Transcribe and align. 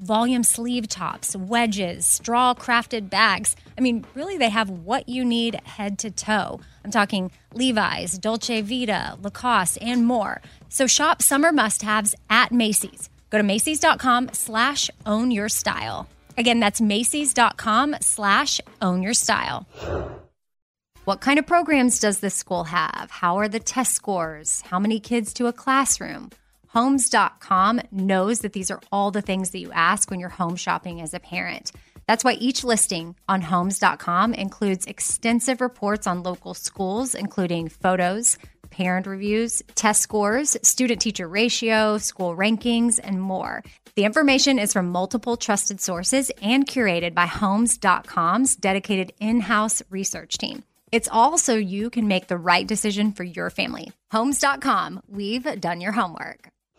volume 0.00 0.42
sleeve 0.42 0.88
tops, 0.88 1.34
wedges, 1.36 2.06
straw 2.06 2.54
crafted 2.54 3.10
bags, 3.10 3.56
I 3.76 3.80
mean, 3.80 4.04
really, 4.14 4.36
they 4.36 4.48
have 4.48 4.70
what 4.70 5.08
you 5.08 5.24
need 5.24 5.60
head 5.64 5.98
to 6.00 6.10
toe. 6.10 6.60
I'm 6.84 6.90
talking 6.90 7.30
Levi's, 7.54 8.18
Dolce 8.18 8.60
Vita, 8.60 9.16
Lacoste, 9.22 9.78
and 9.80 10.06
more. 10.06 10.40
So 10.68 10.86
shop 10.86 11.22
summer 11.22 11.52
must 11.52 11.82
haves 11.82 12.14
at 12.28 12.52
Macy's. 12.52 13.08
Go 13.30 13.38
to 13.38 13.44
Macy's.com 13.44 14.30
slash 14.32 14.90
own 15.04 15.30
your 15.30 15.48
style. 15.48 16.08
Again, 16.36 16.60
that's 16.60 16.80
Macy's.com 16.80 17.96
slash 18.00 18.60
own 18.80 19.02
your 19.02 19.14
style. 19.14 19.66
What 21.04 21.20
kind 21.20 21.38
of 21.38 21.46
programs 21.46 21.98
does 22.00 22.20
this 22.20 22.34
school 22.34 22.64
have? 22.64 23.10
How 23.10 23.38
are 23.38 23.48
the 23.48 23.60
test 23.60 23.94
scores? 23.94 24.60
How 24.62 24.78
many 24.78 25.00
kids 25.00 25.32
to 25.34 25.46
a 25.46 25.52
classroom? 25.52 26.30
Homes.com 26.68 27.80
knows 27.90 28.40
that 28.40 28.52
these 28.52 28.70
are 28.70 28.80
all 28.92 29.10
the 29.10 29.22
things 29.22 29.50
that 29.50 29.60
you 29.60 29.70
ask 29.72 30.10
when 30.10 30.20
you're 30.20 30.28
home 30.28 30.56
shopping 30.56 31.00
as 31.00 31.14
a 31.14 31.20
parent. 31.20 31.72
That's 32.06 32.24
why 32.24 32.34
each 32.34 32.64
listing 32.64 33.16
on 33.28 33.42
homes.com 33.42 34.34
includes 34.34 34.86
extensive 34.86 35.60
reports 35.60 36.06
on 36.06 36.22
local 36.22 36.54
schools, 36.54 37.14
including 37.14 37.68
photos, 37.68 38.38
parent 38.70 39.06
reviews, 39.06 39.62
test 39.74 40.02
scores, 40.02 40.56
student 40.62 41.00
teacher 41.00 41.28
ratio, 41.28 41.98
school 41.98 42.36
rankings, 42.36 42.98
and 43.02 43.20
more. 43.20 43.62
The 43.94 44.04
information 44.04 44.58
is 44.58 44.72
from 44.72 44.90
multiple 44.90 45.36
trusted 45.36 45.80
sources 45.80 46.30
and 46.42 46.66
curated 46.66 47.14
by 47.14 47.26
Homes.com's 47.26 48.56
dedicated 48.56 49.12
in 49.20 49.40
house 49.40 49.82
research 49.90 50.38
team. 50.38 50.64
It's 50.92 51.08
all 51.10 51.36
so 51.36 51.54
you 51.54 51.90
can 51.90 52.08
make 52.08 52.28
the 52.28 52.38
right 52.38 52.66
decision 52.66 53.12
for 53.12 53.24
your 53.24 53.50
family. 53.50 53.92
Homes.com, 54.12 55.02
we've 55.08 55.60
done 55.60 55.80
your 55.80 55.92
homework. 55.92 56.48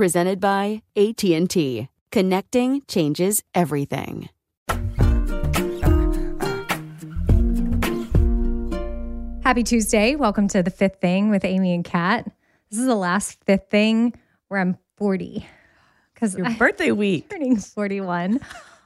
presented 0.00 0.40
by 0.40 0.80
AT&T. 0.96 1.86
Connecting 2.10 2.80
changes 2.88 3.42
everything. 3.54 4.30
Happy 9.44 9.62
Tuesday. 9.62 10.16
Welcome 10.16 10.48
to 10.48 10.62
the 10.62 10.70
fifth 10.70 11.02
thing 11.02 11.28
with 11.28 11.44
Amy 11.44 11.74
and 11.74 11.84
Kat. 11.84 12.24
This 12.70 12.80
is 12.80 12.86
the 12.86 12.94
last 12.94 13.44
fifth 13.44 13.68
thing 13.68 14.14
where 14.48 14.58
I'm 14.58 14.78
40 14.96 15.46
because 16.14 16.34
your 16.34 16.48
birthday 16.58 16.92
week 16.92 17.28
turning 17.28 17.58
41 17.58 18.40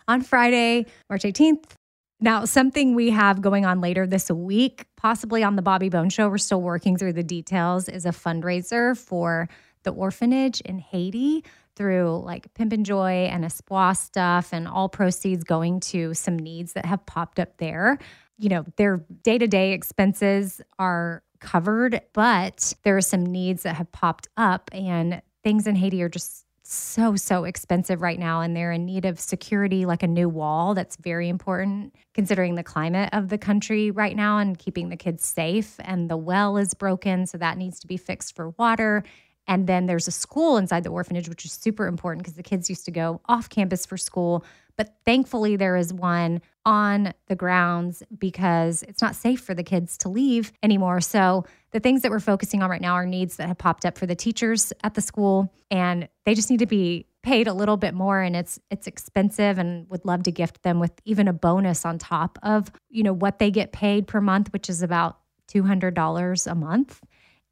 on 0.08 0.20
Friday, 0.20 0.86
March 1.08 1.22
18th. 1.22 1.76
Now, 2.18 2.44
something 2.44 2.96
we 2.96 3.10
have 3.10 3.40
going 3.40 3.64
on 3.64 3.80
later 3.80 4.04
this 4.04 4.32
week, 4.32 4.86
possibly 4.96 5.44
on 5.44 5.54
the 5.54 5.62
Bobby 5.62 5.90
Bones 5.90 6.12
Show, 6.12 6.28
we're 6.28 6.38
still 6.38 6.60
working 6.60 6.96
through 6.96 7.12
the 7.12 7.22
details, 7.22 7.88
is 7.88 8.04
a 8.04 8.10
fundraiser 8.10 8.98
for 8.98 9.48
the 9.84 9.92
orphanage 9.92 10.60
in 10.62 10.78
Haiti 10.78 11.44
through 11.76 12.22
like 12.24 12.52
Pimp 12.54 12.72
and 12.72 12.86
Joy 12.86 13.28
and 13.30 13.44
Espoir 13.44 13.94
stuff, 13.94 14.52
and 14.52 14.68
all 14.68 14.88
proceeds 14.88 15.44
going 15.44 15.80
to 15.80 16.14
some 16.14 16.38
needs 16.38 16.72
that 16.74 16.86
have 16.86 17.04
popped 17.06 17.38
up 17.38 17.56
there. 17.58 17.98
You 18.38 18.48
know, 18.48 18.64
their 18.76 19.04
day 19.22 19.38
to 19.38 19.46
day 19.46 19.72
expenses 19.72 20.60
are 20.78 21.22
covered, 21.40 22.00
but 22.12 22.74
there 22.82 22.96
are 22.96 23.02
some 23.02 23.24
needs 23.24 23.64
that 23.64 23.76
have 23.76 23.90
popped 23.92 24.28
up, 24.36 24.70
and 24.72 25.22
things 25.42 25.66
in 25.66 25.76
Haiti 25.76 26.02
are 26.02 26.08
just 26.08 26.44
so 26.66 27.14
so 27.14 27.44
expensive 27.44 28.00
right 28.00 28.18
now 28.18 28.40
and 28.40 28.56
they're 28.56 28.72
in 28.72 28.86
need 28.86 29.04
of 29.04 29.20
security 29.20 29.84
like 29.84 30.02
a 30.02 30.06
new 30.06 30.30
wall 30.30 30.72
that's 30.72 30.96
very 30.96 31.28
important 31.28 31.94
considering 32.14 32.54
the 32.54 32.62
climate 32.62 33.10
of 33.12 33.28
the 33.28 33.36
country 33.36 33.90
right 33.90 34.16
now 34.16 34.38
and 34.38 34.58
keeping 34.58 34.88
the 34.88 34.96
kids 34.96 35.22
safe 35.24 35.78
and 35.80 36.08
the 36.08 36.16
well 36.16 36.56
is 36.56 36.72
broken 36.72 37.26
so 37.26 37.36
that 37.36 37.58
needs 37.58 37.78
to 37.78 37.86
be 37.86 37.98
fixed 37.98 38.34
for 38.34 38.50
water 38.58 39.04
and 39.46 39.66
then 39.66 39.86
there's 39.86 40.08
a 40.08 40.12
school 40.12 40.56
inside 40.56 40.84
the 40.84 40.90
orphanage, 40.90 41.28
which 41.28 41.44
is 41.44 41.52
super 41.52 41.86
important 41.86 42.22
because 42.22 42.36
the 42.36 42.42
kids 42.42 42.68
used 42.68 42.84
to 42.86 42.90
go 42.90 43.20
off 43.26 43.48
campus 43.48 43.84
for 43.84 43.96
school. 43.96 44.44
But 44.76 44.94
thankfully, 45.04 45.56
there 45.56 45.76
is 45.76 45.92
one 45.92 46.42
on 46.64 47.12
the 47.28 47.36
grounds 47.36 48.02
because 48.18 48.82
it's 48.84 49.02
not 49.02 49.14
safe 49.14 49.40
for 49.40 49.54
the 49.54 49.62
kids 49.62 49.96
to 49.98 50.08
leave 50.08 50.52
anymore. 50.62 51.00
So, 51.00 51.44
the 51.70 51.80
things 51.80 52.02
that 52.02 52.10
we're 52.10 52.20
focusing 52.20 52.62
on 52.62 52.70
right 52.70 52.80
now 52.80 52.94
are 52.94 53.06
needs 53.06 53.36
that 53.36 53.48
have 53.48 53.58
popped 53.58 53.84
up 53.84 53.98
for 53.98 54.06
the 54.06 54.14
teachers 54.14 54.72
at 54.82 54.94
the 54.94 55.00
school, 55.00 55.52
and 55.70 56.08
they 56.24 56.34
just 56.34 56.50
need 56.50 56.60
to 56.60 56.66
be 56.66 57.06
paid 57.24 57.48
a 57.48 57.54
little 57.54 57.78
bit 57.78 57.94
more 57.94 58.20
and 58.20 58.36
it's 58.36 58.60
it's 58.70 58.86
expensive 58.86 59.56
and 59.56 59.88
would 59.88 60.04
love 60.04 60.22
to 60.22 60.30
gift 60.30 60.62
them 60.62 60.78
with 60.78 60.92
even 61.06 61.26
a 61.26 61.32
bonus 61.32 61.86
on 61.86 61.96
top 61.96 62.38
of 62.42 62.70
you 62.90 63.02
know 63.02 63.14
what 63.14 63.38
they 63.38 63.50
get 63.50 63.72
paid 63.72 64.06
per 64.06 64.20
month 64.20 64.52
which 64.52 64.68
is 64.68 64.82
about 64.82 65.18
$200 65.48 66.50
a 66.50 66.54
month 66.54 67.00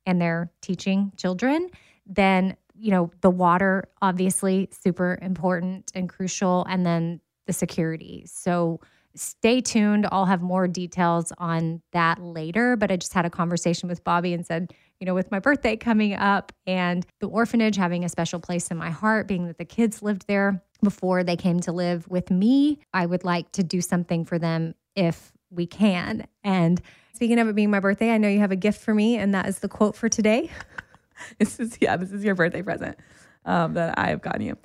and 0.07 0.21
they're 0.21 0.51
teaching 0.61 1.13
children, 1.17 1.71
then 2.07 2.57
you 2.75 2.91
know 2.91 3.11
the 3.21 3.31
water 3.31 3.85
obviously 4.01 4.69
super 4.73 5.19
important 5.23 5.93
and 5.95 6.09
crucial 6.09 6.65
and 6.69 6.85
then 6.85 7.21
the 7.47 7.53
security. 7.53 8.25
So 8.27 8.81
stay 9.15 9.61
tuned. 9.61 10.07
I'll 10.11 10.27
have 10.27 10.43
more 10.43 10.67
details 10.67 11.33
on 11.39 11.83
that 11.93 12.21
later, 12.21 12.77
but 12.77 12.91
I 12.91 12.97
just 12.97 13.13
had 13.13 13.27
a 13.27 13.31
conversation 13.31 13.89
with 13.89 14.03
Bobby 14.05 14.33
and 14.33 14.47
said, 14.47 14.73
you 15.01 15.07
know, 15.07 15.15
with 15.15 15.31
my 15.31 15.39
birthday 15.39 15.77
coming 15.77 16.15
up 16.15 16.53
and 16.67 17.05
the 17.21 17.29
orphanage 17.29 17.77
having 17.77 18.05
a 18.05 18.09
special 18.09 18.41
place 18.41 18.71
in 18.71 18.77
my 18.77 18.91
heart, 18.91 19.29
being 19.29 19.47
that 19.47 19.59
the 19.59 19.65
kids 19.65 20.03
lived 20.03 20.27
there 20.29 20.63
before 20.83 21.25
they 21.25 21.37
came 21.37 21.61
to 21.61 21.73
live 21.73 22.09
with 22.09 22.31
me, 22.31 22.79
I 22.93 23.07
would 23.07 23.25
like 23.25 23.53
to 23.53 23.63
do 23.63 23.81
something 23.81 24.25
for 24.25 24.39
them 24.39 24.75
if 24.97 25.33
we 25.51 25.67
can. 25.67 26.27
And 26.43 26.81
Speaking 27.15 27.39
of 27.39 27.49
it 27.49 27.55
being 27.55 27.71
my 27.71 27.81
birthday, 27.81 28.11
I 28.11 28.19
know 28.19 28.29
you 28.29 28.39
have 28.41 28.53
a 28.53 28.57
gift 28.57 28.81
for 28.81 28.95
me, 28.95 29.17
and 29.17 29.35
that 29.35 29.47
is 29.47 29.59
the 29.59 29.69
quote 29.69 29.95
for 29.95 30.09
today. 30.09 30.51
this 31.39 31.61
is, 31.61 31.77
yeah, 31.81 31.97
this 31.97 32.11
is 32.11 32.25
your 32.25 32.35
birthday 32.35 32.63
present 32.63 32.99
um, 33.45 33.75
that 33.75 33.99
I 33.99 34.09
have 34.09 34.23
gotten 34.23 34.43
you. 34.43 34.57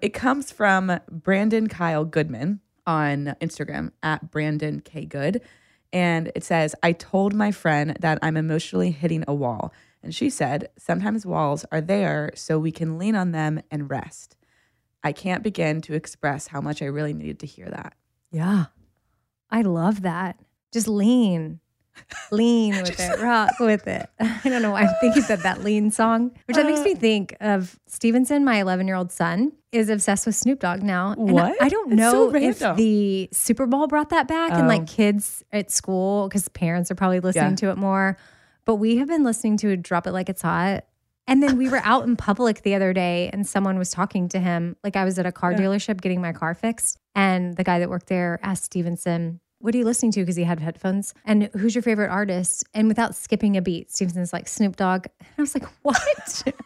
It 0.00 0.10
comes 0.10 0.52
from 0.52 1.00
Brandon 1.10 1.66
Kyle 1.66 2.04
Goodman 2.04 2.60
on 2.86 3.34
Instagram 3.40 3.92
at 4.02 4.30
Brandon 4.30 4.80
K. 4.80 5.06
Good. 5.06 5.40
And 5.92 6.30
it 6.34 6.44
says, 6.44 6.74
I 6.82 6.92
told 6.92 7.32
my 7.34 7.52
friend 7.52 7.96
that 8.00 8.18
I'm 8.20 8.36
emotionally 8.36 8.90
hitting 8.90 9.24
a 9.26 9.34
wall. 9.34 9.72
And 10.02 10.14
she 10.14 10.28
said, 10.28 10.68
Sometimes 10.76 11.24
walls 11.24 11.64
are 11.72 11.80
there 11.80 12.32
so 12.34 12.58
we 12.58 12.72
can 12.72 12.98
lean 12.98 13.14
on 13.14 13.32
them 13.32 13.62
and 13.70 13.88
rest. 13.88 14.36
I 15.02 15.12
can't 15.12 15.42
begin 15.42 15.80
to 15.82 15.94
express 15.94 16.48
how 16.48 16.60
much 16.60 16.82
I 16.82 16.86
really 16.86 17.14
needed 17.14 17.38
to 17.40 17.46
hear 17.46 17.68
that. 17.70 17.94
Yeah. 18.30 18.66
I 19.50 19.62
love 19.62 20.02
that. 20.02 20.40
Just 20.72 20.88
lean 20.88 21.60
lean 22.30 22.76
with 22.76 22.98
it, 22.98 23.20
rock 23.20 23.52
with 23.60 23.86
it. 23.86 24.08
I 24.20 24.40
don't 24.44 24.62
know 24.62 24.72
why 24.72 24.82
I 24.82 24.86
think 25.00 25.14
he 25.14 25.20
said 25.20 25.40
that 25.40 25.62
lean 25.62 25.90
song, 25.90 26.32
which 26.46 26.56
that 26.56 26.66
makes 26.66 26.80
me 26.80 26.92
uh. 26.92 26.96
think 26.96 27.36
of 27.40 27.78
Stevenson, 27.86 28.44
my 28.44 28.60
11 28.60 28.86
year 28.86 28.96
old 28.96 29.12
son, 29.12 29.52
is 29.72 29.88
obsessed 29.88 30.26
with 30.26 30.34
Snoop 30.34 30.60
Dogg 30.60 30.82
now. 30.82 31.12
And 31.12 31.32
what? 31.32 31.60
I 31.60 31.68
don't 31.68 31.90
know 31.90 32.30
so 32.30 32.34
if 32.34 32.58
the 32.76 33.28
Super 33.32 33.66
Bowl 33.66 33.86
brought 33.86 34.10
that 34.10 34.28
back 34.28 34.52
oh. 34.52 34.58
and 34.58 34.68
like 34.68 34.82
oh. 34.82 34.86
kids 34.86 35.44
at 35.52 35.70
school, 35.70 36.28
because 36.28 36.48
parents 36.48 36.90
are 36.90 36.94
probably 36.94 37.20
listening 37.20 37.50
yeah. 37.50 37.56
to 37.56 37.70
it 37.70 37.78
more. 37.78 38.16
But 38.64 38.76
we 38.76 38.96
have 38.96 39.08
been 39.08 39.24
listening 39.24 39.56
to 39.58 39.76
Drop 39.76 40.06
It 40.06 40.12
Like 40.12 40.28
It's 40.28 40.42
Hot 40.42 40.84
And 41.26 41.42
then 41.42 41.58
we 41.58 41.68
were 41.68 41.82
out 41.84 42.04
in 42.04 42.16
public 42.16 42.62
the 42.62 42.74
other 42.74 42.92
day 42.92 43.30
and 43.32 43.46
someone 43.46 43.78
was 43.78 43.90
talking 43.90 44.28
to 44.30 44.40
him. 44.40 44.76
Like 44.82 44.96
I 44.96 45.04
was 45.04 45.18
at 45.18 45.26
a 45.26 45.32
car 45.32 45.52
dealership 45.52 46.00
getting 46.00 46.20
my 46.20 46.32
car 46.32 46.54
fixed. 46.54 46.98
And 47.14 47.56
the 47.56 47.64
guy 47.64 47.78
that 47.78 47.90
worked 47.90 48.06
there 48.06 48.40
asked 48.42 48.64
Stevenson, 48.64 49.40
What 49.64 49.74
are 49.74 49.78
you 49.78 49.84
listening 49.86 50.12
to? 50.12 50.20
Because 50.20 50.36
he 50.36 50.44
had 50.44 50.60
headphones. 50.60 51.14
And 51.24 51.44
who's 51.54 51.74
your 51.74 51.80
favorite 51.80 52.10
artist? 52.10 52.64
And 52.74 52.86
without 52.86 53.14
skipping 53.14 53.56
a 53.56 53.62
beat, 53.62 53.90
Stevenson's 53.90 54.30
like, 54.30 54.46
Snoop 54.46 54.76
Dogg. 54.76 55.06
And 55.20 55.28
I 55.38 55.40
was 55.40 55.54
like, 55.54 55.64
What? 55.82 55.96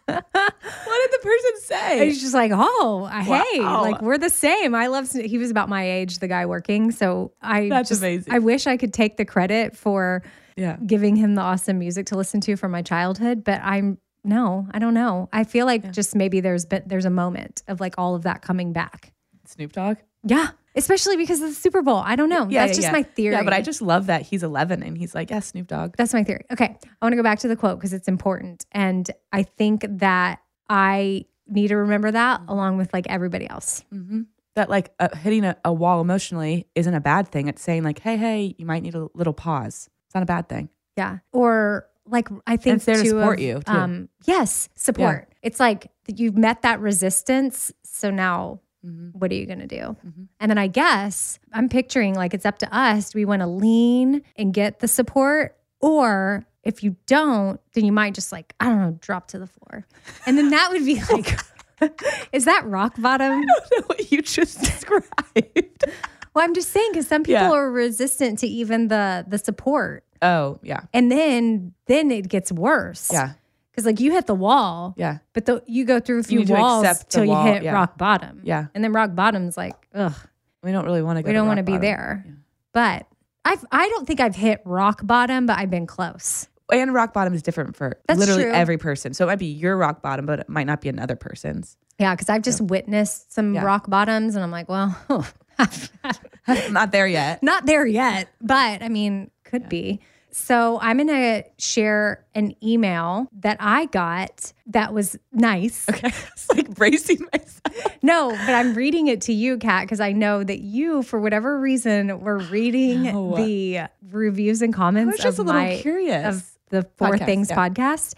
What 0.06 0.24
did 0.24 0.24
the 0.26 1.18
person 1.22 1.50
And 1.52 1.62
say? 1.62 2.06
he's 2.06 2.20
just 2.20 2.34
like, 2.34 2.50
Oh, 2.52 3.06
hey, 3.06 3.60
like 3.60 4.02
we're 4.02 4.18
the 4.18 4.28
same. 4.30 4.74
I 4.74 4.88
love, 4.88 5.06
Snoop. 5.06 5.26
he 5.26 5.38
was 5.38 5.50
about 5.52 5.68
my 5.68 5.88
age, 5.88 6.18
the 6.18 6.26
guy 6.26 6.46
working. 6.46 6.90
So 6.90 7.30
I 7.40 7.68
That's 7.68 7.88
just, 7.88 8.00
amazing. 8.02 8.32
I 8.32 8.40
wish 8.40 8.66
I 8.66 8.76
could 8.76 8.92
take 8.92 9.16
the 9.16 9.24
credit 9.24 9.76
for 9.76 10.24
Yeah. 10.56 10.76
giving 10.84 11.14
him 11.14 11.36
the 11.36 11.42
awesome 11.42 11.78
music 11.78 12.06
to 12.06 12.16
listen 12.16 12.40
to 12.42 12.56
from 12.56 12.72
my 12.72 12.82
childhood, 12.82 13.44
but 13.44 13.60
I'm 13.62 13.98
no, 14.24 14.66
I 14.72 14.80
don't 14.80 14.94
know. 14.94 15.28
I 15.32 15.44
feel 15.44 15.64
like 15.66 15.92
just 15.92 16.16
maybe 16.16 16.40
there's 16.40 16.66
been 16.66 16.82
there's 16.84 17.04
a 17.04 17.10
moment 17.10 17.62
of 17.68 17.78
like 17.80 17.94
all 17.96 18.16
of 18.16 18.24
that 18.24 18.42
coming 18.42 18.72
back. 18.72 19.12
Snoop 19.46 19.70
Dogg. 19.72 19.98
Yeah, 20.24 20.48
especially 20.78 21.16
because 21.16 21.42
of 21.42 21.50
the 21.50 21.54
Super 21.54 21.82
Bowl. 21.82 21.96
I 21.96 22.16
don't 22.16 22.28
know. 22.28 22.48
Yeah, 22.48 22.66
That's 22.66 22.78
yeah, 22.78 22.82
just 22.82 22.88
yeah. 22.88 22.92
my 22.92 23.02
theory. 23.02 23.34
Yeah, 23.34 23.42
but 23.42 23.52
I 23.52 23.60
just 23.60 23.82
love 23.82 24.06
that 24.06 24.22
he's 24.22 24.42
11 24.42 24.82
and 24.82 24.96
he's 24.96 25.14
like, 25.14 25.30
yeah, 25.30 25.40
Snoop 25.40 25.66
Dogg. 25.66 25.96
that's 25.96 26.14
my 26.14 26.24
theory. 26.24 26.44
Okay, 26.50 26.76
I 26.82 27.04
want 27.04 27.12
to 27.12 27.16
go 27.16 27.22
back 27.22 27.40
to 27.40 27.48
the 27.48 27.56
quote 27.56 27.78
because 27.78 27.92
it's 27.92 28.08
important, 28.08 28.64
and 28.72 29.10
I 29.32 29.42
think 29.42 29.84
that 29.88 30.40
I 30.70 31.26
need 31.46 31.68
to 31.68 31.76
remember 31.76 32.10
that 32.10 32.42
along 32.48 32.76
with 32.78 32.92
like 32.92 33.06
everybody 33.08 33.48
else. 33.48 33.84
That 34.54 34.70
like 34.70 34.92
uh, 34.98 35.14
hitting 35.16 35.44
a, 35.44 35.56
a 35.64 35.72
wall 35.72 36.00
emotionally 36.00 36.66
isn't 36.74 36.92
a 36.94 37.00
bad 37.00 37.28
thing. 37.28 37.48
It's 37.48 37.62
saying 37.62 37.84
like, 37.84 38.00
hey, 38.00 38.16
hey, 38.16 38.54
you 38.58 38.66
might 38.66 38.82
need 38.82 38.94
a 38.94 39.08
little 39.14 39.32
pause. 39.32 39.88
It's 40.06 40.14
not 40.14 40.22
a 40.22 40.26
bad 40.26 40.48
thing. 40.48 40.68
Yeah, 40.96 41.18
or 41.32 41.86
like 42.06 42.28
I 42.46 42.56
think 42.56 42.76
it's 42.76 42.84
there 42.84 42.96
to 42.96 43.08
support 43.08 43.38
of, 43.38 43.44
you, 43.44 43.60
too. 43.60 43.72
Um, 43.72 44.08
yes, 44.24 44.68
support. 44.74 45.32
It's 45.42 45.60
like 45.60 45.90
you've 46.08 46.36
met 46.36 46.62
that 46.62 46.80
resistance, 46.80 47.72
so 47.84 48.10
now 48.10 48.60
Mm-hmm. 48.86 49.18
what 49.18 49.32
are 49.32 49.34
you 49.34 49.44
going 49.44 49.58
to 49.58 49.66
do? 49.66 49.96
And 50.38 50.48
then 50.50 50.56
I 50.56 50.68
guess 50.68 51.40
I'm 51.52 51.68
picturing 51.68 52.14
like 52.14 52.32
it's 52.32 52.46
up 52.46 52.58
to 52.58 52.72
us. 52.76 53.10
Do 53.10 53.18
we 53.18 53.24
want 53.24 53.40
to 53.42 53.48
lean 53.48 54.22
and 54.36 54.54
get 54.54 54.78
the 54.78 54.86
support? 54.86 55.56
Or 55.80 56.46
if 56.62 56.82
you 56.84 56.94
don't, 57.06 57.60
then 57.74 57.84
you 57.84 57.90
might 57.92 58.14
just 58.14 58.30
like, 58.30 58.54
I 58.60 58.66
don't 58.66 58.78
know, 58.80 58.98
drop 59.00 59.28
to 59.28 59.38
the 59.40 59.48
floor. 59.48 59.84
And 60.26 60.38
then 60.38 60.50
that 60.50 60.70
would 60.70 60.84
be 60.84 61.00
like, 61.12 61.40
is 62.32 62.44
that 62.44 62.64
rock 62.66 62.94
bottom? 62.98 63.44
what 63.86 64.12
you 64.12 64.22
just 64.22 64.60
described. 64.64 65.84
Well, 66.34 66.44
I'm 66.44 66.54
just 66.54 66.70
saying 66.70 66.90
because 66.92 67.08
some 67.08 67.24
people 67.24 67.42
Yeah. 67.42 67.52
are 67.52 67.70
resistant 67.72 68.38
to 68.40 68.46
even 68.46 68.88
the 68.88 69.24
the 69.26 69.38
support. 69.38 70.04
Oh, 70.22 70.60
yeah. 70.62 70.82
And 70.92 71.10
then 71.10 71.72
then 71.86 72.10
it 72.12 72.28
gets 72.28 72.52
worse. 72.52 73.10
Yeah. 73.12 73.32
Because 73.78 73.86
like 73.86 74.00
you 74.00 74.10
hit 74.10 74.26
the 74.26 74.34
wall. 74.34 74.92
Yeah. 74.96 75.18
But 75.34 75.46
the, 75.46 75.62
you 75.68 75.84
go 75.84 76.00
through 76.00 76.18
a 76.18 76.22
few 76.24 76.42
walls 76.42 77.04
till 77.04 77.26
wall, 77.26 77.46
you 77.46 77.52
hit 77.52 77.62
yeah. 77.62 77.70
rock 77.70 77.96
bottom. 77.96 78.40
Yeah. 78.42 78.66
And 78.74 78.82
then 78.82 78.92
rock 78.92 79.14
bottom's 79.14 79.56
like, 79.56 79.76
ugh. 79.94 80.12
We 80.64 80.72
don't 80.72 80.84
really 80.84 81.00
want 81.00 81.18
to 81.18 81.22
go 81.22 81.28
we 81.28 81.32
don't 81.32 81.46
want 81.46 81.58
to 81.58 81.62
be 81.62 81.76
there. 81.76 82.26
But 82.72 83.06
I've 83.44 83.64
I 83.70 83.88
don't 83.88 84.04
think 84.04 84.18
I've 84.18 84.34
hit 84.34 84.62
rock 84.64 85.06
bottom, 85.06 85.46
but 85.46 85.60
I've 85.60 85.70
been 85.70 85.86
close. 85.86 86.48
And 86.72 86.92
rock 86.92 87.14
bottom 87.14 87.34
is 87.34 87.42
different 87.42 87.76
for 87.76 88.00
That's 88.08 88.18
literally 88.18 88.42
true. 88.42 88.52
every 88.52 88.78
person. 88.78 89.14
So 89.14 89.26
it 89.26 89.28
might 89.28 89.38
be 89.38 89.46
your 89.46 89.76
rock 89.76 90.02
bottom, 90.02 90.26
but 90.26 90.40
it 90.40 90.48
might 90.48 90.66
not 90.66 90.80
be 90.80 90.88
another 90.88 91.14
person's. 91.14 91.76
Yeah, 92.00 92.16
because 92.16 92.28
I've 92.28 92.42
just 92.42 92.60
witnessed 92.60 93.32
some 93.32 93.54
Yeah. 93.54 93.62
rock 93.62 93.88
bottoms, 93.88 94.34
and 94.34 94.42
I'm 94.42 94.50
like, 94.50 94.68
well, 94.68 94.98
not 96.70 96.90
there 96.90 97.06
yet. 97.06 97.44
not 97.44 97.64
there 97.64 97.86
yet, 97.86 98.28
but 98.40 98.82
I 98.82 98.88
mean, 98.88 99.30
could 99.44 99.68
be. 99.68 100.00
So 100.30 100.78
I'm 100.80 100.96
going 100.98 101.08
to 101.08 101.44
share 101.58 102.24
an 102.34 102.54
email 102.62 103.28
that 103.40 103.56
I 103.60 103.86
got 103.86 104.52
that 104.66 104.92
was 104.94 105.16
nice. 105.32 105.88
Okay. 105.88 106.08
It's 106.32 106.48
like 106.50 106.74
bracing 106.74 107.26
myself. 107.32 107.96
No, 108.02 108.30
but 108.30 108.50
I'm 108.54 108.74
reading 108.74 109.08
it 109.08 109.20
to 109.22 109.32
you, 109.32 109.58
Kat, 109.58 109.84
because 109.84 110.00
I 110.00 110.12
know 110.12 110.42
that 110.44 110.60
you, 110.60 111.02
for 111.02 111.18
whatever 111.20 111.58
reason, 111.60 112.20
were 112.20 112.38
reading 112.38 113.02
No. 113.04 113.36
the 113.36 113.80
reviews 114.10 114.62
and 114.62 114.72
comments 114.72 115.08
I 115.08 115.12
was 115.12 115.20
just 115.20 115.38
of 115.38 115.46
a 115.46 115.52
little 115.52 115.60
my 115.62 115.76
curious. 115.80 116.26
of 116.36 116.50
the 116.70 116.82
Four 116.96 117.10
Podcast, 117.12 117.24
Things 117.26 117.50
yeah. 117.50 117.56
podcast, 117.68 118.14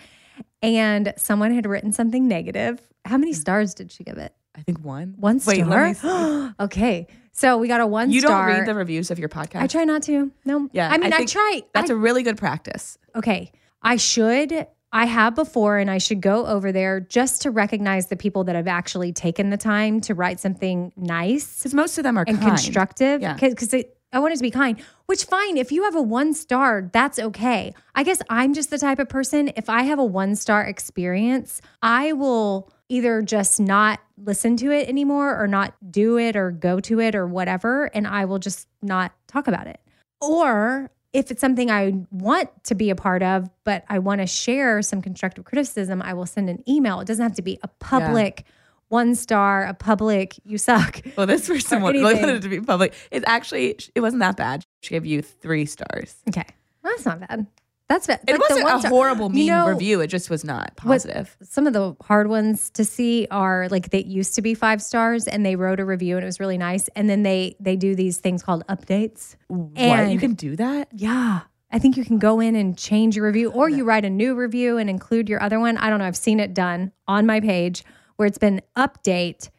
and 0.62 1.14
someone 1.16 1.52
had 1.54 1.66
written 1.66 1.92
something 1.92 2.28
negative. 2.28 2.80
How 3.04 3.16
many 3.16 3.32
Mm. 3.32 3.36
stars 3.36 3.74
did 3.74 3.90
she 3.92 4.04
give 4.04 4.18
it? 4.18 4.34
I 4.56 4.62
think 4.62 4.80
one. 4.84 5.14
One 5.18 5.40
Wait, 5.46 5.64
star. 5.94 6.54
okay, 6.60 7.06
so 7.32 7.56
we 7.58 7.68
got 7.68 7.80
a 7.80 7.86
one 7.86 8.10
You 8.10 8.20
star. 8.20 8.48
don't 8.48 8.58
read 8.58 8.66
the 8.68 8.74
reviews 8.74 9.10
of 9.10 9.18
your 9.18 9.28
podcast. 9.28 9.60
I 9.62 9.66
try 9.66 9.84
not 9.84 10.02
to. 10.04 10.30
No. 10.44 10.68
Yeah, 10.72 10.90
I 10.90 10.98
mean, 10.98 11.12
I 11.12 11.18
I, 11.18 11.24
try. 11.24 11.62
That's 11.72 11.90
I- 11.90 11.94
a 11.94 11.96
really 11.96 12.22
good 12.22 12.36
practice. 12.36 12.98
okay. 13.14 13.52
I 13.82 13.96
should. 13.96 14.66
I 14.92 15.06
have 15.06 15.36
before, 15.36 15.78
and 15.78 15.88
I 15.88 15.98
should 15.98 16.20
go 16.20 16.44
over 16.46 16.72
there 16.72 16.98
just 17.00 17.42
to 17.42 17.50
recognize 17.52 18.08
the 18.08 18.16
people 18.16 18.42
that 18.44 18.56
have 18.56 18.66
actually 18.66 19.12
taken 19.12 19.50
the 19.50 19.56
time 19.56 20.00
to 20.02 20.14
write 20.14 20.40
something 20.40 20.92
nice 20.96 21.58
Because 21.58 21.72
most 21.74 21.96
of 21.96 22.02
them 22.02 22.18
are 22.18 22.24
kind 22.24 22.36
and 22.38 22.44
kind. 22.46 22.58
constructive. 22.60 23.22
Yeah. 23.22 23.34
Because 23.34 23.72
I 24.12 24.18
wanted 24.18 24.36
to 24.36 24.42
be 24.42 24.50
kind. 24.50 24.82
Which 25.06 25.24
fine. 25.26 25.56
If 25.56 25.70
you 25.70 25.84
have 25.84 25.94
a 25.94 26.02
one 26.02 26.34
star, 26.34 26.90
that's 26.92 27.20
okay. 27.20 27.72
I 27.94 28.02
guess 28.02 28.20
I'm 28.28 28.52
just 28.52 28.70
the 28.70 28.78
type 28.78 28.98
of 28.98 29.08
person. 29.08 29.52
If 29.56 29.70
I 29.70 29.84
have 29.84 30.00
a 30.00 30.04
one 30.04 30.34
star 30.34 30.64
experience, 30.64 31.62
I 31.82 32.12
will 32.12 32.68
either 32.88 33.22
just 33.22 33.60
not 33.60 34.00
listen 34.24 34.56
to 34.58 34.70
it 34.70 34.88
anymore, 34.88 35.40
or 35.40 35.46
not 35.46 35.74
do 35.90 36.18
it, 36.18 36.36
or 36.36 36.50
go 36.50 36.80
to 36.80 37.00
it, 37.00 37.14
or 37.14 37.26
whatever, 37.26 37.86
and 37.94 38.06
I 38.06 38.24
will 38.24 38.38
just 38.38 38.68
not 38.82 39.12
talk 39.26 39.48
about 39.48 39.66
it. 39.66 39.80
Or 40.20 40.90
if 41.12 41.30
it's 41.30 41.40
something 41.40 41.70
I 41.70 42.06
want 42.10 42.50
to 42.64 42.74
be 42.74 42.90
a 42.90 42.94
part 42.94 43.22
of, 43.22 43.50
but 43.64 43.84
I 43.88 43.98
want 43.98 44.20
to 44.20 44.26
share 44.26 44.82
some 44.82 45.02
constructive 45.02 45.44
criticism, 45.44 46.02
I 46.02 46.14
will 46.14 46.26
send 46.26 46.48
an 46.48 46.62
email. 46.68 47.00
It 47.00 47.06
doesn't 47.06 47.22
have 47.22 47.34
to 47.34 47.42
be 47.42 47.58
a 47.62 47.68
public 47.68 48.44
one 48.88 49.14
star, 49.14 49.64
a 49.64 49.74
public 49.74 50.38
you 50.44 50.58
suck. 50.58 51.00
Well, 51.16 51.26
this 51.26 51.46
person 51.46 51.80
wanted 51.82 52.04
it 52.04 52.42
to 52.42 52.48
be 52.48 52.60
public. 52.60 52.92
It's 53.10 53.24
actually 53.26 53.78
it 53.94 54.00
wasn't 54.00 54.20
that 54.20 54.36
bad. 54.36 54.64
She 54.82 54.90
gave 54.90 55.06
you 55.06 55.22
three 55.22 55.64
stars. 55.64 56.16
Okay. 56.28 56.44
Well, 56.82 56.92
that's 56.92 57.06
not 57.06 57.20
bad. 57.20 57.46
That's. 57.90 58.08
It 58.08 58.20
Like, 58.26 58.38
wasn't 58.38 58.84
a 58.84 58.88
horrible 58.88 59.28
mean 59.28 59.44
You 59.46 59.50
know, 59.52 59.68
review. 59.68 60.00
It 60.00 60.06
just 60.06 60.30
was 60.30 60.44
not 60.44 60.72
what- 60.82 60.92
positive. 61.02 61.36
Some 61.42 61.66
of 61.66 61.74
the 61.74 61.94
hard 62.00 62.28
ones 62.28 62.70
to 62.70 62.84
see 62.84 63.26
are 63.30 63.68
like 63.68 63.90
they 63.90 64.04
used 64.04 64.34
to 64.36 64.42
be 64.42 64.54
five 64.54 64.80
stars 64.80 65.26
and 65.26 65.44
they 65.44 65.56
wrote 65.56 65.80
a 65.80 65.84
review 65.84 66.16
and 66.16 66.22
it 66.22 66.26
was 66.26 66.40
really 66.40 66.56
nice. 66.56 66.88
And 66.96 67.10
then 67.10 67.24
they 67.24 67.56
they 67.60 67.76
do 67.76 67.94
these 67.94 68.16
things 68.18 68.42
called 68.42 68.64
updates. 68.68 69.34
what? 69.48 69.76
And 69.76 70.12
You 70.12 70.18
can 70.18 70.32
do 70.34 70.56
that? 70.56 70.88
yeah. 70.92 71.40
I 71.72 71.78
think 71.78 71.96
you 71.96 72.04
can 72.04 72.18
go 72.18 72.40
in 72.40 72.56
and 72.56 72.76
change 72.76 73.14
your 73.14 73.26
review 73.26 73.50
or 73.52 73.68
you 73.68 73.84
write 73.84 74.04
a 74.04 74.10
new 74.10 74.34
review 74.34 74.76
and 74.78 74.90
include 74.90 75.28
your 75.28 75.40
other 75.42 75.60
one. 75.60 75.76
I 75.76 75.88
don't 75.90 75.98
know. 76.00 76.04
I've 76.04 76.16
seen 76.16 76.40
it 76.40 76.52
done 76.54 76.90
on 77.06 77.26
my 77.26 77.38
page 77.40 77.84
where 78.16 78.26
it's 78.26 78.38
been 78.38 78.60
update. 78.76 79.50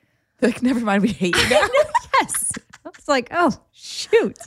Like, 0.41 0.61
never 0.63 0.79
mind. 0.79 1.03
We 1.03 1.09
hate 1.09 1.35
you 1.37 1.49
now. 1.49 1.67
Yes. 2.21 2.51
It's 2.87 3.07
like, 3.07 3.29
oh, 3.31 3.51
shoot. 3.71 4.37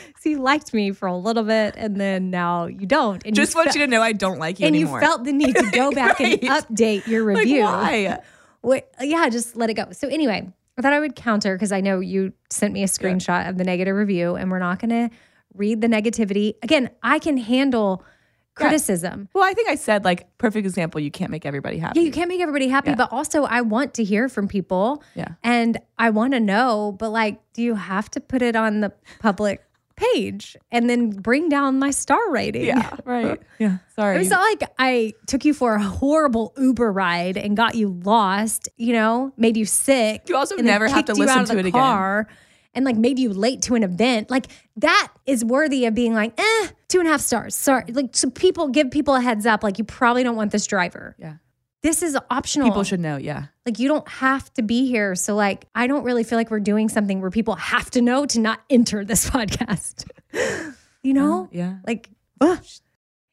So 0.20 0.28
you 0.30 0.38
liked 0.40 0.72
me 0.72 0.92
for 0.92 1.06
a 1.08 1.16
little 1.16 1.42
bit 1.42 1.74
and 1.76 1.96
then 2.00 2.30
now 2.30 2.66
you 2.66 2.86
don't. 2.86 3.20
And 3.26 3.34
just 3.34 3.54
you 3.54 3.58
want 3.58 3.72
fe- 3.72 3.80
you 3.80 3.86
to 3.86 3.90
know 3.90 4.00
I 4.02 4.12
don't 4.12 4.38
like 4.38 4.60
you 4.60 4.66
and 4.66 4.76
anymore. 4.76 5.00
you 5.00 5.06
felt 5.06 5.24
the 5.24 5.32
need 5.32 5.56
to 5.56 5.70
go 5.72 5.90
back 6.02 6.20
and 6.20 6.40
update 6.42 7.06
your 7.08 7.24
like, 7.34 7.40
review. 7.44 7.62
why? 7.62 8.18
Wait, 8.62 8.84
yeah, 9.00 9.28
just 9.28 9.56
let 9.56 9.68
it 9.70 9.74
go. 9.74 9.86
So 9.90 10.06
anyway, 10.06 10.48
I 10.78 10.82
thought 10.82 10.92
I 10.92 11.00
would 11.00 11.16
counter 11.16 11.56
because 11.56 11.72
I 11.72 11.80
know 11.80 11.98
you 11.98 12.32
sent 12.50 12.72
me 12.72 12.84
a 12.84 12.86
screenshot 12.86 13.48
of 13.48 13.58
the 13.58 13.64
negative 13.64 13.96
review, 13.96 14.36
and 14.36 14.50
we're 14.52 14.60
not 14.60 14.78
going 14.78 14.90
to 15.10 15.14
read 15.54 15.80
the 15.80 15.88
negativity. 15.88 16.54
Again, 16.62 16.88
I 17.02 17.18
can 17.18 17.36
handle 17.36 18.04
criticism. 18.54 19.28
Well, 19.34 19.44
I 19.44 19.54
think 19.54 19.68
I 19.68 19.74
said 19.74 20.04
like 20.04 20.36
perfect 20.38 20.66
example. 20.66 21.00
You 21.00 21.10
can't 21.10 21.30
make 21.30 21.44
everybody 21.46 21.78
happy. 21.78 22.00
Yeah, 22.00 22.06
you 22.06 22.12
can't 22.12 22.28
make 22.28 22.40
everybody 22.40 22.68
happy, 22.68 22.90
Yeah. 22.90 22.96
but 22.96 23.12
also 23.12 23.44
I 23.44 23.62
want 23.62 23.94
to 23.94 24.04
hear 24.04 24.28
from 24.28 24.46
people. 24.46 25.02
Yeah. 25.14 25.28
And 25.42 25.78
I 25.98 26.10
want 26.10 26.34
to 26.34 26.40
know, 26.40 26.94
but 26.98 27.10
like, 27.10 27.40
do 27.54 27.62
you 27.62 27.74
have 27.74 28.10
to 28.12 28.20
put 28.20 28.42
it 28.42 28.54
on 28.54 28.80
the 28.80 28.92
public 29.20 29.62
page 30.12 30.56
and 30.70 30.88
then 30.88 31.10
bring 31.10 31.48
down 31.48 31.78
my 31.78 31.90
star 31.90 32.30
rating? 32.30 32.64
Yeah, 32.64 32.96
right. 33.04 33.40
Yeah, 33.58 33.78
sorry. 33.94 34.20
It's 34.20 34.30
not 34.30 34.40
like 34.40 34.70
I 34.78 35.14
took 35.26 35.44
you 35.44 35.54
for 35.54 35.74
a 35.74 35.82
horrible 35.82 36.52
Uber 36.56 36.92
ride 36.92 37.36
and 37.36 37.56
got 37.56 37.74
you 37.74 38.00
lost, 38.04 38.68
you 38.76 38.92
know, 38.92 39.32
made 39.36 39.56
you 39.56 39.64
sick. 39.64 40.28
You 40.28 40.36
also 40.36 40.56
never 40.56 40.88
have 40.88 41.04
to 41.06 41.14
listen 41.14 41.44
to 41.46 41.58
it 41.58 41.66
again. 41.66 41.72
car 41.72 42.28
And 42.74 42.84
like 42.84 42.96
made 42.96 43.18
you 43.18 43.32
late 43.32 43.62
to 43.62 43.74
an 43.74 43.82
event. 43.82 44.30
Like 44.30 44.46
that 44.76 45.08
is 45.26 45.44
worthy 45.44 45.86
of 45.86 45.94
being 45.94 46.14
like, 46.14 46.38
eh, 46.38 46.68
two 46.88 46.98
and 46.98 47.08
a 47.08 47.10
half 47.10 47.20
stars. 47.20 47.54
Sorry. 47.54 47.84
Like 47.88 48.16
so 48.16 48.30
people 48.30 48.68
give 48.68 48.90
people 48.90 49.14
a 49.14 49.20
heads 49.20 49.46
up, 49.46 49.62
like 49.62 49.78
you 49.78 49.84
probably 49.84 50.22
don't 50.22 50.36
want 50.36 50.52
this 50.52 50.66
driver. 50.66 51.14
Yeah. 51.18 51.34
This 51.82 52.02
is 52.02 52.16
optional. 52.30 52.68
People 52.68 52.84
should 52.84 53.00
know. 53.00 53.16
Yeah. 53.16 53.46
like 53.66 53.78
you 53.78 53.88
don't 53.88 54.08
have 54.08 54.52
to 54.54 54.62
be 54.62 54.86
here. 54.86 55.14
So 55.16 55.34
like 55.34 55.66
I 55.74 55.86
don't 55.88 56.04
really 56.04 56.22
feel 56.24 56.38
like 56.38 56.50
we're 56.50 56.60
doing 56.60 56.88
something 56.88 57.20
where 57.20 57.30
people 57.30 57.56
have 57.56 57.90
to 57.92 58.00
know 58.02 58.24
to 58.26 58.40
not 58.40 58.60
enter 58.70 59.04
this 59.04 59.28
podcast. 59.30 60.06
you 61.02 61.12
know? 61.14 61.48
Yeah. 61.50 61.78
Like, 61.86 62.08
ugh. 62.40 62.64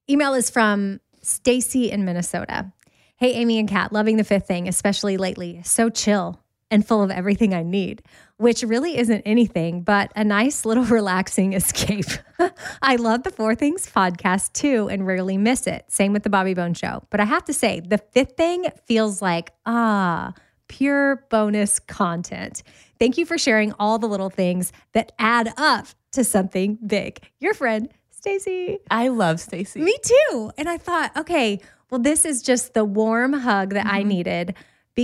email 0.09 0.33
is 0.33 0.49
from 0.49 0.99
Stacy 1.21 1.91
in 1.91 2.05
Minnesota. 2.05 2.71
Hey, 3.17 3.33
Amy 3.33 3.59
and 3.59 3.67
Kat, 3.69 3.91
loving 3.93 4.17
the 4.17 4.23
fifth 4.23 4.47
thing, 4.47 4.67
especially 4.67 5.17
lately. 5.17 5.61
So 5.63 5.89
chill 5.89 6.39
and 6.71 6.87
full 6.87 7.03
of 7.03 7.11
everything 7.11 7.53
I 7.53 7.63
need. 7.63 8.01
Which 8.39 8.63
really 8.63 8.97
isn't 8.97 9.21
anything 9.25 9.81
but 9.81 10.13
a 10.15 10.23
nice 10.23 10.63
little 10.65 10.83
relaxing 10.97 11.51
escape. 11.53 12.05
I 12.81 12.95
love 12.95 13.23
the 13.23 13.31
Four 13.31 13.53
Things 13.53 13.85
podcast 13.85 14.53
too 14.53 14.87
and 14.89 15.05
rarely 15.05 15.37
miss 15.37 15.67
it. 15.67 15.83
Same 15.89 16.13
with 16.13 16.23
the 16.23 16.29
Bobby 16.29 16.53
Bones 16.53 16.77
Show. 16.77 17.03
But 17.09 17.19
I 17.19 17.25
have 17.25 17.43
to 17.45 17.53
say, 17.53 17.81
the 17.81 17.97
fifth 17.97 18.37
thing 18.37 18.65
feels 18.85 19.21
like, 19.21 19.51
ah, 19.65 20.33
pure 20.69 21.25
bonus 21.29 21.79
content. 21.79 22.63
Thank 22.97 23.17
you 23.17 23.25
for 23.25 23.37
sharing 23.37 23.73
all 23.73 23.99
the 23.99 24.07
little 24.07 24.29
things 24.29 24.71
that 24.93 25.11
add 25.19 25.51
up 25.57 25.87
to 26.13 26.23
something 26.23 26.77
big. 26.87 27.19
Your 27.41 27.53
friend, 27.53 27.89
Stacy. 28.09 28.79
I 28.89 29.09
love 29.09 29.41
Stacy. 29.41 29.81
Me 29.81 29.97
too. 30.01 30.51
And 30.57 30.69
I 30.69 30.77
thought, 30.77 31.11
okay, 31.17 31.59
well, 31.89 31.99
this 31.99 32.23
is 32.23 32.41
just 32.41 32.73
the 32.73 32.85
warm 32.85 33.33
hug 33.33 33.71
that 33.73 33.85
Mm-hmm. 33.85 33.95
I 33.95 34.03
needed 34.03 34.55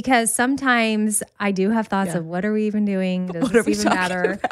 because 0.02 0.34
sometimes 0.34 1.24
I 1.40 1.52
do 1.54 1.70
have 1.70 1.88
thoughts 1.88 2.12
Yeah. 2.12 2.18
of 2.18 2.26
what 2.26 2.44
are 2.44 2.52
we 2.52 2.68
even 2.68 2.84
doing? 2.84 3.28
Does 3.32 3.50
this 3.50 3.68
even 3.80 3.94
matter? 3.94 4.40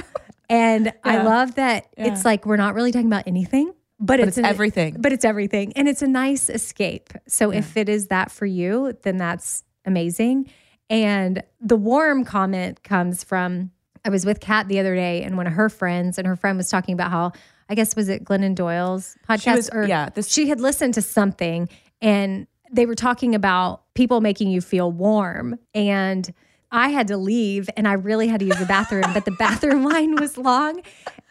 And 0.49 0.93
I 1.03 1.23
love 1.23 1.55
that 1.55 1.87
it's 1.97 2.23
like 2.25 2.45
we're 2.45 2.57
not 2.57 2.75
really 2.75 2.91
talking 2.91 3.07
about 3.07 3.23
anything, 3.27 3.73
but, 3.99 4.19
it's 4.19 4.37
an- 4.37 4.45
everything. 4.45 4.97
But 4.99 5.11
it's 5.11 5.25
everything. 5.25 5.73
And 5.75 5.87
it's 5.87 6.01
a 6.01 6.07
nice 6.07 6.49
escape. 6.49 7.11
So 7.27 7.51
if 7.51 7.75
it 7.75 7.89
is 7.89 8.07
that 8.07 8.29
for 8.29 8.45
you, 8.45 8.95
then 9.03 9.17
that's 9.17 9.63
amazing. 9.85 10.51
And 10.89 11.41
the 11.59 11.77
warm 11.77 12.23
comment 12.23 12.83
comes 12.83 13.23
from 13.23 13.71
I 14.05 14.09
was 14.09 14.25
with 14.25 14.41
Kat 14.41 14.67
the 14.67 14.79
other 14.79 14.93
day 14.95 15.23
and 15.23 15.37
one 15.37 15.47
of 15.47 15.53
her 15.53 15.69
friends, 15.69 16.17
and 16.17 16.27
her 16.27 16.35
friend 16.35 16.57
was 16.57 16.69
talking 16.69 16.93
about 16.93 17.09
how 17.09 17.31
I 17.69 17.73
guess 17.75 17.95
was 17.95 18.09
it 18.09 18.23
Glennon 18.25 18.53
Doyle's 18.53 19.17
podcast 19.27 19.55
was- 19.55 19.69
or 19.71 19.87
yeah, 19.87 20.09
this- 20.09 20.31
she 20.31 20.49
had 20.49 20.59
listened 20.59 20.93
to 20.95 21.01
something 21.01 21.67
and 22.01 22.47
they 22.71 22.85
were 22.85 22.95
talking 22.95 23.33
about 23.33 23.82
people 23.95 24.21
making 24.21 24.49
you 24.49 24.61
feel 24.61 24.91
warm 24.91 25.57
and 25.73 26.33
I 26.71 26.89
had 26.89 27.07
to 27.09 27.17
leave 27.17 27.69
and 27.77 27.87
I 27.87 27.93
really 27.93 28.27
had 28.27 28.39
to 28.39 28.47
use 28.47 28.57
the 28.57 28.65
bathroom, 28.65 29.03
but 29.13 29.25
the 29.25 29.31
bathroom 29.39 29.83
line 29.83 30.15
was 30.15 30.37
long. 30.39 30.81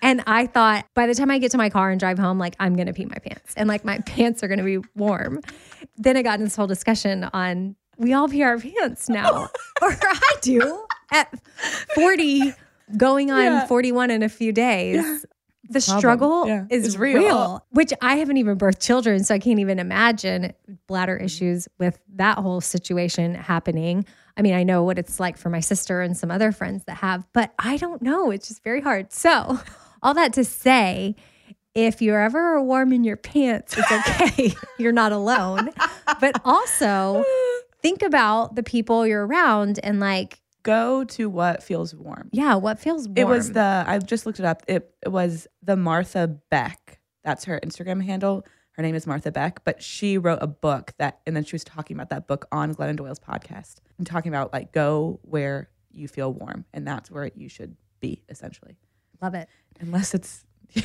And 0.01 0.23
I 0.27 0.47
thought 0.47 0.87
by 0.95 1.09
the 1.09 1.15
time 1.15 1.31
I 1.33 1.39
get 1.39 1.51
to 1.53 1.59
my 1.59 1.69
car 1.69 1.91
and 1.91 1.99
drive 1.99 2.19
home, 2.19 2.39
like 2.39 2.55
I'm 2.61 2.77
gonna 2.77 2.93
pee 2.93 3.07
my 3.07 3.17
pants 3.19 3.53
and 3.57 3.69
like 3.69 3.85
my 3.85 3.99
pants 4.07 4.43
are 4.45 4.49
gonna 4.49 4.63
be 4.65 4.79
warm. 4.95 5.41
Then 5.97 6.17
I 6.17 6.23
got 6.23 6.39
in 6.39 6.45
this 6.45 6.55
whole 6.55 6.69
discussion 6.69 7.25
on 7.33 7.75
we 7.99 8.13
all 8.13 8.29
pee 8.29 8.43
our 8.43 8.59
pants 8.59 9.09
now, 9.09 9.49
or 9.83 9.91
I 10.01 10.35
do 10.41 10.87
at 11.13 11.29
40, 11.95 12.55
going 12.97 13.31
on 13.31 13.43
Yeah. 13.45 13.67
41 13.67 14.11
in 14.11 14.23
a 14.23 14.29
few 14.29 14.53
days. 14.53 15.27
The 15.73 15.81
Problem. 15.81 15.99
struggle 16.01 16.47
Yeah. 16.47 16.65
is 16.71 16.97
real. 16.99 17.19
real. 17.19 17.67
which 17.71 17.93
I 18.01 18.17
haven't 18.17 18.37
even 18.37 18.59
birthed 18.59 18.81
children, 18.81 19.25
so 19.25 19.35
I 19.35 19.39
can't 19.39 19.59
even 19.59 19.79
imagine 19.79 20.53
bladder 20.87 21.17
mm-hmm. 21.17 21.25
issues 21.25 21.69
with 21.79 21.99
that 22.17 22.39
whole 22.39 22.61
situation 22.61 23.35
happening. 23.35 24.05
I 24.37 24.43
mean, 24.43 24.55
I 24.55 24.63
know 24.63 24.83
what 24.83 24.99
it's 24.99 25.21
like 25.21 25.37
for 25.37 25.51
my 25.51 25.61
sister 25.61 26.01
and 26.01 26.17
some 26.17 26.31
other 26.31 26.53
friends 26.53 26.85
that 26.85 26.99
have, 26.99 27.27
but 27.33 27.53
I 27.59 27.77
don't 27.77 28.03
know. 28.03 28.31
It's 28.31 28.49
just 28.49 28.63
very 28.65 28.81
hard. 28.81 29.13
So, 29.13 29.59
all 30.03 30.15
that 30.15 30.33
to 30.35 30.45
say, 30.45 31.17
if 31.75 32.03
you're 32.03 32.21
ever 32.21 32.61
warm 32.63 32.93
in 32.93 33.05
your 33.05 33.17
pants, 33.17 33.77
it's 33.77 33.93
okay. 33.93 34.55
you're 34.79 34.93
not 34.93 35.13
alone. 35.13 35.71
But 36.21 36.41
also, 36.45 37.25
think 37.81 38.03
about 38.03 38.55
the 38.55 38.63
people 38.63 39.07
you're 39.07 39.27
around 39.27 39.81
and 39.83 40.01
like, 40.01 40.41
Go 40.63 41.05
to 41.05 41.29
what 41.29 41.63
feels 41.63 41.95
warm. 41.95 42.29
yeah, 42.33 42.55
what 42.55 42.79
feels 42.79 43.09
warm. 43.09 43.19
It 43.19 43.27
was 43.27 43.53
the 43.53 43.85
I 43.87 43.99
just 43.99 44.27
looked 44.27 44.39
it 44.39 44.45
up. 44.47 44.63
It 44.69 44.95
it 45.05 45.09
was 45.11 45.47
the 45.63 45.77
Martha 45.77 46.29
Beck. 46.51 47.01
That's 47.25 47.45
her 47.45 47.61
Instagram 47.65 48.05
handle. 48.05 48.45
Her 48.73 48.83
name 48.83 48.95
is 48.95 49.07
Martha 49.07 49.31
Beck, 49.31 49.65
but 49.65 49.83
she 49.83 50.17
wrote 50.19 50.39
a 50.41 50.47
book 50.47 50.93
that 50.99 51.21
and 51.27 51.35
then 51.37 51.45
she 51.45 51.55
was 51.55 51.65
talking 51.65 51.97
about 51.97 52.11
that 52.11 52.27
book 52.27 52.47
on 52.53 52.75
Glennon 52.75 52.97
Doyle's 52.97 53.19
podcast 53.19 53.77
and 53.99 54.07
talking 54.07 54.31
about 54.33 54.53
like 54.53 54.73
go 54.73 55.19
where 55.23 55.69
you 55.91 56.09
feel 56.09 56.33
warm 56.33 56.65
and 56.73 56.87
that's 56.87 57.11
where 57.11 57.31
you 57.35 57.49
should 57.49 57.77
be 58.01 58.23
essentially. 58.29 58.77
love 59.21 59.35
it. 59.35 59.49
Unless 59.81 60.15
it's 60.15 60.45
your 60.75 60.85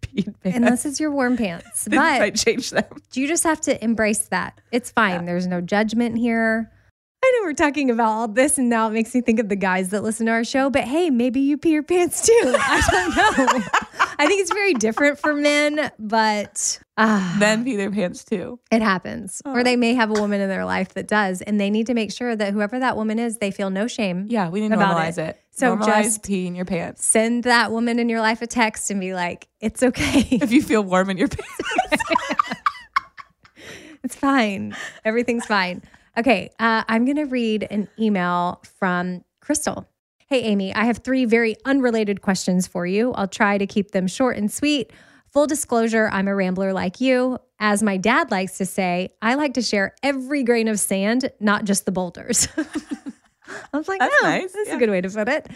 peed 0.00 0.34
pants. 0.42 0.56
Unless 0.56 0.84
it's 0.84 0.98
your 1.00 1.10
warm 1.12 1.36
pants. 1.38 1.86
But 1.88 1.96
might 1.96 2.34
change 2.34 2.70
them. 2.70 2.84
Do 3.12 3.20
you 3.20 3.28
just 3.28 3.44
have 3.44 3.60
to 3.62 3.82
embrace 3.82 4.26
that. 4.28 4.60
It's 4.72 4.90
fine. 4.90 5.24
There's 5.26 5.46
no 5.46 5.60
judgment 5.60 6.18
here. 6.18 6.71
I 7.24 7.30
know 7.38 7.46
we're 7.46 7.52
talking 7.54 7.88
about 7.90 8.08
all 8.08 8.26
this, 8.28 8.58
and 8.58 8.68
now 8.68 8.88
it 8.88 8.92
makes 8.92 9.14
me 9.14 9.20
think 9.20 9.38
of 9.38 9.48
the 9.48 9.54
guys 9.56 9.90
that 9.90 10.02
listen 10.02 10.26
to 10.26 10.32
our 10.32 10.42
show. 10.42 10.70
But 10.70 10.84
hey, 10.84 11.08
maybe 11.08 11.38
you 11.40 11.56
pee 11.56 11.70
your 11.70 11.84
pants 11.84 12.26
too. 12.26 12.32
I 12.58 12.82
don't 12.90 13.16
know. 13.16 13.62
I 14.18 14.26
think 14.26 14.40
it's 14.40 14.52
very 14.52 14.74
different 14.74 15.18
for 15.20 15.32
men, 15.32 15.90
but 16.00 16.80
ah, 16.96 17.36
Men 17.38 17.64
pee 17.64 17.76
their 17.76 17.92
pants 17.92 18.24
too. 18.24 18.58
it 18.72 18.82
happens. 18.82 19.40
Or 19.44 19.62
they 19.62 19.76
may 19.76 19.94
have 19.94 20.10
a 20.10 20.14
woman 20.14 20.40
in 20.40 20.48
their 20.48 20.64
life 20.64 20.94
that 20.94 21.06
does, 21.06 21.42
and 21.42 21.60
they 21.60 21.70
need 21.70 21.86
to 21.86 21.94
make 21.94 22.10
sure 22.12 22.34
that 22.34 22.52
whoever 22.52 22.80
that 22.80 22.96
woman 22.96 23.20
is, 23.20 23.38
they 23.38 23.52
feel 23.52 23.70
no 23.70 23.86
shame. 23.86 24.26
Yeah, 24.28 24.48
we 24.48 24.60
need 24.60 24.70
to 24.70 24.76
normalize 24.76 25.18
it. 25.18 25.28
it. 25.30 25.42
So 25.52 25.76
normalize 25.76 26.02
just- 26.02 26.22
peeing 26.24 26.56
your 26.56 26.64
pants. 26.64 27.04
Send 27.04 27.44
that 27.44 27.70
woman 27.70 28.00
in 28.00 28.08
your 28.08 28.20
life 28.20 28.42
a 28.42 28.48
text 28.48 28.90
and 28.90 28.98
be 29.00 29.14
like, 29.14 29.46
"It's 29.60 29.82
okay. 29.82 30.26
If 30.42 30.50
you 30.50 30.60
feel 30.60 30.82
warm 30.82 31.08
in 31.10 31.18
your 31.18 31.28
pants. 31.28 32.02
It's 34.04 34.16
fine. 34.16 34.74
Everything's 35.04 35.46
fine. 35.46 35.80
Okay, 36.16 36.50
uh, 36.58 36.84
I'm 36.88 37.04
going 37.04 37.16
to 37.16 37.24
read 37.24 37.66
an 37.70 37.88
email 37.98 38.62
from 38.78 39.24
Crystal. 39.40 39.88
Hey, 40.28 40.42
Amy, 40.42 40.74
I 40.74 40.84
have 40.84 40.98
three 40.98 41.24
very 41.24 41.56
unrelated 41.64 42.22
questions 42.22 42.66
for 42.66 42.86
you. 42.86 43.12
I'll 43.12 43.28
try 43.28 43.58
to 43.58 43.66
keep 43.66 43.92
them 43.92 44.06
short 44.06 44.36
and 44.36 44.50
sweet. 44.50 44.92
Full 45.28 45.46
disclosure, 45.46 46.10
I'm 46.12 46.28
a 46.28 46.34
rambler 46.34 46.74
like 46.74 47.00
you. 47.00 47.38
As 47.58 47.82
my 47.82 47.96
dad 47.96 48.30
likes 48.30 48.58
to 48.58 48.66
say, 48.66 49.10
I 49.22 49.34
like 49.34 49.54
to 49.54 49.62
share 49.62 49.94
every 50.02 50.42
grain 50.42 50.68
of 50.68 50.78
sand, 50.78 51.30
not 51.40 51.64
just 51.64 51.86
the 51.86 51.92
boulders. 51.92 52.48
I 53.72 53.76
was 53.76 53.88
like, 53.88 54.00
That's 54.00 54.14
oh, 54.22 54.26
nice. 54.26 54.52
That's 54.52 54.70
a 54.70 54.76
good 54.76 54.90
way 54.90 55.00
to 55.00 55.08
put 55.08 55.28
it. 55.28 55.48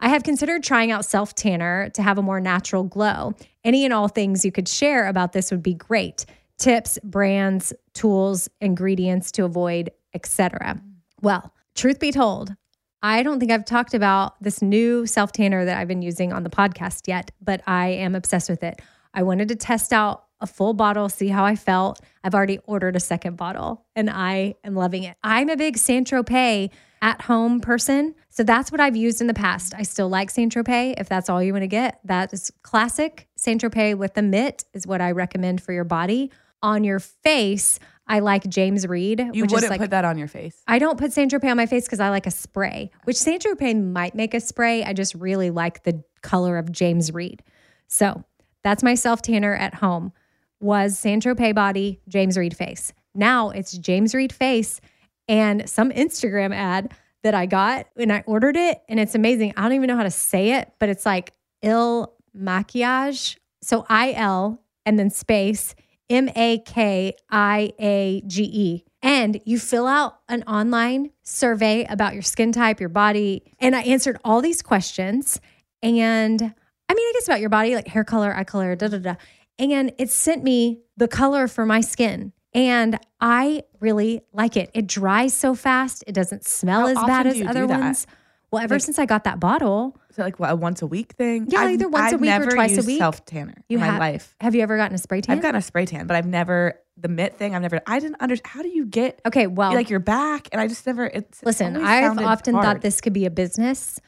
I 0.00 0.08
have 0.08 0.22
considered 0.24 0.64
trying 0.64 0.90
out 0.90 1.04
self 1.04 1.34
tanner 1.34 1.88
to 1.90 2.02
have 2.02 2.18
a 2.18 2.22
more 2.22 2.40
natural 2.40 2.82
glow. 2.82 3.34
Any 3.62 3.84
and 3.84 3.94
all 3.94 4.08
things 4.08 4.44
you 4.44 4.52
could 4.52 4.68
share 4.68 5.06
about 5.06 5.32
this 5.32 5.50
would 5.50 5.62
be 5.62 5.74
great. 5.74 6.26
Tips, 6.64 6.98
brands, 7.04 7.74
tools, 7.92 8.48
ingredients 8.62 9.30
to 9.32 9.44
avoid, 9.44 9.90
etc. 10.14 10.80
Well, 11.20 11.52
truth 11.74 12.00
be 12.00 12.10
told, 12.10 12.54
I 13.02 13.22
don't 13.22 13.38
think 13.38 13.52
I've 13.52 13.66
talked 13.66 13.92
about 13.92 14.42
this 14.42 14.62
new 14.62 15.04
self 15.04 15.30
tanner 15.30 15.66
that 15.66 15.76
I've 15.76 15.88
been 15.88 16.00
using 16.00 16.32
on 16.32 16.42
the 16.42 16.48
podcast 16.48 17.06
yet, 17.06 17.32
but 17.42 17.60
I 17.66 17.88
am 17.88 18.14
obsessed 18.14 18.48
with 18.48 18.62
it. 18.62 18.80
I 19.12 19.24
wanted 19.24 19.48
to 19.48 19.56
test 19.56 19.92
out 19.92 20.24
a 20.40 20.46
full 20.46 20.72
bottle, 20.72 21.10
see 21.10 21.28
how 21.28 21.44
I 21.44 21.54
felt. 21.54 22.00
I've 22.22 22.34
already 22.34 22.60
ordered 22.64 22.96
a 22.96 23.00
second 23.00 23.36
bottle 23.36 23.84
and 23.94 24.08
I 24.08 24.54
am 24.64 24.74
loving 24.74 25.02
it. 25.02 25.18
I'm 25.22 25.50
a 25.50 25.58
big 25.58 25.76
Saint 25.76 26.08
Tropez 26.08 26.70
at 27.02 27.20
home 27.20 27.60
person. 27.60 28.14
So 28.30 28.42
that's 28.42 28.72
what 28.72 28.80
I've 28.80 28.96
used 28.96 29.20
in 29.20 29.26
the 29.26 29.34
past. 29.34 29.74
I 29.76 29.82
still 29.82 30.08
like 30.08 30.30
Saint 30.30 30.54
Tropez. 30.54 30.94
If 30.96 31.10
that's 31.10 31.28
all 31.28 31.42
you 31.42 31.52
want 31.52 31.64
to 31.64 31.68
get, 31.68 32.00
that 32.04 32.32
is 32.32 32.50
classic. 32.62 33.28
Saint 33.36 33.60
Tropez 33.60 33.98
with 33.98 34.14
the 34.14 34.22
mitt 34.22 34.64
is 34.72 34.86
what 34.86 35.02
I 35.02 35.10
recommend 35.10 35.62
for 35.62 35.74
your 35.74 35.84
body. 35.84 36.30
On 36.64 36.82
your 36.82 36.98
face, 36.98 37.78
I 38.06 38.20
like 38.20 38.48
James 38.48 38.86
Read. 38.86 39.20
You 39.20 39.42
which 39.42 39.50
wouldn't 39.50 39.64
is 39.64 39.70
like 39.70 39.80
put 39.80 39.90
that 39.90 40.06
on 40.06 40.16
your 40.16 40.28
face. 40.28 40.62
I 40.66 40.78
don't 40.78 40.98
put 40.98 41.12
Saint 41.12 41.30
Tropez 41.30 41.50
on 41.50 41.58
my 41.58 41.66
face 41.66 41.84
because 41.84 42.00
I 42.00 42.08
like 42.08 42.26
a 42.26 42.30
spray, 42.30 42.90
which 43.04 43.16
Saint 43.16 43.44
Tropez 43.44 43.82
might 43.82 44.14
make 44.14 44.32
a 44.32 44.40
spray. 44.40 44.82
I 44.82 44.94
just 44.94 45.14
really 45.14 45.50
like 45.50 45.82
the 45.84 46.02
color 46.22 46.56
of 46.56 46.72
James 46.72 47.12
Read. 47.12 47.42
So 47.86 48.24
that's 48.62 48.82
my 48.82 48.94
self 48.94 49.20
tanner 49.20 49.54
at 49.54 49.74
home. 49.74 50.12
Was 50.58 50.98
Saint 50.98 51.22
Tropez 51.22 51.54
body, 51.54 52.00
James 52.08 52.38
Read 52.38 52.56
face. 52.56 52.94
Now 53.14 53.50
it's 53.50 53.72
James 53.76 54.14
Read 54.14 54.32
face 54.32 54.80
and 55.28 55.68
some 55.68 55.90
Instagram 55.90 56.54
ad 56.54 56.94
that 57.22 57.34
I 57.34 57.44
got 57.44 57.86
and 57.96 58.10
I 58.10 58.24
ordered 58.26 58.56
it 58.56 58.80
and 58.88 58.98
it's 58.98 59.14
amazing. 59.14 59.52
I 59.56 59.62
don't 59.62 59.72
even 59.72 59.88
know 59.88 59.96
how 59.96 60.02
to 60.02 60.10
say 60.10 60.54
it, 60.54 60.72
but 60.78 60.88
it's 60.88 61.04
like 61.04 61.32
Il 61.62 62.14
Makiage. 62.34 63.36
So 63.62 63.84
I 63.90 64.12
L 64.12 64.62
and 64.86 64.98
then 64.98 65.10
space 65.10 65.74
M 66.10 66.28
A 66.34 66.58
K 66.58 67.14
I 67.30 67.72
A 67.78 68.22
G 68.26 68.42
E. 68.42 68.84
And 69.02 69.40
you 69.44 69.58
fill 69.58 69.86
out 69.86 70.20
an 70.28 70.42
online 70.44 71.10
survey 71.22 71.84
about 71.84 72.14
your 72.14 72.22
skin 72.22 72.52
type, 72.52 72.80
your 72.80 72.88
body. 72.88 73.42
And 73.58 73.76
I 73.76 73.82
answered 73.82 74.18
all 74.24 74.40
these 74.40 74.62
questions. 74.62 75.40
And 75.82 76.40
I 76.42 76.94
mean, 76.94 77.06
I 77.06 77.12
guess 77.14 77.28
about 77.28 77.40
your 77.40 77.50
body, 77.50 77.74
like 77.74 77.88
hair 77.88 78.04
color, 78.04 78.34
eye 78.34 78.44
color, 78.44 78.74
da 78.76 78.88
da 78.88 78.98
da. 78.98 79.14
And 79.58 79.92
it 79.98 80.10
sent 80.10 80.42
me 80.42 80.80
the 80.96 81.08
color 81.08 81.48
for 81.48 81.66
my 81.66 81.80
skin. 81.80 82.32
And 82.54 82.98
I 83.20 83.64
really 83.80 84.22
like 84.32 84.56
it. 84.56 84.70
It 84.74 84.86
dries 84.86 85.34
so 85.34 85.54
fast. 85.54 86.04
It 86.06 86.12
doesn't 86.12 86.46
smell 86.46 86.82
How 86.82 86.88
as 86.88 87.06
bad 87.06 87.26
as 87.26 87.42
other 87.42 87.66
ones. 87.66 88.06
that? 88.06 88.14
Well, 88.54 88.62
ever 88.62 88.76
Like- 88.76 88.82
since 88.82 89.00
I 89.00 89.06
got 89.06 89.24
that 89.24 89.40
bottle, 89.40 89.96
Is 90.10 90.18
it 90.18 90.22
like 90.22 90.38
what, 90.38 90.50
a 90.50 90.54
once 90.54 90.80
a 90.80 90.86
week 90.86 91.14
thing? 91.14 91.46
Yeah, 91.48 91.64
either 91.68 91.88
once 91.88 92.12
a 92.12 92.14
I've 92.14 92.20
week 92.20 92.30
or 92.30 92.46
twice 92.46 92.78
a 92.78 92.86
week. 92.86 92.98
Self 92.98 93.24
tanner 93.24 93.54
You 93.68 93.78
in 93.78 93.80
my 93.80 93.98
life. 93.98 94.36
have 94.40 94.54
you 94.54 94.62
ever 94.62 94.76
gotten 94.76 94.94
a 94.94 94.98
spray 94.98 95.20
tan? 95.20 95.36
I've 95.36 95.42
gotten 95.42 95.58
a 95.58 95.62
spray 95.62 95.86
tan, 95.86 96.06
but 96.06 96.16
I've 96.16 96.26
never 96.26 96.78
the 96.96 97.08
mitt 97.08 97.36
thing. 97.36 97.56
I've 97.56 97.62
never. 97.62 97.80
I 97.84 97.98
didn't 97.98 98.20
understand. 98.20 98.46
How 98.52 98.62
do 98.62 98.68
you 98.68 98.86
get 98.86 99.20
okay, 99.26 99.48
well, 99.48 99.74
like 99.74 99.90
your 99.90 99.98
back? 99.98 100.48
And 100.52 100.60
I 100.60 100.68
just 100.68 100.86
never. 100.86 101.04
It's 101.04 101.42
Listen, 101.42 101.74
always 101.74 101.88
I've 101.88 102.18
often 102.18 102.54
thought 102.54 102.80
this 102.80 103.00
could 103.00 103.12
be 103.12 103.26
a 103.26 103.30
business. 103.30 103.98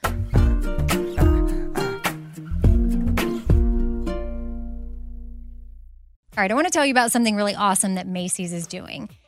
All 6.36 6.42
right, 6.42 6.50
I 6.50 6.54
want 6.54 6.66
to 6.66 6.70
tell 6.70 6.84
you 6.84 6.90
about 6.92 7.12
something 7.12 7.34
really 7.34 7.54
awesome 7.54 7.94
that 7.94 8.06
Macy's 8.06 8.52
is 8.52 8.66
doing. 8.66 9.08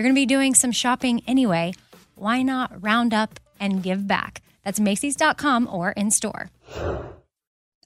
You're 0.00 0.04
going 0.04 0.14
to 0.14 0.18
be 0.22 0.24
doing 0.24 0.54
some 0.54 0.72
shopping 0.72 1.20
anyway. 1.26 1.74
Why 2.14 2.40
not 2.40 2.82
round 2.82 3.12
up 3.12 3.38
and 3.60 3.82
give 3.82 4.08
back? 4.08 4.40
That's 4.64 4.80
Macy's.com 4.80 5.68
or 5.70 5.90
in 5.90 6.10
store. 6.10 6.48
All 6.74 7.10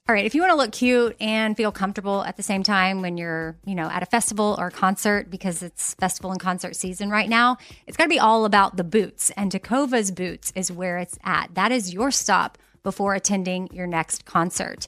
right, 0.07 0.23
if 0.23 0.33
you 0.33 0.39
want 0.39 0.51
to 0.51 0.55
look 0.55 0.71
cute 0.71 1.17
and 1.19 1.57
feel 1.57 1.73
comfortable 1.73 2.23
at 2.23 2.37
the 2.37 2.41
same 2.41 2.63
time 2.63 3.01
when 3.01 3.17
you're, 3.17 3.57
you 3.65 3.75
know, 3.75 3.89
at 3.89 4.01
a 4.01 4.05
festival 4.05 4.55
or 4.57 4.67
a 4.67 4.71
concert 4.71 5.29
because 5.29 5.61
it's 5.61 5.93
festival 5.95 6.31
and 6.31 6.39
concert 6.39 6.77
season 6.77 7.09
right 7.09 7.27
now, 7.27 7.57
it's 7.85 7.97
got 7.97 8.05
to 8.05 8.09
be 8.09 8.17
all 8.17 8.45
about 8.45 8.77
the 8.77 8.85
boots. 8.85 9.29
And 9.31 9.51
Tecovas 9.51 10.15
Boots 10.15 10.53
is 10.55 10.71
where 10.71 10.97
it's 10.97 11.19
at. 11.25 11.53
That 11.55 11.73
is 11.73 11.93
your 11.93 12.11
stop 12.11 12.57
before 12.81 13.13
attending 13.13 13.67
your 13.73 13.87
next 13.87 14.23
concert. 14.23 14.87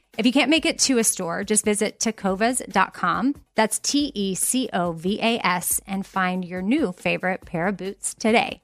If 0.17 0.25
you 0.25 0.31
can't 0.33 0.49
make 0.49 0.65
it 0.65 0.77
to 0.79 0.97
a 0.97 1.03
store, 1.03 1.43
just 1.43 1.63
visit 1.63 1.99
tecovas.com. 1.99 3.35
That's 3.55 3.79
T 3.79 4.11
E 4.13 4.35
C 4.35 4.69
O 4.73 4.91
V 4.91 5.19
A 5.21 5.39
S 5.45 5.79
and 5.87 6.05
find 6.05 6.43
your 6.43 6.61
new 6.61 6.91
favorite 6.91 7.45
pair 7.45 7.67
of 7.67 7.77
boots 7.77 8.13
today. 8.13 8.61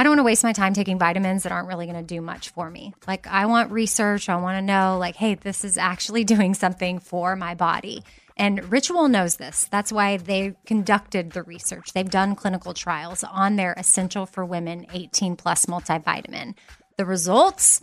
I 0.00 0.02
don't 0.02 0.12
want 0.12 0.20
to 0.20 0.24
waste 0.24 0.44
my 0.44 0.54
time 0.54 0.72
taking 0.72 0.98
vitamins 0.98 1.42
that 1.42 1.52
aren't 1.52 1.68
really 1.68 1.84
going 1.84 1.98
to 1.98 2.02
do 2.02 2.22
much 2.22 2.48
for 2.50 2.70
me. 2.70 2.94
Like, 3.06 3.26
I 3.26 3.44
want 3.44 3.70
research. 3.70 4.30
I 4.30 4.36
want 4.36 4.56
to 4.56 4.62
know, 4.62 4.96
like, 4.98 5.16
hey, 5.16 5.34
this 5.34 5.62
is 5.62 5.76
actually 5.76 6.24
doing 6.34 6.54
something 6.54 6.98
for 6.98 7.36
my 7.36 7.54
body. 7.54 8.02
And 8.36 8.72
Ritual 8.72 9.08
knows 9.08 9.36
this. 9.36 9.68
That's 9.70 9.92
why 9.92 10.16
they 10.16 10.54
conducted 10.64 11.32
the 11.32 11.42
research. 11.42 11.92
They've 11.92 12.08
done 12.08 12.34
clinical 12.34 12.72
trials 12.72 13.22
on 13.24 13.56
their 13.56 13.74
Essential 13.76 14.24
for 14.24 14.42
Women 14.42 14.86
18 14.94 15.36
Plus 15.36 15.66
multivitamin. 15.66 16.54
The 16.96 17.04
results? 17.04 17.82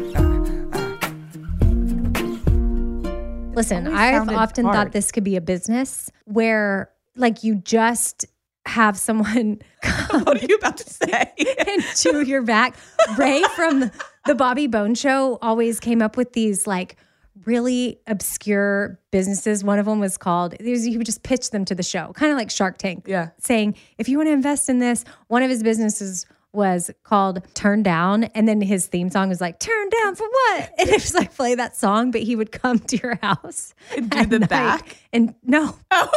Listen, 3.61 3.87
I've 3.87 4.29
often 4.29 4.65
thought 4.65 4.91
this 4.91 5.11
could 5.11 5.23
be 5.23 5.35
a 5.35 5.41
business 5.41 6.11
where, 6.25 6.89
like, 7.15 7.43
you 7.43 7.55
just 7.55 8.25
have 8.65 8.97
someone 8.97 9.59
come 9.81 10.23
What 10.23 10.41
are 10.41 10.45
you 10.45 10.55
about 10.55 10.77
to 10.77 10.89
say? 10.89 11.31
and 11.67 11.83
chew 11.95 12.21
your 12.21 12.41
back. 12.41 12.75
Ray 13.17 13.43
from 13.55 13.91
the 14.25 14.35
Bobby 14.35 14.67
Bones 14.67 14.99
Show 14.99 15.37
always 15.41 15.79
came 15.79 16.01
up 16.01 16.17
with 16.17 16.33
these 16.33 16.67
like 16.67 16.97
really 17.45 17.99
obscure 18.07 18.99
businesses. 19.11 19.63
One 19.63 19.79
of 19.79 19.85
them 19.85 19.99
was 19.99 20.17
called, 20.17 20.55
he 20.59 20.97
would 20.97 21.05
just 21.05 21.23
pitch 21.23 21.49
them 21.49 21.65
to 21.65 21.75
the 21.75 21.83
show, 21.83 22.11
kind 22.13 22.31
of 22.31 22.37
like 22.37 22.51
Shark 22.51 22.77
Tank. 22.77 23.05
Yeah. 23.07 23.29
Saying, 23.39 23.75
if 23.97 24.07
you 24.07 24.17
want 24.17 24.27
to 24.27 24.33
invest 24.33 24.69
in 24.69 24.79
this, 24.79 25.03
one 25.27 25.41
of 25.41 25.49
his 25.49 25.63
businesses 25.63 26.25
was 26.53 26.91
called 27.03 27.41
Turn 27.53 27.83
Down. 27.83 28.25
And 28.25 28.47
then 28.47 28.61
his 28.61 28.87
theme 28.87 29.09
song 29.09 29.29
was 29.29 29.39
like, 29.41 29.59
Turn 29.59 29.89
Down 30.01 30.15
for 30.15 30.27
what? 30.27 30.71
And 30.79 30.89
it 30.89 30.93
was 31.01 31.13
like, 31.13 31.35
play 31.35 31.55
that 31.55 31.75
song, 31.75 32.11
but 32.11 32.21
he 32.21 32.35
would 32.35 32.51
come 32.51 32.79
to 32.79 32.97
your 32.97 33.17
house. 33.21 33.73
And 33.95 34.09
do 34.09 34.25
the 34.25 34.39
night. 34.39 34.49
back? 34.49 34.97
And 35.13 35.35
no, 35.43 35.77
oh. 35.91 36.09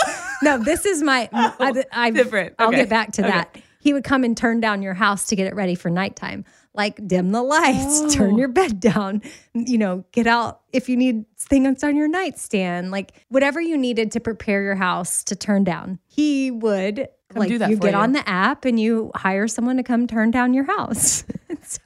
no, 0.42 0.58
this 0.58 0.86
is 0.86 1.02
my, 1.02 1.28
oh, 1.32 1.54
I, 1.60 1.84
I, 1.92 2.10
different. 2.10 2.54
I'll 2.58 2.70
get 2.70 2.88
back 2.88 3.12
to 3.12 3.22
Okay. 3.22 3.30
that. 3.30 3.58
He 3.80 3.92
would 3.92 4.04
come 4.04 4.24
and 4.24 4.34
turn 4.36 4.60
down 4.60 4.80
your 4.82 4.94
house 4.94 5.26
to 5.26 5.36
get 5.36 5.46
it 5.46 5.54
ready 5.54 5.74
for 5.74 5.90
nighttime. 5.90 6.44
Like 6.72 7.06
dim 7.06 7.30
the 7.32 7.42
lights, 7.42 8.14
turn 8.14 8.36
your 8.38 8.48
bed 8.48 8.80
down, 8.80 9.22
you 9.52 9.78
know, 9.78 10.04
get 10.10 10.26
out 10.26 10.62
if 10.72 10.88
you 10.88 10.96
need 10.96 11.24
things 11.38 11.84
on 11.84 11.94
your 11.94 12.08
nightstand, 12.08 12.90
like 12.90 13.12
whatever 13.28 13.60
you 13.60 13.76
needed 13.76 14.10
to 14.12 14.20
prepare 14.20 14.62
your 14.62 14.74
house 14.74 15.22
to 15.24 15.36
turn 15.36 15.62
down. 15.64 16.00
He 16.06 16.50
would 16.50 17.08
like 17.40 17.48
do 17.48 17.58
that 17.58 17.70
you 17.70 17.76
get 17.76 17.92
you. 17.92 17.98
on 17.98 18.12
the 18.12 18.28
app 18.28 18.64
and 18.64 18.78
you 18.78 19.10
hire 19.14 19.48
someone 19.48 19.76
to 19.76 19.82
come 19.82 20.06
turn 20.06 20.30
down 20.30 20.54
your 20.54 20.64
house. 20.64 21.24
so 21.62 21.80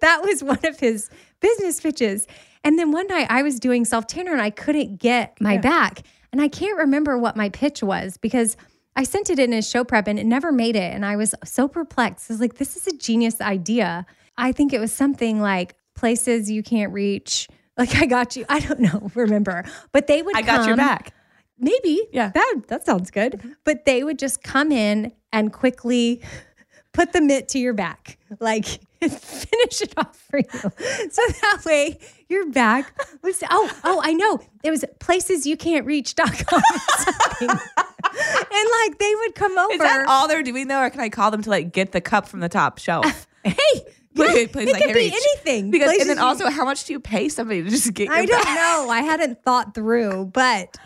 that 0.00 0.22
was 0.22 0.42
one 0.42 0.64
of 0.64 0.78
his 0.78 1.10
business 1.40 1.80
pitches. 1.80 2.26
And 2.64 2.78
then 2.78 2.92
one 2.92 3.06
night 3.08 3.26
I 3.30 3.42
was 3.42 3.58
doing 3.58 3.84
self 3.84 4.06
tanner 4.06 4.32
and 4.32 4.40
I 4.40 4.50
couldn't 4.50 4.98
get 4.98 5.40
my 5.40 5.58
back. 5.58 6.02
And 6.32 6.40
I 6.40 6.48
can't 6.48 6.78
remember 6.78 7.18
what 7.18 7.36
my 7.36 7.50
pitch 7.50 7.82
was 7.82 8.16
because 8.16 8.56
I 8.96 9.04
sent 9.04 9.30
it 9.30 9.38
in 9.38 9.52
as 9.52 9.68
show 9.68 9.84
prep 9.84 10.06
and 10.06 10.18
it 10.18 10.26
never 10.26 10.52
made 10.52 10.76
it. 10.76 10.94
And 10.94 11.04
I 11.04 11.16
was 11.16 11.34
so 11.44 11.68
perplexed. 11.68 12.30
I 12.30 12.34
was 12.34 12.40
like, 12.40 12.54
this 12.54 12.76
is 12.76 12.86
a 12.86 12.96
genius 12.96 13.40
idea. 13.40 14.06
I 14.36 14.52
think 14.52 14.72
it 14.72 14.80
was 14.80 14.92
something 14.92 15.40
like 15.40 15.74
places 15.94 16.50
you 16.50 16.62
can't 16.62 16.92
reach. 16.92 17.48
Like 17.76 17.94
I 17.96 18.06
got 18.06 18.36
you. 18.36 18.44
I 18.48 18.60
don't 18.60 18.80
know, 18.80 19.10
remember. 19.14 19.64
But 19.92 20.06
they 20.06 20.22
would 20.22 20.36
I 20.36 20.42
got 20.42 20.66
your 20.66 20.76
back. 20.76 21.14
Maybe. 21.62 22.02
Yeah. 22.12 22.30
That 22.34 22.54
that 22.68 22.84
sounds 22.84 23.10
good. 23.10 23.34
Mm-hmm. 23.34 23.52
But 23.64 23.86
they 23.86 24.02
would 24.02 24.18
just 24.18 24.42
come 24.42 24.72
in 24.72 25.12
and 25.32 25.52
quickly 25.52 26.20
put 26.92 27.12
the 27.12 27.20
mitt 27.20 27.48
to 27.48 27.58
your 27.58 27.72
back. 27.72 28.18
Like 28.40 28.66
finish 29.00 29.80
it 29.80 29.94
off 29.96 30.16
for 30.28 30.38
you. 30.38 30.44
So 30.52 31.22
that 31.40 31.62
way 31.64 31.98
your 32.28 32.50
back 32.50 32.92
was 33.22 33.42
oh, 33.48 33.70
oh, 33.84 34.00
I 34.02 34.12
know. 34.12 34.40
It 34.62 34.70
was 34.70 34.84
places 35.00 35.46
you 35.46 35.56
can't 35.56 35.86
reach.com 35.86 36.62
and 37.40 37.50
like 37.50 38.98
they 38.98 39.14
would 39.14 39.34
come 39.34 39.56
over. 39.56 39.72
Is 39.72 39.78
that 39.78 40.06
all 40.08 40.28
they're 40.28 40.42
doing 40.42 40.68
though, 40.68 40.80
or 40.80 40.90
can 40.90 41.00
I 41.00 41.08
call 41.08 41.30
them 41.30 41.42
to 41.42 41.50
like 41.50 41.72
get 41.72 41.92
the 41.92 42.00
cup 42.00 42.28
from 42.28 42.40
the 42.40 42.48
top 42.48 42.78
shelf? 42.78 43.26
hey, 43.44 43.52
yeah, 44.14 44.34
it 44.34 44.52
could 44.52 44.66
be 44.66 44.92
reach. 44.92 45.12
anything. 45.12 45.70
Because 45.70 45.88
Places 45.88 46.08
and 46.08 46.18
then 46.18 46.24
also, 46.24 46.50
how 46.50 46.64
much 46.64 46.84
do 46.84 46.92
you 46.92 47.00
pay 47.00 47.28
somebody 47.28 47.62
to 47.62 47.70
just 47.70 47.92
get? 47.94 48.04
Your 48.04 48.14
I 48.14 48.26
don't 48.26 48.44
back? 48.44 48.56
know. 48.56 48.90
I 48.90 49.00
hadn't 49.00 49.42
thought 49.42 49.74
through, 49.74 50.26
but 50.26 50.76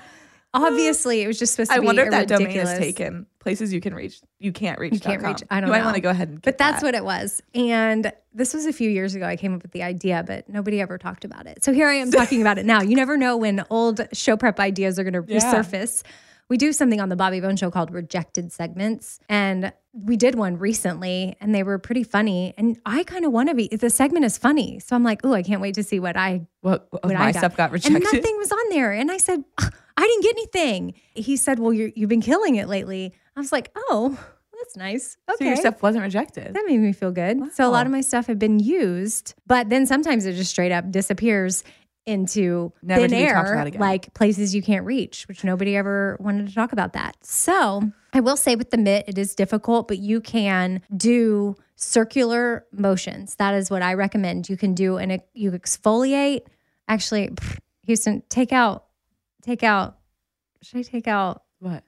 obviously 0.57 1.23
it 1.23 1.27
was 1.27 1.39
just 1.39 1.53
supposed 1.53 1.71
to 1.71 1.77
I 1.77 1.81
be 1.81 1.87
wonder 1.87 2.03
a 2.03 2.07
if 2.07 2.11
that 2.13 2.29
domain 2.29 2.57
is 2.57 2.79
taken. 2.79 3.27
Places 3.39 3.73
you 3.73 3.81
can 3.81 3.95
reach, 3.95 4.21
you 4.41 4.51
can't 4.53 4.79
reach. 4.79 4.93
You 4.95 4.99
can't 5.01 5.23
reach. 5.23 5.43
I 5.51 5.61
don't 5.61 5.69
you 5.69 5.73
know. 5.73 5.79
might 5.79 5.85
want 5.85 5.95
to 5.95 6.01
go 6.01 6.11
ahead 6.11 6.29
and. 6.29 6.43
But 6.43 6.59
that's 6.59 6.83
what 6.83 6.95
it 6.97 7.05
was. 7.05 7.41
And 7.55 8.13
this 8.35 8.53
was 8.53 8.67
a 8.67 8.73
few 8.73 8.91
years 8.91 9.15
ago. 9.15 9.25
I 9.25 9.37
came 9.37 9.55
up 9.55 9.63
with 9.63 9.71
the 9.71 9.85
idea, 9.85 10.25
but 10.27 10.49
nobody 10.49 10.81
ever 10.81 10.99
talked 10.99 11.25
about 11.25 11.47
it. 11.47 11.63
So 11.63 11.73
here 11.73 11.89
I 11.89 11.95
am 11.95 12.11
talking 12.11 12.41
about 12.41 12.59
it 12.59 12.67
now. 12.67 12.83
You 12.83 12.97
never 12.97 13.17
know 13.17 13.37
when 13.37 13.65
old 13.71 14.01
show 14.13 14.37
prep 14.37 14.59
ideas 14.59 14.99
are 14.99 15.05
going 15.05 15.15
to 15.25 15.33
Yeah. 15.33 15.41
resurface. 15.41 16.03
We 16.49 16.57
do 16.59 16.73
something 16.73 17.01
on 17.01 17.09
the 17.09 17.17
Bobby 17.17 17.41
Bones 17.41 17.59
Show 17.59 17.71
called 17.73 17.91
rejected 17.93 18.53
segments. 18.53 19.19
And 19.29 19.73
we 19.93 20.17
did 20.17 20.37
one 20.37 20.59
recently 20.59 21.37
and 21.41 21.53
they 21.55 21.63
were 21.65 21.79
pretty 21.79 22.05
funny. 22.05 22.55
And 22.57 22.79
I 22.87 23.03
kind 23.03 23.25
of 23.25 23.33
want 23.33 23.49
to 23.49 23.55
be, 23.57 23.67
the 23.69 23.91
segment 23.91 24.25
is 24.25 24.39
funny. 24.39 24.79
So 24.79 24.95
I'm 24.95 25.03
like, 25.03 25.21
oh, 25.25 25.33
I 25.33 25.43
can't 25.43 25.61
wait 25.61 25.75
to 25.77 25.83
see 25.83 25.99
what 25.99 26.17
I 26.17 26.47
what, 26.61 26.87
what 26.91 27.05
what 27.05 27.15
my 27.15 27.27
I 27.27 27.33
got. 27.33 27.39
stuff 27.39 27.57
got 27.57 27.73
rejected. 27.73 27.97
And 27.97 28.05
nothing 28.05 28.37
was 28.39 28.53
on 28.53 28.69
there. 28.71 28.93
And 28.93 29.11
I 29.11 29.17
said, 29.17 29.43
"Ugh, 29.59 29.75
I 29.97 30.03
didn't 30.03 30.23
get 30.23 30.37
anything. 30.37 30.95
He 31.15 31.37
said, 31.37 31.59
Well, 31.59 31.73
you're, 31.73 31.91
you've 31.95 32.09
been 32.09 32.21
killing 32.21 32.57
it 32.57 32.69
lately. 32.69 33.13
I 33.37 33.41
was 33.41 33.53
like, 33.53 33.71
Oh, 33.77 34.19
that's 34.59 34.77
nice. 34.77 35.17
So 35.29 35.35
Okay. 35.37 35.47
your 35.49 35.57
stuff 35.57 35.83
wasn't 35.83 36.05
rejected. 36.05 36.55
that 36.55 36.65
made 36.67 36.79
me 36.81 36.93
feel 36.93 37.11
good. 37.13 37.41
So 37.55 37.69
a 37.69 37.71
lot 37.71 37.87
of 37.87 37.93
my 37.93 38.01
stuff 38.01 38.27
had 38.27 38.39
been 38.39 38.59
used, 38.59 39.35
but 39.47 39.69
then 39.71 39.87
sometimes 39.87 40.27
it 40.27 40.35
just 40.35 40.51
straight 40.51 40.73
up 40.73 40.91
disappears 40.91 41.65
into 42.07 42.73
Never 42.83 43.01
thin 43.03 43.11
to 43.11 43.17
be 43.17 43.33
talked 43.33 43.49
air, 43.49 43.81
like 43.81 44.15
places 44.15 44.55
you 44.55 44.63
can't 44.63 44.87
reach, 44.87 45.27
which 45.27 45.43
nobody 45.43 45.77
ever 45.77 46.17
wanted 46.21 46.47
to 46.47 46.55
talk 46.55 46.73
about 46.73 46.93
that. 46.93 47.17
So 47.23 47.83
I 48.13 48.21
will 48.21 48.37
say 48.37 48.55
with 48.55 48.71
the 48.71 48.77
mitt, 48.79 49.07
it 49.09 49.19
is 49.19 49.35
difficult, 49.35 49.89
but 49.89 49.99
you 49.99 50.21
can 50.21 50.83
do 50.97 51.57
circular 51.75 52.65
motions. 52.73 53.35
That 53.37 53.55
is 53.55 53.71
what 53.71 53.83
I 53.83 53.95
recommend. 53.95 54.49
You 54.49 54.57
can 54.57 54.73
do 54.75 54.97
and 54.99 55.21
you 55.35 55.51
exfoliate. 55.51 56.43
Actually, 56.89 57.31
Houston, 57.87 58.23
take 58.29 58.53
out, 58.53 58.86
take 59.47 59.63
out. 59.63 59.97
Should 60.63 60.79
I 60.79 60.83
take 60.83 61.07
out 61.09 61.43
What? 61.61 61.85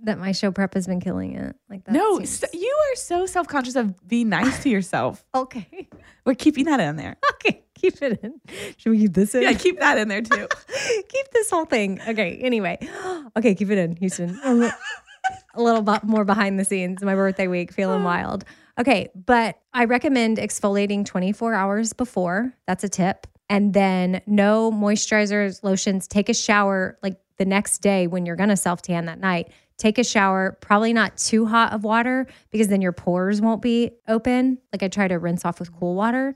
that 0.00 0.18
my 0.18 0.32
show 0.32 0.50
prep 0.50 0.74
has 0.74 0.86
been 0.86 1.00
killing 1.00 1.32
it? 1.34 1.56
Like 1.70 1.84
that. 1.84 1.92
No, 1.92 2.18
seems- 2.18 2.30
st- 2.30 2.54
you 2.54 2.76
are 2.92 2.96
so 2.96 3.24
self 3.26 3.48
conscious 3.48 3.76
of 3.76 4.06
being 4.06 4.28
nice 4.28 4.62
to 4.64 4.68
yourself. 4.68 5.24
okay, 5.34 5.88
We're 6.24 6.34
keeping 6.34 6.66
that 6.66 6.80
in 6.80 6.96
there. 6.96 7.16
okay, 7.34 7.64
keep 7.74 8.02
it 8.02 8.20
in. 8.22 8.40
Should 8.76 8.90
we 8.90 8.98
keep 8.98 9.14
this 9.14 9.34
in? 9.34 9.42
Yeah, 9.42 9.52
keep 9.54 9.78
that 9.80 9.96
in 9.98 10.08
there 10.08 10.22
too. 10.22 10.48
keep 11.08 11.30
this 11.32 11.50
whole 11.50 11.64
thing. 11.64 12.00
Okay. 12.06 12.36
Anyway, 12.42 12.78
okay, 13.36 13.54
keep 13.54 13.70
it 13.70 13.78
in, 13.78 13.96
Houston. 13.96 14.38
A 14.44 15.62
little 15.62 15.82
bit 15.82 16.04
more 16.04 16.24
behind 16.24 16.58
the 16.58 16.64
scenes. 16.64 17.02
My 17.02 17.14
birthday 17.14 17.46
week, 17.48 17.72
feeling 17.72 18.02
wild. 18.12 18.44
Okay, 18.78 19.08
but 19.14 19.58
I 19.72 19.86
recommend 19.86 20.36
exfoliating 20.36 21.06
24 21.06 21.54
hours 21.54 21.92
before. 21.94 22.52
That's 22.66 22.84
a 22.84 22.88
tip. 22.90 23.26
And 23.48 23.72
then 23.74 24.22
no 24.26 24.72
moisturizers, 24.72 25.62
lotions. 25.62 26.08
Take 26.08 26.28
a 26.28 26.34
shower 26.34 26.98
like 27.02 27.16
the 27.38 27.44
next 27.44 27.78
day 27.78 28.06
when 28.06 28.26
you're 28.26 28.36
gonna 28.36 28.56
self 28.56 28.82
tan 28.82 29.06
that 29.06 29.20
night. 29.20 29.50
Take 29.78 29.98
a 29.98 30.04
shower, 30.04 30.56
probably 30.60 30.92
not 30.92 31.18
too 31.18 31.46
hot 31.46 31.72
of 31.72 31.84
water 31.84 32.26
because 32.50 32.68
then 32.68 32.80
your 32.80 32.92
pores 32.92 33.40
won't 33.40 33.60
be 33.60 33.90
open. 34.08 34.58
Like 34.72 34.82
I 34.82 34.88
try 34.88 35.06
to 35.06 35.18
rinse 35.18 35.44
off 35.44 35.60
with 35.60 35.72
cool 35.72 35.94
water. 35.94 36.34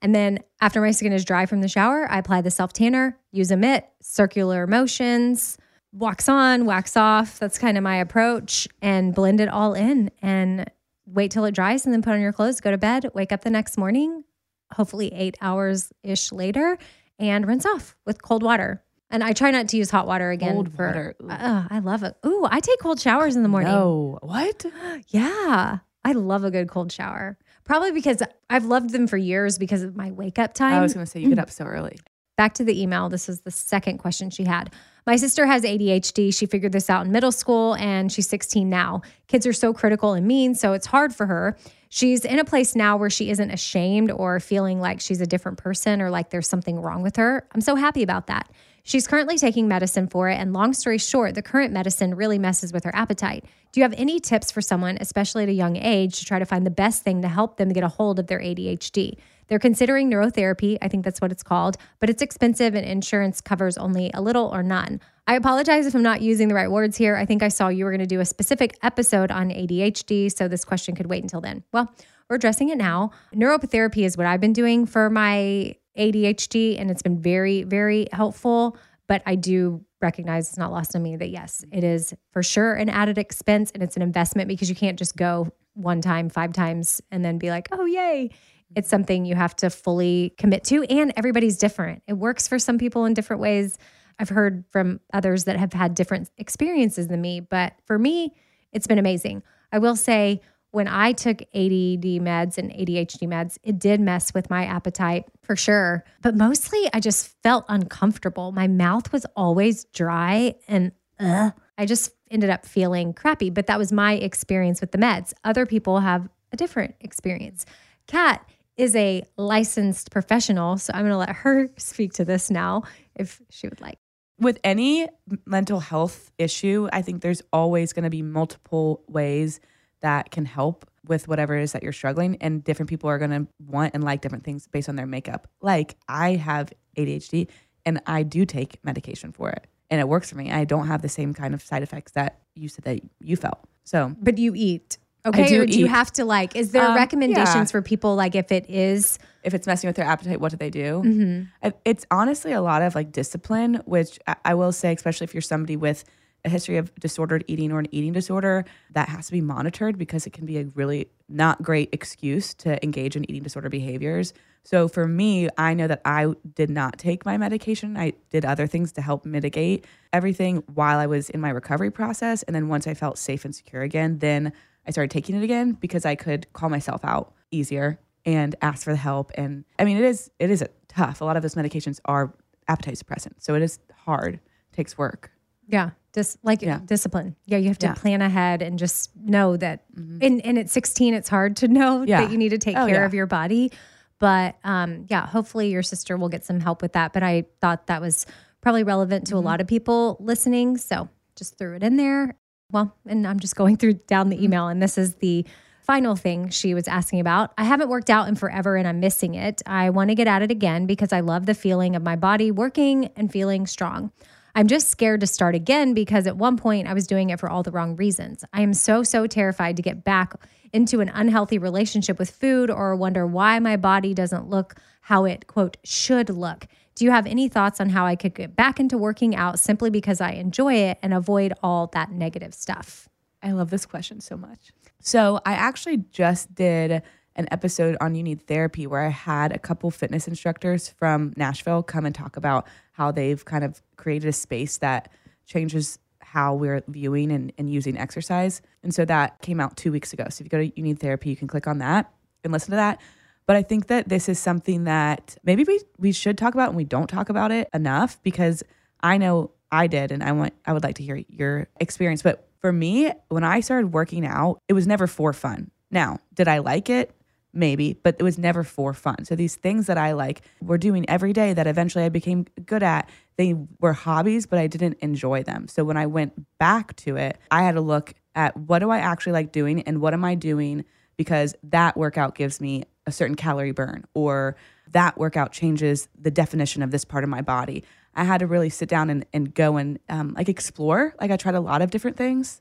And 0.00 0.14
then 0.14 0.38
after 0.60 0.80
my 0.80 0.92
skin 0.92 1.12
is 1.12 1.24
dry 1.24 1.46
from 1.46 1.60
the 1.60 1.68
shower, 1.68 2.10
I 2.10 2.18
apply 2.18 2.40
the 2.40 2.50
self 2.50 2.72
tanner, 2.72 3.18
use 3.30 3.50
a 3.50 3.56
mitt, 3.56 3.88
circular 4.00 4.66
motions, 4.66 5.58
wax 5.92 6.28
on, 6.28 6.66
wax 6.66 6.96
off. 6.96 7.38
That's 7.38 7.58
kind 7.58 7.76
of 7.76 7.84
my 7.84 7.96
approach 7.96 8.68
and 8.80 9.14
blend 9.14 9.40
it 9.40 9.48
all 9.48 9.74
in 9.74 10.10
and 10.22 10.70
wait 11.06 11.30
till 11.30 11.44
it 11.44 11.54
dries 11.54 11.84
and 11.84 11.92
then 11.92 12.02
put 12.02 12.12
on 12.12 12.20
your 12.20 12.32
clothes, 12.32 12.60
go 12.60 12.70
to 12.70 12.78
bed, 12.78 13.10
wake 13.14 13.32
up 13.32 13.42
the 13.42 13.50
next 13.50 13.76
morning, 13.76 14.24
hopefully 14.72 15.12
eight 15.12 15.36
hours 15.40 15.92
ish 16.02 16.32
later, 16.32 16.78
and 17.18 17.46
rinse 17.46 17.66
off 17.66 17.96
with 18.06 18.22
cold 18.22 18.42
water. 18.42 18.82
And 19.10 19.24
I 19.24 19.32
try 19.32 19.50
not 19.50 19.68
to 19.68 19.76
use 19.76 19.90
hot 19.90 20.06
water 20.06 20.30
again. 20.30 20.52
Cold 20.52 20.76
for, 20.76 20.86
water. 20.86 21.16
Uh, 21.28 21.66
I 21.70 21.78
love 21.78 22.02
it. 22.02 22.14
Ooh, 22.26 22.46
I 22.50 22.60
take 22.60 22.78
cold 22.80 23.00
showers 23.00 23.36
in 23.36 23.42
the 23.42 23.48
morning. 23.48 23.72
No, 23.72 24.18
what? 24.22 24.64
Yeah. 25.08 25.78
I 26.04 26.12
love 26.12 26.44
a 26.44 26.50
good 26.50 26.68
cold 26.68 26.92
shower. 26.92 27.36
Probably 27.64 27.90
because 27.92 28.22
I've 28.48 28.64
loved 28.64 28.90
them 28.90 29.06
for 29.06 29.16
years 29.16 29.58
because 29.58 29.82
of 29.82 29.96
my 29.96 30.10
wake 30.10 30.38
up 30.38 30.54
time. 30.54 30.74
I 30.74 30.80
was 30.80 30.94
going 30.94 31.04
to 31.04 31.10
say 31.10 31.20
you 31.20 31.28
get 31.28 31.38
up 31.38 31.50
so 31.50 31.64
early. 31.64 31.98
Back 32.36 32.54
to 32.54 32.64
the 32.64 32.80
email. 32.80 33.08
This 33.08 33.28
is 33.28 33.40
the 33.40 33.50
second 33.50 33.98
question 33.98 34.30
she 34.30 34.44
had. 34.44 34.72
My 35.06 35.16
sister 35.16 35.44
has 35.44 35.64
ADHD. 35.64 36.32
She 36.32 36.46
figured 36.46 36.72
this 36.72 36.88
out 36.88 37.04
in 37.04 37.12
middle 37.12 37.32
school 37.32 37.74
and 37.74 38.12
she's 38.12 38.28
16 38.28 38.70
now. 38.70 39.02
Kids 39.26 39.46
are 39.46 39.52
so 39.52 39.74
critical 39.74 40.12
and 40.12 40.26
mean, 40.26 40.54
so 40.54 40.72
it's 40.72 40.86
hard 40.86 41.14
for 41.14 41.26
her. 41.26 41.58
She's 41.88 42.24
in 42.24 42.38
a 42.38 42.44
place 42.44 42.74
now 42.74 42.96
where 42.96 43.10
she 43.10 43.30
isn't 43.30 43.50
ashamed 43.50 44.10
or 44.10 44.40
feeling 44.40 44.80
like 44.80 45.00
she's 45.00 45.20
a 45.20 45.26
different 45.26 45.58
person 45.58 46.02
or 46.02 46.10
like 46.10 46.30
there's 46.30 46.48
something 46.48 46.80
wrong 46.80 47.02
with 47.02 47.16
her. 47.16 47.46
I'm 47.52 47.60
so 47.60 47.76
happy 47.76 48.02
about 48.02 48.26
that. 48.26 48.50
She's 48.82 49.06
currently 49.06 49.36
taking 49.36 49.68
medicine 49.68 50.06
for 50.06 50.28
it. 50.28 50.36
And 50.36 50.52
long 50.52 50.72
story 50.72 50.98
short, 50.98 51.34
the 51.34 51.42
current 51.42 51.72
medicine 51.72 52.14
really 52.14 52.38
messes 52.38 52.72
with 52.72 52.84
her 52.84 52.94
appetite. 52.94 53.44
Do 53.72 53.80
you 53.80 53.84
have 53.84 53.94
any 53.98 54.18
tips 54.18 54.50
for 54.50 54.62
someone, 54.62 54.96
especially 55.00 55.42
at 55.42 55.48
a 55.50 55.52
young 55.52 55.76
age, 55.76 56.18
to 56.18 56.24
try 56.24 56.38
to 56.38 56.46
find 56.46 56.64
the 56.64 56.70
best 56.70 57.02
thing 57.02 57.20
to 57.22 57.28
help 57.28 57.58
them 57.58 57.70
get 57.70 57.84
a 57.84 57.88
hold 57.88 58.18
of 58.18 58.28
their 58.28 58.40
ADHD? 58.40 59.16
They're 59.48 59.58
considering 59.58 60.10
neurotherapy. 60.10 60.78
I 60.80 60.88
think 60.88 61.04
that's 61.04 61.20
what 61.20 61.32
it's 61.32 61.42
called, 61.42 61.76
but 62.00 62.08
it's 62.10 62.22
expensive 62.22 62.74
and 62.74 62.86
insurance 62.86 63.40
covers 63.40 63.76
only 63.76 64.10
a 64.14 64.20
little 64.20 64.46
or 64.46 64.62
none. 64.62 65.00
I 65.26 65.34
apologize 65.34 65.86
if 65.86 65.94
I'm 65.94 66.02
not 66.02 66.22
using 66.22 66.48
the 66.48 66.54
right 66.54 66.70
words 66.70 66.96
here. 66.96 67.16
I 67.16 67.26
think 67.26 67.42
I 67.42 67.48
saw 67.48 67.68
you 67.68 67.84
were 67.84 67.90
going 67.90 68.00
to 68.00 68.06
do 68.06 68.20
a 68.20 68.24
specific 68.24 68.78
episode 68.82 69.30
on 69.30 69.50
ADHD, 69.50 70.34
so 70.34 70.48
this 70.48 70.64
question 70.64 70.94
could 70.94 71.06
wait 71.06 71.22
until 71.22 71.40
then. 71.40 71.64
Well, 71.72 71.92
we're 72.28 72.36
addressing 72.36 72.68
it 72.68 72.78
now. 72.78 73.10
Neuropatherapy 73.34 74.04
is 74.04 74.16
what 74.16 74.26
I've 74.26 74.40
been 74.40 74.52
doing 74.52 74.86
for 74.86 75.10
my 75.10 75.74
ADHD, 75.98 76.80
and 76.80 76.90
it's 76.90 77.02
been 77.02 77.18
very, 77.18 77.62
very 77.62 78.06
helpful. 78.12 78.76
But 79.06 79.22
I 79.24 79.34
do 79.34 79.84
recognize 80.00 80.48
it's 80.48 80.58
not 80.58 80.70
lost 80.70 80.94
on 80.94 81.02
me 81.02 81.16
that 81.16 81.30
yes, 81.30 81.64
it 81.72 81.82
is 81.82 82.14
for 82.30 82.42
sure 82.42 82.74
an 82.74 82.88
added 82.88 83.18
expense 83.18 83.70
and 83.72 83.82
it's 83.82 83.96
an 83.96 84.02
investment 84.02 84.48
because 84.48 84.68
you 84.68 84.76
can't 84.76 84.98
just 84.98 85.16
go 85.16 85.50
one 85.74 86.00
time, 86.00 86.28
five 86.28 86.52
times, 86.52 87.00
and 87.10 87.24
then 87.24 87.38
be 87.38 87.50
like, 87.50 87.68
oh, 87.72 87.84
yay. 87.84 88.30
It's 88.76 88.88
something 88.88 89.24
you 89.24 89.34
have 89.34 89.56
to 89.56 89.70
fully 89.70 90.34
commit 90.38 90.64
to, 90.64 90.84
and 90.84 91.12
everybody's 91.16 91.58
different. 91.58 92.02
It 92.06 92.14
works 92.14 92.46
for 92.48 92.58
some 92.58 92.78
people 92.78 93.04
in 93.04 93.14
different 93.14 93.40
ways. 93.40 93.78
I've 94.18 94.28
heard 94.28 94.64
from 94.70 95.00
others 95.12 95.44
that 95.44 95.56
have 95.56 95.72
had 95.72 95.94
different 95.94 96.30
experiences 96.36 97.08
than 97.08 97.20
me, 97.20 97.40
but 97.40 97.74
for 97.86 97.98
me, 97.98 98.34
it's 98.72 98.86
been 98.86 98.98
amazing. 98.98 99.42
I 99.72 99.78
will 99.78 99.96
say, 99.96 100.40
when 100.70 100.86
I 100.86 101.12
took 101.12 101.40
ADD 101.54 102.20
meds 102.20 102.58
and 102.58 102.70
ADHD 102.70 103.26
meds, 103.26 103.56
it 103.62 103.78
did 103.78 104.00
mess 104.00 104.34
with 104.34 104.50
my 104.50 104.66
appetite 104.66 105.24
for 105.42 105.56
sure. 105.56 106.04
But 106.20 106.36
mostly 106.36 106.86
I 106.92 107.00
just 107.00 107.34
felt 107.42 107.64
uncomfortable. 107.68 108.52
My 108.52 108.68
mouth 108.68 109.10
was 109.10 109.24
always 109.34 109.84
dry 109.94 110.56
and 110.68 110.92
I 111.18 111.86
just 111.86 112.10
ended 112.30 112.50
up 112.50 112.66
feeling 112.66 113.14
crappy. 113.14 113.48
But 113.48 113.66
that 113.68 113.78
was 113.78 113.92
my 113.92 114.14
experience 114.14 114.82
with 114.82 114.92
the 114.92 114.98
meds. 114.98 115.32
Other 115.42 115.64
people 115.64 116.00
have 116.00 116.28
a 116.52 116.56
different 116.58 116.96
experience. 117.00 117.64
Kat 118.06 118.46
is 118.78 118.96
a 118.96 119.22
licensed 119.36 120.10
professional. 120.10 120.78
So 120.78 120.92
I'm 120.94 121.02
going 121.02 121.10
to 121.12 121.18
let 121.18 121.30
her 121.30 121.68
speak 121.76 122.14
to 122.14 122.24
this 122.24 122.50
now 122.50 122.84
if 123.14 123.42
she 123.50 123.68
would 123.68 123.80
like. 123.80 123.98
With 124.40 124.58
any 124.62 125.08
mental 125.44 125.80
health 125.80 126.30
issue, 126.38 126.88
I 126.92 127.02
think 127.02 127.22
there's 127.22 127.42
always 127.52 127.92
going 127.92 128.04
to 128.04 128.10
be 128.10 128.22
multiple 128.22 129.02
ways 129.08 129.60
that 130.00 130.30
can 130.30 130.44
help 130.44 130.88
with 131.06 131.26
whatever 131.26 131.56
it 131.56 131.62
is 131.64 131.72
that 131.72 131.82
you're 131.82 131.92
struggling. 131.92 132.36
And 132.40 132.62
different 132.62 132.88
people 132.88 133.10
are 133.10 133.18
going 133.18 133.32
to 133.32 133.48
want 133.58 133.94
and 133.94 134.04
like 134.04 134.20
different 134.20 134.44
things 134.44 134.68
based 134.68 134.88
on 134.88 134.94
their 134.94 135.06
makeup. 135.06 135.48
Like 135.60 135.96
I 136.08 136.34
have 136.34 136.72
ADHD 136.96 137.48
and 137.84 138.00
I 138.06 138.22
do 138.22 138.44
take 138.44 138.78
medication 138.84 139.32
for 139.32 139.50
it 139.50 139.66
and 139.90 140.00
it 140.00 140.08
works 140.08 140.30
for 140.30 140.36
me. 140.36 140.52
I 140.52 140.64
don't 140.64 140.86
have 140.86 141.02
the 141.02 141.08
same 141.08 141.34
kind 141.34 141.54
of 141.54 141.62
side 141.62 141.82
effects 141.82 142.12
that 142.12 142.40
you 142.54 142.68
said 142.68 142.84
that 142.84 143.00
you 143.20 143.36
felt. 143.36 143.58
So, 143.84 144.14
But 144.20 144.38
you 144.38 144.52
eat. 144.54 144.98
Okay. 145.28 145.48
do 145.48 145.66
do 145.66 145.78
you 145.78 145.86
have 145.86 146.10
to 146.12 146.24
like, 146.24 146.56
is 146.56 146.72
there 146.72 146.84
Um, 146.88 146.94
recommendations 146.96 147.54
yeah. 147.70 147.72
for 147.72 147.82
people 147.82 148.14
like 148.16 148.34
if 148.34 148.50
it 148.52 148.68
is, 148.68 149.18
if 149.42 149.54
it's 149.54 149.66
messing 149.66 149.88
with 149.88 149.96
their 149.96 150.04
appetite, 150.06 150.40
what 150.40 150.50
do 150.50 150.56
they 150.56 150.70
do? 150.70 151.02
Mm-hmm. 151.04 151.68
It's 151.84 152.06
honestly 152.10 152.52
a 152.52 152.60
lot 152.60 152.82
of 152.82 152.94
like 152.94 153.12
discipline, 153.12 153.80
which 153.86 154.18
I- 154.26 154.36
I 154.44 154.54
will 154.54 154.72
say, 154.72 154.92
especially 154.92 155.24
if 155.24 155.34
you're 155.34 155.40
somebody 155.40 155.76
with 155.76 156.04
a 156.44 156.48
history 156.48 156.76
of 156.76 156.94
disordered 156.96 157.44
eating 157.48 157.72
or 157.72 157.80
an 157.80 157.88
eating 157.90 158.12
disorder, 158.12 158.64
that 158.92 159.08
has 159.08 159.26
to 159.26 159.32
be 159.32 159.40
monitored 159.40 159.98
because 159.98 160.26
it 160.26 160.32
can 160.32 160.46
be 160.46 160.58
a 160.58 160.64
really 160.76 161.08
not 161.28 161.60
great 161.62 161.88
excuse 161.92 162.54
to 162.54 162.82
engage 162.84 163.16
in 163.16 163.28
eating 163.28 163.42
disorder 163.42 163.68
behaviors. 163.68 164.32
So 164.62 164.86
for 164.86 165.06
me, 165.08 165.48
I 165.56 165.74
know 165.74 165.86
that 165.88 166.00
I 166.04 166.32
did 166.54 166.70
not 166.70 166.98
take 166.98 167.24
my 167.24 167.38
medication. 167.38 167.96
I 167.96 168.12
did 168.30 168.44
other 168.44 168.66
things 168.66 168.92
to 168.92 169.02
help 169.02 169.24
mitigate 169.24 169.84
everything 170.12 170.62
while 170.74 170.98
I 170.98 171.06
was 171.06 171.28
in 171.30 171.40
my 171.40 171.50
recovery 171.50 171.90
process. 171.90 172.42
And 172.44 172.54
then 172.54 172.68
once 172.68 172.86
I 172.86 172.94
felt 172.94 173.18
safe 173.18 173.44
and 173.44 173.54
secure 173.54 173.82
again, 173.82 174.18
then 174.18 174.52
I 174.88 174.90
started 174.90 175.10
taking 175.10 175.36
it 175.36 175.44
again 175.44 175.72
because 175.72 176.04
I 176.06 176.14
could 176.14 176.50
call 176.54 176.70
myself 176.70 177.04
out 177.04 177.34
easier 177.50 178.00
and 178.24 178.56
ask 178.62 178.82
for 178.84 178.90
the 178.92 178.96
help. 178.96 179.30
And 179.34 179.64
I 179.78 179.84
mean, 179.84 179.98
it 179.98 180.04
is 180.04 180.30
it 180.38 180.50
is 180.50 180.64
tough. 180.88 181.20
A 181.20 181.24
lot 181.24 181.36
of 181.36 181.42
those 181.42 181.54
medications 181.54 182.00
are 182.06 182.34
appetite 182.66 182.94
suppressant, 182.94 183.34
so 183.38 183.54
it 183.54 183.62
is 183.62 183.78
hard. 183.94 184.40
takes 184.72 184.96
work. 184.96 185.30
yeah, 185.66 185.90
just 186.14 186.38
like 186.44 186.62
Yeah. 186.62 186.80
discipline. 186.84 187.34
Yeah. 187.44 187.58
You 187.58 187.68
have 187.68 187.78
to 187.78 187.86
Yeah. 187.86 187.92
Mm-hmm. 187.92 188.00
plan 188.00 188.22
ahead 188.22 188.62
and 188.62 188.78
just 188.78 189.14
know 189.16 189.56
that, 189.58 189.84
and, 189.96 190.40
and 190.44 190.56
at 190.58 190.70
16, 190.70 191.12
it's 191.14 191.28
hard 191.28 191.56
to 191.56 191.68
know 191.68 192.04
Yeah. 192.04 192.22
that 192.22 192.30
you 192.30 192.38
need 192.38 192.50
to 192.50 192.58
take 192.58 192.76
Oh, 192.76 192.86
care 192.86 193.04
of 193.04 193.12
your 193.12 193.26
body. 193.26 193.70
But 194.18 194.56
um, 194.64 195.04
yeah, 195.08 195.26
hopefully 195.26 195.70
your 195.70 195.82
sister 195.82 196.16
will 196.16 196.28
get 196.30 196.44
some 196.44 196.60
help 196.60 196.80
with 196.80 196.92
that. 196.94 197.12
But 197.12 197.22
I 197.22 197.44
thought 197.60 197.88
that 197.88 198.00
was 198.00 198.24
probably 198.62 198.82
relevant 198.84 199.26
to 199.26 199.34
Mm-hmm. 199.34 199.38
a 199.44 199.48
lot 199.50 199.60
of 199.60 199.66
people 199.66 200.16
listening. 200.20 200.76
So 200.78 201.08
just 201.36 201.58
threw 201.58 201.74
it 201.76 201.82
in 201.82 201.96
there. 201.96 202.36
Well, 202.70 202.94
and 203.06 203.26
I'm 203.26 203.40
just 203.40 203.56
going 203.56 203.76
through 203.76 203.94
down 203.94 204.28
Mm-hmm. 204.28 204.38
the 204.38 204.44
email, 204.44 204.68
and 204.68 204.82
this 204.82 204.98
is 204.98 205.14
the 205.16 205.46
final 205.80 206.16
thing 206.16 206.50
she 206.50 206.74
was 206.74 206.86
asking 206.86 207.18
about. 207.18 207.52
I 207.56 207.64
haven't 207.64 207.88
worked 207.88 208.10
out 208.10 208.28
in 208.28 208.34
forever 208.34 208.76
and 208.76 208.86
I'm 208.86 209.00
missing 209.00 209.34
it. 209.34 209.62
I 209.64 209.88
want 209.88 210.10
to 210.10 210.14
get 210.14 210.26
at 210.26 210.42
it 210.42 210.50
again 210.50 210.84
because 210.84 211.14
I 211.14 211.20
love 211.20 211.46
the 211.46 211.54
feeling 211.54 211.96
of 211.96 212.02
my 212.02 212.14
body 212.14 212.50
working 212.50 213.06
and 213.16 213.32
feeling 213.32 213.66
strong. 213.66 214.12
I'm 214.58 214.66
just 214.66 214.88
scared 214.88 215.20
to 215.20 215.26
start 215.28 215.54
again 215.54 215.94
because 215.94 216.26
at 216.26 216.36
one 216.36 216.56
point 216.56 216.88
I 216.88 216.92
was 216.92 217.06
doing 217.06 217.30
it 217.30 217.38
for 217.38 217.48
all 217.48 217.62
the 217.62 217.70
wrong 217.70 217.94
reasons. 217.94 218.44
I 218.52 218.62
am 218.62 218.74
so, 218.74 219.04
so 219.04 219.28
terrified 219.28 219.76
to 219.76 219.82
get 219.82 220.02
back 220.02 220.34
into 220.72 220.98
an 220.98 221.08
unhealthy 221.10 221.58
relationship 221.58 222.18
with 222.18 222.28
food 222.28 222.68
or 222.68 222.96
wonder 222.96 223.24
why 223.24 223.60
my 223.60 223.76
body 223.76 224.14
doesn't 224.14 224.50
look 224.50 224.74
how 225.02 225.26
it, 225.26 225.46
quote, 225.46 225.76
should 225.84 226.28
look. 226.28 226.66
Do 226.96 227.04
you 227.04 227.12
have 227.12 227.24
any 227.24 227.48
thoughts 227.48 227.80
on 227.80 227.90
how 227.90 228.04
I 228.04 228.16
could 228.16 228.34
get 228.34 228.56
back 228.56 228.80
into 228.80 228.98
working 228.98 229.36
out 229.36 229.60
simply 229.60 229.90
because 229.90 230.20
I 230.20 230.32
enjoy 230.32 230.74
it 230.74 230.98
and 231.04 231.14
avoid 231.14 231.52
all 231.62 231.86
that 231.92 232.10
negative 232.10 232.52
stuff? 232.52 233.08
I 233.40 233.52
love 233.52 233.70
this 233.70 233.86
question 233.86 234.20
so 234.20 234.36
much. 234.36 234.72
So 235.00 235.40
I 235.46 235.52
actually 235.52 235.98
just 236.10 236.52
did 236.52 237.02
an 237.38 237.48
episode 237.52 237.96
on 238.00 238.14
You 238.14 238.22
Need 238.22 238.46
Therapy 238.46 238.86
where 238.86 239.00
I 239.00 239.08
had 239.08 239.52
a 239.52 239.58
couple 239.58 239.90
fitness 239.90 240.28
instructors 240.28 240.88
from 240.88 241.32
Nashville 241.36 241.82
come 241.82 242.04
and 242.04 242.14
talk 242.14 242.36
about 242.36 242.66
how 242.92 243.12
they've 243.12 243.42
kind 243.44 243.64
of 243.64 243.80
created 243.96 244.28
a 244.28 244.32
space 244.32 244.78
that 244.78 245.10
changes 245.46 245.98
how 246.20 246.54
we're 246.54 246.82
viewing 246.88 247.30
and, 247.30 247.52
and 247.56 247.72
using 247.72 247.96
exercise. 247.96 248.60
And 248.82 248.92
so 248.92 249.04
that 249.06 249.40
came 249.40 249.60
out 249.60 249.76
two 249.76 249.92
weeks 249.92 250.12
ago. 250.12 250.24
So 250.28 250.42
if 250.42 250.46
you 250.46 250.50
go 250.50 250.58
to 250.58 250.76
You 250.76 250.82
Need 250.82 250.98
Therapy, 250.98 251.30
you 251.30 251.36
can 251.36 251.48
click 251.48 251.66
on 251.66 251.78
that 251.78 252.12
and 252.44 252.52
listen 252.52 252.70
to 252.70 252.76
that. 252.76 253.00
But 253.46 253.56
I 253.56 253.62
think 253.62 253.86
that 253.86 254.08
this 254.08 254.28
is 254.28 254.38
something 254.38 254.84
that 254.84 255.38
maybe 255.42 255.64
we, 255.64 255.80
we 255.96 256.12
should 256.12 256.36
talk 256.36 256.52
about 256.52 256.68
and 256.68 256.76
we 256.76 256.84
don't 256.84 257.06
talk 257.06 257.30
about 257.30 257.50
it 257.50 257.70
enough 257.72 258.22
because 258.22 258.62
I 259.00 259.16
know 259.16 259.52
I 259.70 259.86
did 259.86 260.12
and 260.12 260.22
I 260.22 260.32
want 260.32 260.54
I 260.66 260.72
would 260.72 260.82
like 260.82 260.96
to 260.96 261.02
hear 261.02 261.22
your 261.28 261.68
experience. 261.80 262.20
But 262.20 262.46
for 262.60 262.72
me, 262.72 263.10
when 263.28 263.44
I 263.44 263.60
started 263.60 263.92
working 263.92 264.26
out, 264.26 264.60
it 264.68 264.72
was 264.72 264.86
never 264.86 265.06
for 265.06 265.32
fun. 265.32 265.70
Now, 265.90 266.18
did 266.34 266.48
I 266.48 266.58
like 266.58 266.90
it? 266.90 267.14
Maybe, 267.52 267.94
but 268.02 268.16
it 268.18 268.22
was 268.22 268.38
never 268.38 268.62
for 268.62 268.92
fun. 268.92 269.24
So 269.24 269.34
these 269.34 269.56
things 269.56 269.86
that 269.86 269.96
I 269.96 270.12
like 270.12 270.42
were 270.60 270.78
doing 270.78 271.08
every 271.08 271.32
day 271.32 271.54
that 271.54 271.66
eventually 271.66 272.04
I 272.04 272.10
became 272.10 272.46
good 272.66 272.82
at, 272.82 273.08
they 273.36 273.54
were 273.80 273.94
hobbies, 273.94 274.46
but 274.46 274.58
I 274.58 274.66
didn't 274.66 274.98
enjoy 275.00 275.42
them. 275.42 275.66
So 275.66 275.84
when 275.84 275.96
I 275.96 276.06
went 276.06 276.34
back 276.58 276.94
to 276.96 277.16
it, 277.16 277.38
I 277.50 277.62
had 277.62 277.74
to 277.74 277.80
look 277.80 278.14
at 278.34 278.56
what 278.56 278.80
do 278.80 278.90
I 278.90 278.98
actually 278.98 279.32
like 279.32 279.50
doing 279.50 279.82
and 279.82 280.00
what 280.00 280.12
am 280.12 280.24
I 280.24 280.34
doing 280.34 280.84
because 281.16 281.54
that 281.64 281.96
workout 281.96 282.34
gives 282.34 282.60
me 282.60 282.84
a 283.06 283.12
certain 283.12 283.34
calorie 283.34 283.72
burn 283.72 284.04
or 284.14 284.56
that 284.92 285.18
workout 285.18 285.52
changes 285.52 286.08
the 286.18 286.30
definition 286.30 286.82
of 286.82 286.90
this 286.90 287.04
part 287.04 287.24
of 287.24 287.30
my 287.30 287.42
body. 287.42 287.84
I 288.14 288.24
had 288.24 288.38
to 288.38 288.46
really 288.46 288.70
sit 288.70 288.88
down 288.88 289.10
and, 289.10 289.26
and 289.32 289.54
go 289.54 289.76
and 289.76 289.98
um, 290.08 290.34
like 290.36 290.48
explore. 290.48 291.14
Like 291.20 291.30
I 291.30 291.36
tried 291.36 291.54
a 291.54 291.60
lot 291.60 291.82
of 291.82 291.90
different 291.90 292.16
things. 292.16 292.60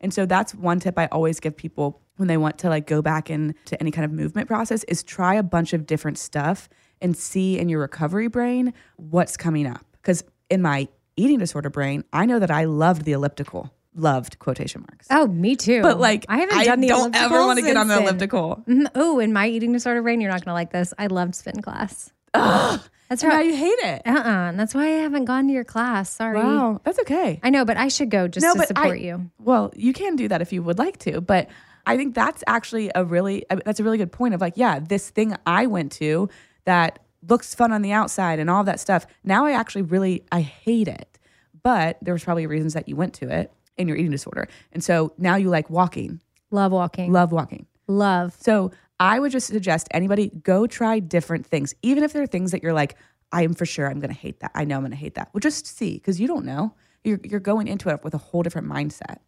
And 0.00 0.12
so 0.12 0.26
that's 0.26 0.54
one 0.54 0.80
tip 0.80 0.98
I 0.98 1.06
always 1.06 1.40
give 1.40 1.56
people 1.56 2.00
when 2.16 2.28
they 2.28 2.36
want 2.36 2.58
to 2.58 2.68
like 2.68 2.86
go 2.86 3.02
back 3.02 3.30
into 3.30 3.80
any 3.80 3.90
kind 3.90 4.04
of 4.04 4.12
movement 4.12 4.48
process 4.48 4.84
is 4.84 5.02
try 5.02 5.34
a 5.34 5.42
bunch 5.42 5.72
of 5.72 5.86
different 5.86 6.18
stuff 6.18 6.68
and 7.00 7.16
see 7.16 7.58
in 7.58 7.68
your 7.68 7.80
recovery 7.80 8.28
brain 8.28 8.74
what's 8.96 9.36
coming 9.36 9.66
up. 9.66 9.84
Because 10.02 10.24
in 10.50 10.62
my 10.62 10.88
eating 11.16 11.38
disorder 11.38 11.70
brain, 11.70 12.04
I 12.12 12.26
know 12.26 12.38
that 12.38 12.50
I 12.50 12.64
loved 12.64 13.04
the 13.04 13.12
elliptical, 13.12 13.72
loved 13.94 14.38
quotation 14.38 14.82
marks. 14.82 15.06
Oh, 15.10 15.26
me 15.26 15.56
too. 15.56 15.82
But 15.82 16.00
like 16.00 16.26
I 16.28 16.38
haven't 16.38 16.64
done 16.64 16.80
the 16.80 16.88
don't 16.88 17.14
ever 17.14 17.46
want 17.46 17.58
to 17.58 17.64
get 17.64 17.76
on 17.76 17.88
the 17.88 17.98
elliptical 17.98 18.64
elliptical. 18.66 18.90
Oh, 18.94 19.18
in 19.18 19.32
my 19.32 19.48
eating 19.48 19.72
disorder 19.72 20.02
brain, 20.02 20.20
you're 20.20 20.30
not 20.30 20.44
going 20.44 20.50
to 20.50 20.54
like 20.54 20.72
this. 20.72 20.92
I 20.98 21.06
loved 21.06 21.34
spin 21.34 21.62
class. 21.62 22.12
That's 23.08 23.22
Now 23.22 23.30
right. 23.30 23.46
you 23.46 23.54
hate 23.56 23.78
it. 23.78 24.02
Uh 24.06 24.10
uh 24.18 24.52
That's 24.52 24.74
why 24.74 24.84
I 24.86 24.98
haven't 25.02 25.24
gone 25.24 25.46
to 25.48 25.52
your 25.52 25.64
class. 25.64 26.10
Sorry. 26.10 26.38
Wow, 26.38 26.80
that's 26.84 26.98
okay. 27.00 27.40
I 27.42 27.50
know, 27.50 27.64
but 27.64 27.76
I 27.76 27.88
should 27.88 28.10
go 28.10 28.28
just 28.28 28.44
No, 28.44 28.52
to 28.52 28.58
but 28.58 28.68
support 28.68 28.98
I- 28.98 29.02
you. 29.02 29.30
Well, 29.38 29.72
you 29.74 29.92
can 29.92 30.16
do 30.16 30.28
that 30.28 30.42
if 30.42 30.52
you 30.52 30.62
would 30.62 30.78
like 30.78 30.98
to, 31.00 31.20
but 31.20 31.48
I 31.86 31.96
think 31.96 32.14
that's 32.14 32.44
actually 32.46 32.90
a 32.94 33.02
really, 33.04 33.46
that's 33.64 33.80
a 33.80 33.84
really 33.84 33.96
good 33.96 34.12
point 34.12 34.34
of 34.34 34.42
like, 34.42 34.54
yeah, 34.56 34.78
this 34.78 35.08
thing 35.08 35.34
I 35.46 35.66
went 35.66 35.92
to 35.92 36.28
that 36.66 36.98
looks 37.26 37.54
fun 37.54 37.72
on 37.72 37.80
the 37.80 37.92
outside 37.92 38.38
and 38.38 38.50
all 38.50 38.62
that 38.64 38.78
stuff. 38.78 39.06
Now 39.24 39.46
I 39.46 39.52
actually 39.52 39.82
really 39.82 40.22
I 40.30 40.42
hate 40.42 40.86
it. 40.88 41.18
But 41.62 41.96
there 42.02 42.12
was 42.14 42.22
probably 42.22 42.46
reasons 42.46 42.74
that 42.74 42.88
you 42.88 42.94
went 42.96 43.14
to 43.14 43.28
it 43.28 43.52
in 43.78 43.88
your 43.88 43.96
eating 43.96 44.10
disorder. 44.12 44.48
And 44.72 44.84
so 44.84 45.12
now 45.18 45.36
you 45.36 45.48
like 45.48 45.70
walking. 45.70 46.20
Love 46.50 46.72
walking. 46.72 47.10
Love 47.12 47.32
walking. 47.32 47.66
Love. 47.88 48.36
So 48.38 48.70
I 49.00 49.18
would 49.20 49.32
just 49.32 49.46
suggest 49.46 49.88
anybody 49.92 50.30
go 50.42 50.66
try 50.66 50.98
different 50.98 51.46
things, 51.46 51.74
even 51.82 52.02
if 52.02 52.12
there 52.12 52.22
are 52.22 52.26
things 52.26 52.50
that 52.50 52.62
you're 52.62 52.72
like, 52.72 52.96
I 53.30 53.42
am 53.42 53.54
for 53.54 53.66
sure 53.66 53.88
I'm 53.88 54.00
going 54.00 54.12
to 54.12 54.18
hate 54.20 54.40
that. 54.40 54.50
I 54.54 54.64
know 54.64 54.76
I'm 54.76 54.82
going 54.82 54.90
to 54.90 54.96
hate 54.96 55.14
that. 55.14 55.30
Well, 55.32 55.40
just 55.40 55.66
see 55.66 55.94
because 55.94 56.18
you 56.20 56.26
don't 56.26 56.44
know. 56.44 56.74
You're 57.04 57.20
you're 57.22 57.40
going 57.40 57.68
into 57.68 57.90
it 57.90 58.02
with 58.02 58.14
a 58.14 58.18
whole 58.18 58.42
different 58.42 58.66
mindset. 58.68 59.18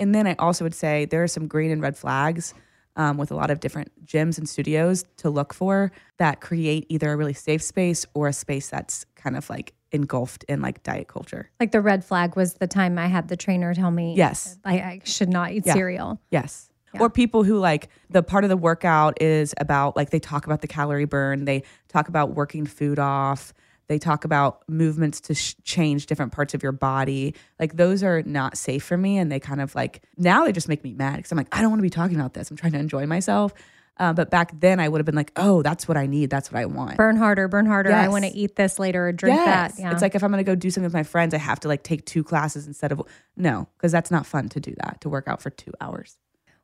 And 0.00 0.14
then 0.14 0.26
I 0.26 0.34
also 0.38 0.64
would 0.64 0.74
say 0.74 1.04
there 1.04 1.22
are 1.22 1.28
some 1.28 1.46
green 1.48 1.70
and 1.70 1.82
red 1.82 1.96
flags 1.96 2.54
um, 2.96 3.16
with 3.18 3.30
a 3.30 3.34
lot 3.34 3.50
of 3.50 3.60
different 3.60 3.90
gyms 4.06 4.38
and 4.38 4.48
studios 4.48 5.04
to 5.18 5.28
look 5.30 5.52
for 5.52 5.92
that 6.18 6.40
create 6.40 6.86
either 6.88 7.12
a 7.12 7.16
really 7.16 7.32
safe 7.34 7.62
space 7.62 8.06
or 8.14 8.28
a 8.28 8.32
space 8.32 8.68
that's 8.70 9.04
kind 9.16 9.36
of 9.36 9.50
like 9.50 9.74
engulfed 9.92 10.44
in 10.44 10.60
like 10.62 10.82
diet 10.84 11.08
culture. 11.08 11.50
Like 11.60 11.72
the 11.72 11.80
red 11.80 12.04
flag 12.04 12.36
was 12.36 12.54
the 12.54 12.66
time 12.66 12.98
I 12.98 13.06
had 13.08 13.28
the 13.28 13.36
trainer 13.36 13.74
tell 13.74 13.90
me 13.90 14.14
Yes. 14.16 14.58
I, 14.64 14.74
I 14.78 15.00
should 15.04 15.28
not 15.28 15.52
eat 15.52 15.64
Yeah. 15.66 15.74
cereal. 15.74 16.20
Yes. 16.30 16.67
Or 16.98 17.10
people 17.10 17.44
who 17.44 17.58
like 17.58 17.88
the 18.10 18.22
part 18.22 18.44
of 18.44 18.50
the 18.50 18.56
workout 18.56 19.20
is 19.22 19.54
about 19.58 19.96
like 19.96 20.10
they 20.10 20.18
talk 20.20 20.46
about 20.46 20.62
the 20.62 20.68
calorie 20.68 21.04
burn, 21.04 21.44
they 21.44 21.62
talk 21.88 22.08
about 22.08 22.34
working 22.34 22.66
food 22.66 22.98
off, 22.98 23.52
they 23.88 23.98
talk 23.98 24.24
about 24.24 24.62
movements 24.68 25.20
to 25.22 25.34
sh- 25.34 25.54
change 25.64 26.06
different 26.06 26.32
parts 26.32 26.54
of 26.54 26.62
your 26.62 26.72
body. 26.72 27.34
Like 27.58 27.76
those 27.76 28.02
are 28.02 28.22
not 28.22 28.56
safe 28.58 28.84
for 28.84 28.96
me. 28.96 29.18
And 29.18 29.30
they 29.30 29.40
kind 29.40 29.60
of 29.60 29.74
like 29.74 30.02
now 30.16 30.44
they 30.44 30.52
just 30.52 30.68
make 30.68 30.82
me 30.84 30.92
mad 30.94 31.16
because 31.16 31.30
I'm 31.32 31.38
like, 31.38 31.48
I 31.52 31.60
don't 31.60 31.70
want 31.70 31.80
to 31.80 31.82
be 31.84 31.90
talking 31.90 32.16
about 32.18 32.34
this. 32.34 32.50
I'm 32.50 32.56
trying 32.56 32.72
to 32.72 32.78
enjoy 32.78 33.06
myself. 33.06 33.52
Uh, 34.00 34.12
but 34.12 34.30
back 34.30 34.52
then 34.60 34.78
I 34.78 34.88
would 34.88 34.98
have 35.00 35.06
been 35.06 35.16
like, 35.16 35.32
oh, 35.34 35.60
that's 35.62 35.88
what 35.88 35.96
I 35.96 36.06
need. 36.06 36.30
That's 36.30 36.52
what 36.52 36.60
I 36.60 36.66
want. 36.66 36.96
Burn 36.96 37.16
harder, 37.16 37.48
burn 37.48 37.66
harder. 37.66 37.92
I 37.92 38.06
want 38.06 38.24
to 38.24 38.30
eat 38.30 38.54
this 38.54 38.78
later 38.78 39.08
or 39.08 39.12
drink 39.12 39.36
Yes. 39.36 39.74
that. 39.74 39.82
Yeah. 39.82 39.90
It's 39.92 40.02
like 40.02 40.14
if 40.14 40.22
I'm 40.22 40.30
going 40.30 40.44
to 40.44 40.48
go 40.48 40.54
do 40.54 40.70
something 40.70 40.84
with 40.86 40.94
my 40.94 41.02
friends, 41.02 41.34
I 41.34 41.38
have 41.38 41.58
to 41.60 41.68
like 41.68 41.82
take 41.82 42.04
two 42.04 42.22
classes 42.22 42.66
instead 42.68 42.92
of 42.92 43.02
no, 43.36 43.68
because 43.76 43.90
that's 43.90 44.10
not 44.12 44.24
fun 44.24 44.48
to 44.50 44.60
do 44.60 44.72
that, 44.84 45.00
to 45.00 45.08
work 45.08 45.26
out 45.26 45.42
for 45.42 45.50
two 45.50 45.72
hours. 45.80 46.16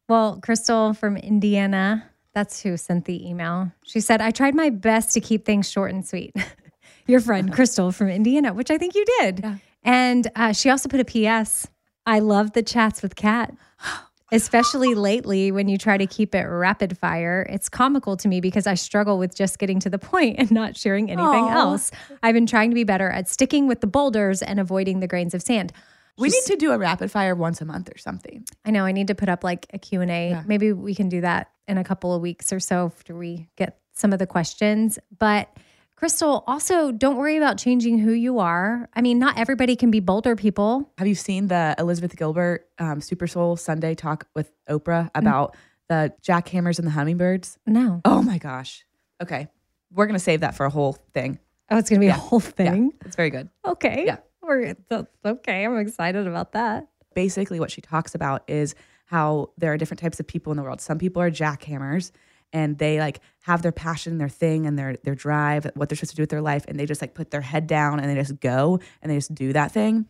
Well, 0.08 0.38
Crystal 0.42 0.92
from 0.92 1.16
Indiana, 1.16 2.10
that's 2.34 2.60
who 2.62 2.76
sent 2.76 3.06
the 3.06 3.26
email. 3.26 3.72
She 3.84 4.00
said, 4.00 4.20
I 4.20 4.30
tried 4.30 4.54
my 4.54 4.68
best 4.68 5.14
to 5.14 5.20
keep 5.20 5.44
things 5.44 5.70
short 5.70 5.92
and 5.92 6.06
sweet. 6.06 6.34
Your 7.06 7.20
friend, 7.20 7.52
Crystal 7.54 7.92
from 7.92 8.08
Indiana, 8.08 8.52
which 8.52 8.70
I 8.70 8.78
think 8.78 8.94
you 8.94 9.04
did. 9.20 9.44
And 9.82 10.30
uh, 10.34 10.52
she 10.52 10.68
also 10.68 10.88
put 10.88 11.00
a 11.00 11.04
PS. 11.04 11.68
I 12.06 12.18
love 12.18 12.52
the 12.52 12.62
chats 12.62 13.02
with 13.02 13.16
Kat, 13.16 13.54
especially 14.32 14.94
lately 14.94 15.52
when 15.52 15.68
you 15.68 15.78
try 15.78 15.96
to 15.96 16.06
keep 16.06 16.34
it 16.34 16.42
rapid 16.42 16.98
fire. 16.98 17.46
It's 17.48 17.68
comical 17.68 18.16
to 18.18 18.28
me 18.28 18.40
because 18.40 18.66
I 18.66 18.74
struggle 18.74 19.18
with 19.18 19.34
just 19.34 19.58
getting 19.58 19.80
to 19.80 19.90
the 19.90 19.98
point 19.98 20.38
and 20.38 20.50
not 20.50 20.76
sharing 20.76 21.10
anything 21.10 21.44
Aw. 21.44 21.58
else. 21.58 21.90
I've 22.22 22.34
been 22.34 22.46
trying 22.46 22.70
to 22.70 22.74
be 22.74 22.84
better 22.84 23.08
at 23.08 23.28
sticking 23.28 23.66
with 23.66 23.80
the 23.80 23.86
boulders 23.86 24.42
and 24.42 24.60
avoiding 24.60 25.00
the 25.00 25.06
grains 25.06 25.34
of 25.34 25.42
sand. 25.42 25.72
We 26.16 26.29
need 26.29 26.44
to 26.46 26.57
do 26.57 26.72
a 26.72 26.79
rapid 26.79 27.11
fire 27.11 27.35
once 27.35 27.61
a 27.61 27.64
month 27.64 27.90
or 27.92 27.98
something. 27.98 28.44
I 28.64 28.70
know 28.70 28.85
I 28.85 28.92
need 28.92 29.09
to 29.09 29.14
put 29.14 29.29
up 29.29 29.42
like 29.42 29.66
a 29.72 29.79
Q&A. 29.79 30.31
Yeah. 30.31 30.42
Maybe 30.46 30.72
we 30.72 30.94
can 30.94 31.09
do 31.09 31.20
that 31.22 31.50
in 31.66 31.77
a 31.79 31.85
couple 31.85 32.14
of 32.14 32.22
weeks 32.22 32.53
or 32.53 32.61
so 32.61 32.87
after 32.87 33.16
we 33.16 33.48
get 33.57 33.79
some 33.92 34.12
of 34.12 34.18
the 34.18 34.27
questions. 34.27 34.98
But 35.18 35.48
Crystal, 35.96 36.44
also 36.46 36.92
don't 36.92 37.16
worry 37.16 37.37
about 37.37 37.57
changing 37.59 37.98
who 37.98 38.12
you 38.12 38.38
are. 38.38 38.88
I 38.94 39.00
mean, 39.00 39.18
not 39.18 39.38
everybody 39.38 39.74
can 39.77 39.90
be 39.90 40.00
bolder 40.00 40.37
people. 40.37 40.92
Have 40.98 41.07
you 41.09 41.14
seen 41.14 41.48
the 41.48 41.74
Elizabeth 41.79 42.16
Gilbert 42.16 42.68
um, 42.79 43.00
Super 43.00 43.27
Soul 43.27 43.57
Sunday 43.57 43.94
talk 43.94 44.27
with 44.35 44.53
Oprah 44.68 45.11
about 45.14 45.57
the 45.88 46.12
jackhammers 46.22 46.79
and 46.79 46.87
the 46.87 46.92
hummingbirds? 46.92 47.59
No. 47.66 48.00
Oh 48.05 48.22
my 48.22 48.38
gosh. 48.38 48.85
Okay. 49.22 49.48
We're 49.92 50.07
going 50.07 50.16
to 50.18 50.22
save 50.24 50.40
that 50.40 50.57
for 50.57 50.66
a 50.66 50.70
whole 50.70 50.94
thing. 51.12 51.38
Oh, 51.70 51.79
it's 51.79 51.88
going 51.88 52.00
to 52.00 52.05
be 52.05 52.11
a 52.11 52.14
whole 52.14 52.40
Yeah. 52.42 52.50
thing. 52.50 52.92
It's 53.05 53.16
very 53.16 53.31
good. 53.31 53.48
Okay. 53.64 54.05
Yeah. 54.07 54.16
We're, 54.46 54.74
that's 54.88 55.11
okay. 55.24 55.64
I'm 55.64 55.76
excited 55.78 56.26
about 56.26 56.52
that. 56.52 56.88
basically 57.14 57.61
what 57.61 57.70
she 57.70 57.80
talks 57.80 58.14
about 58.14 58.42
is 58.48 58.74
how 59.07 59.50
there 59.59 59.72
are 59.72 59.76
different 59.76 60.00
types 60.00 60.20
of 60.20 60.26
people 60.26 60.52
in 60.52 60.57
the 60.57 60.62
world. 60.62 60.80
Some 60.80 60.98
people 60.98 61.22
are 61.22 61.30
jackhammers 61.30 62.11
and 62.52 62.78
they 62.78 62.98
like 62.98 63.20
have 63.40 63.62
their 63.62 63.72
passion, 63.72 64.18
their 64.18 64.28
thing 64.28 64.66
and 64.66 64.78
their 64.78 64.96
their 65.04 65.14
drive, 65.14 65.66
what 65.74 65.88
they're 65.88 65.96
supposed 65.96 66.11
to 66.11 66.16
do 66.16 66.22
with 66.22 66.30
their 66.30 66.40
life 66.40 66.64
and 66.68 66.78
they 66.78 66.87
just 66.87 67.00
like 67.00 67.14
put 67.14 67.30
their 67.30 67.40
head 67.40 67.66
down 67.66 68.00
and 68.00 68.09
they 68.09 68.14
just 68.14 68.40
go 68.40 68.80
and 69.02 69.11
they 69.11 69.16
just 69.16 69.35
do 69.35 69.52
that 69.52 69.72
thing. 69.72 70.07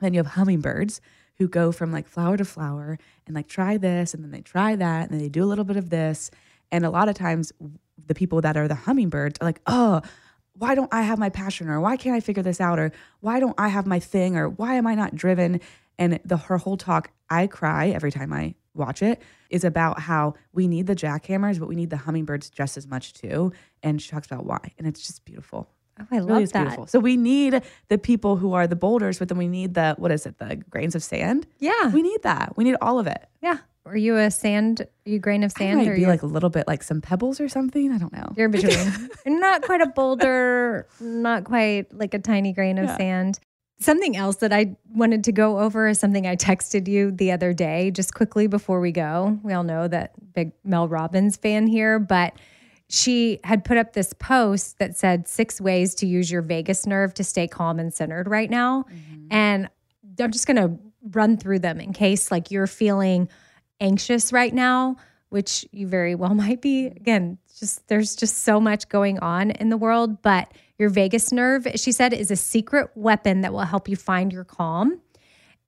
Then 0.00 0.14
you 0.14 0.18
have 0.18 0.32
hummingbirds 0.34 1.00
who 1.38 1.48
go 1.48 1.72
from 1.72 1.92
like 1.92 2.08
flower 2.08 2.36
to 2.36 2.44
flower 2.44 2.98
and 3.26 3.34
like 3.34 3.48
try 3.48 3.76
this 3.76 4.14
and 4.14 4.22
then 4.24 4.30
they 4.30 4.40
try 4.40 4.76
that 4.76 5.02
and 5.04 5.10
then 5.12 5.20
they 5.20 5.28
do 5.28 5.42
a 5.42 5.46
little 5.46 5.64
bit 5.64 5.76
of 5.76 5.90
this. 5.90 6.30
And 6.70 6.84
a 6.84 6.90
lot 6.90 7.08
of 7.08 7.14
times 7.14 7.52
the 8.06 8.14
people 8.14 8.40
that 8.42 8.56
are 8.56 8.68
the 8.68 8.74
hummingbirds 8.74 9.38
are 9.40 9.44
like, 9.46 9.60
"Oh, 9.66 10.02
why 10.58 10.74
don't 10.74 10.92
I 10.92 11.02
have 11.02 11.18
my 11.18 11.30
passion 11.30 11.68
or 11.68 11.80
why 11.80 11.96
can't 11.96 12.16
I 12.16 12.20
figure 12.20 12.42
this 12.42 12.60
out 12.60 12.78
or 12.78 12.92
why 13.20 13.40
don't 13.40 13.54
I 13.58 13.68
have 13.68 13.86
my 13.86 14.00
thing 14.00 14.36
or 14.36 14.48
why 14.48 14.74
am 14.74 14.86
I 14.86 14.94
not 14.94 15.14
driven? 15.14 15.60
And 15.98 16.20
the 16.24 16.36
her 16.36 16.58
whole 16.58 16.76
talk, 16.76 17.10
I 17.30 17.46
cry 17.46 17.88
every 17.88 18.10
time 18.12 18.32
I 18.32 18.54
watch 18.74 19.02
it, 19.02 19.20
is 19.50 19.64
about 19.64 20.00
how 20.00 20.34
we 20.52 20.68
need 20.68 20.86
the 20.86 20.94
jackhammers, 20.94 21.58
but 21.58 21.68
we 21.68 21.74
need 21.74 21.90
the 21.90 21.96
hummingbirds 21.96 22.50
just 22.50 22.76
as 22.76 22.86
much 22.86 23.14
too. 23.14 23.52
And 23.82 24.00
she 24.00 24.10
talks 24.10 24.26
about 24.26 24.44
why. 24.46 24.72
And 24.78 24.86
it's 24.86 25.06
just 25.06 25.24
beautiful. 25.24 25.68
Oh, 26.00 26.06
I 26.12 26.18
love 26.20 26.28
really 26.28 26.44
that. 26.46 26.62
beautiful. 26.62 26.86
So 26.86 27.00
we 27.00 27.16
need 27.16 27.60
the 27.88 27.98
people 27.98 28.36
who 28.36 28.52
are 28.52 28.68
the 28.68 28.76
boulders, 28.76 29.18
but 29.18 29.28
then 29.28 29.38
we 29.38 29.48
need 29.48 29.74
the 29.74 29.96
what 29.98 30.12
is 30.12 30.26
it, 30.26 30.38
the 30.38 30.56
grains 30.70 30.94
of 30.94 31.02
sand? 31.02 31.46
Yeah. 31.58 31.90
We 31.92 32.02
need 32.02 32.22
that. 32.22 32.56
We 32.56 32.62
need 32.64 32.76
all 32.80 32.98
of 32.98 33.06
it. 33.06 33.26
yeah. 33.42 33.58
Are 33.88 33.96
you 33.96 34.16
a 34.16 34.30
sand, 34.30 34.82
are 34.82 35.10
you 35.10 35.18
grain 35.18 35.42
of 35.42 35.52
I 35.56 35.58
sand 35.58 35.78
might 35.78 35.88
or 35.88 35.94
be 35.94 36.02
you 36.02 36.06
like 36.06 36.22
a 36.22 36.26
little 36.26 36.50
bit 36.50 36.66
like 36.66 36.82
some 36.82 37.00
pebbles 37.00 37.40
or 37.40 37.48
something. 37.48 37.92
I 37.92 37.98
don't 37.98 38.12
know. 38.12 38.32
You're 38.36 38.46
in 38.46 38.50
between. 38.52 39.10
You're 39.26 39.40
not 39.40 39.62
quite 39.62 39.80
a 39.80 39.86
boulder, 39.86 40.86
not 41.00 41.44
quite 41.44 41.92
like 41.92 42.14
a 42.14 42.18
tiny 42.18 42.52
grain 42.52 42.78
of 42.78 42.84
Yeah. 42.86 42.96
sand. 42.96 43.40
Something 43.80 44.16
else 44.16 44.36
that 44.36 44.52
I 44.52 44.76
wanted 44.92 45.22
to 45.24 45.32
go 45.32 45.60
over 45.60 45.86
is 45.86 46.00
something 46.00 46.26
I 46.26 46.34
texted 46.34 46.88
you 46.88 47.12
the 47.12 47.30
other 47.30 47.52
day, 47.52 47.92
just 47.92 48.12
quickly 48.12 48.48
before 48.48 48.80
we 48.80 48.90
go. 48.90 49.38
We 49.44 49.52
all 49.52 49.62
know 49.62 49.86
that 49.86 50.12
big 50.34 50.50
Mel 50.64 50.88
Robbins 50.88 51.36
fan 51.36 51.68
here, 51.68 52.00
but 52.00 52.34
she 52.88 53.38
had 53.44 53.64
put 53.64 53.76
up 53.76 53.92
this 53.92 54.12
post 54.14 54.78
that 54.80 54.96
said 54.96 55.28
six 55.28 55.60
ways 55.60 55.94
to 55.96 56.06
use 56.06 56.30
your 56.30 56.42
vagus 56.42 56.86
nerve 56.86 57.14
to 57.14 57.22
stay 57.24 57.46
calm 57.46 57.78
and 57.78 57.94
centered 57.94 58.26
right 58.28 58.50
now. 58.50 58.82
Mm-hmm. 58.90 59.26
And 59.30 59.68
I'm 60.18 60.32
just 60.32 60.46
going 60.48 60.56
to 60.56 60.76
run 61.12 61.36
through 61.36 61.60
them 61.60 61.80
in 61.80 61.92
case 61.92 62.30
like 62.32 62.50
you're 62.50 62.66
feeling 62.66 63.28
anxious 63.80 64.32
right 64.32 64.52
now, 64.52 64.96
which 65.28 65.66
you 65.72 65.86
very 65.86 66.14
well 66.14 66.34
might 66.34 66.60
be. 66.60 66.86
Again, 66.86 67.38
just 67.58 67.86
there's 67.88 68.14
just 68.14 68.38
so 68.38 68.60
much 68.60 68.88
going 68.88 69.18
on 69.18 69.50
in 69.50 69.68
the 69.68 69.76
world, 69.76 70.22
but 70.22 70.52
your 70.78 70.88
vagus 70.88 71.32
nerve, 71.32 71.66
she 71.74 71.90
said, 71.92 72.12
is 72.12 72.30
a 72.30 72.36
secret 72.36 72.90
weapon 72.94 73.40
that 73.40 73.52
will 73.52 73.60
help 73.60 73.88
you 73.88 73.96
find 73.96 74.32
your 74.32 74.44
calm. 74.44 75.00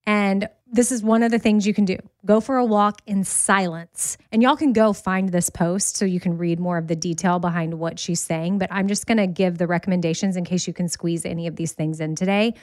And 0.07 0.49
this 0.73 0.93
is 0.93 1.03
one 1.03 1.23
of 1.23 1.31
the 1.31 1.39
things 1.39 1.67
you 1.67 1.75
can 1.75 1.85
do. 1.85 1.99
Go 2.25 2.41
for 2.41 2.57
a 2.57 2.65
walk 2.65 3.01
in 3.07 3.25
silence. 3.25 4.17
And 4.31 4.43
y'all 4.43 4.57
can 4.57 4.73
go 4.73 4.93
find 4.93 5.31
this 5.31 5.51
post 5.51 5.97
so 5.97 6.05
you 6.05 6.21
can 6.21 6.39
read 6.39 6.61
more 6.61 6.79
of 6.79 6.87
the 6.87 6.97
detail 6.97 7.39
behind 7.39 7.75
what 7.75 7.99
she's 7.99 8.21
saying. 8.21 8.59
But 8.59 8.73
I'm 8.73 8.87
just 8.87 9.07
going 9.07 9.19
to 9.19 9.27
give 9.27 9.59
the 9.59 9.67
recommendations 9.67 10.37
in 10.37 10.45
case 10.45 10.67
you 10.67 10.73
can 10.73 10.89
squeeze 10.89 11.27
any 11.27 11.47
of 11.47 11.57
these 11.57 11.73
things 11.73 12.01
in 12.01 12.15
today. 12.15 12.55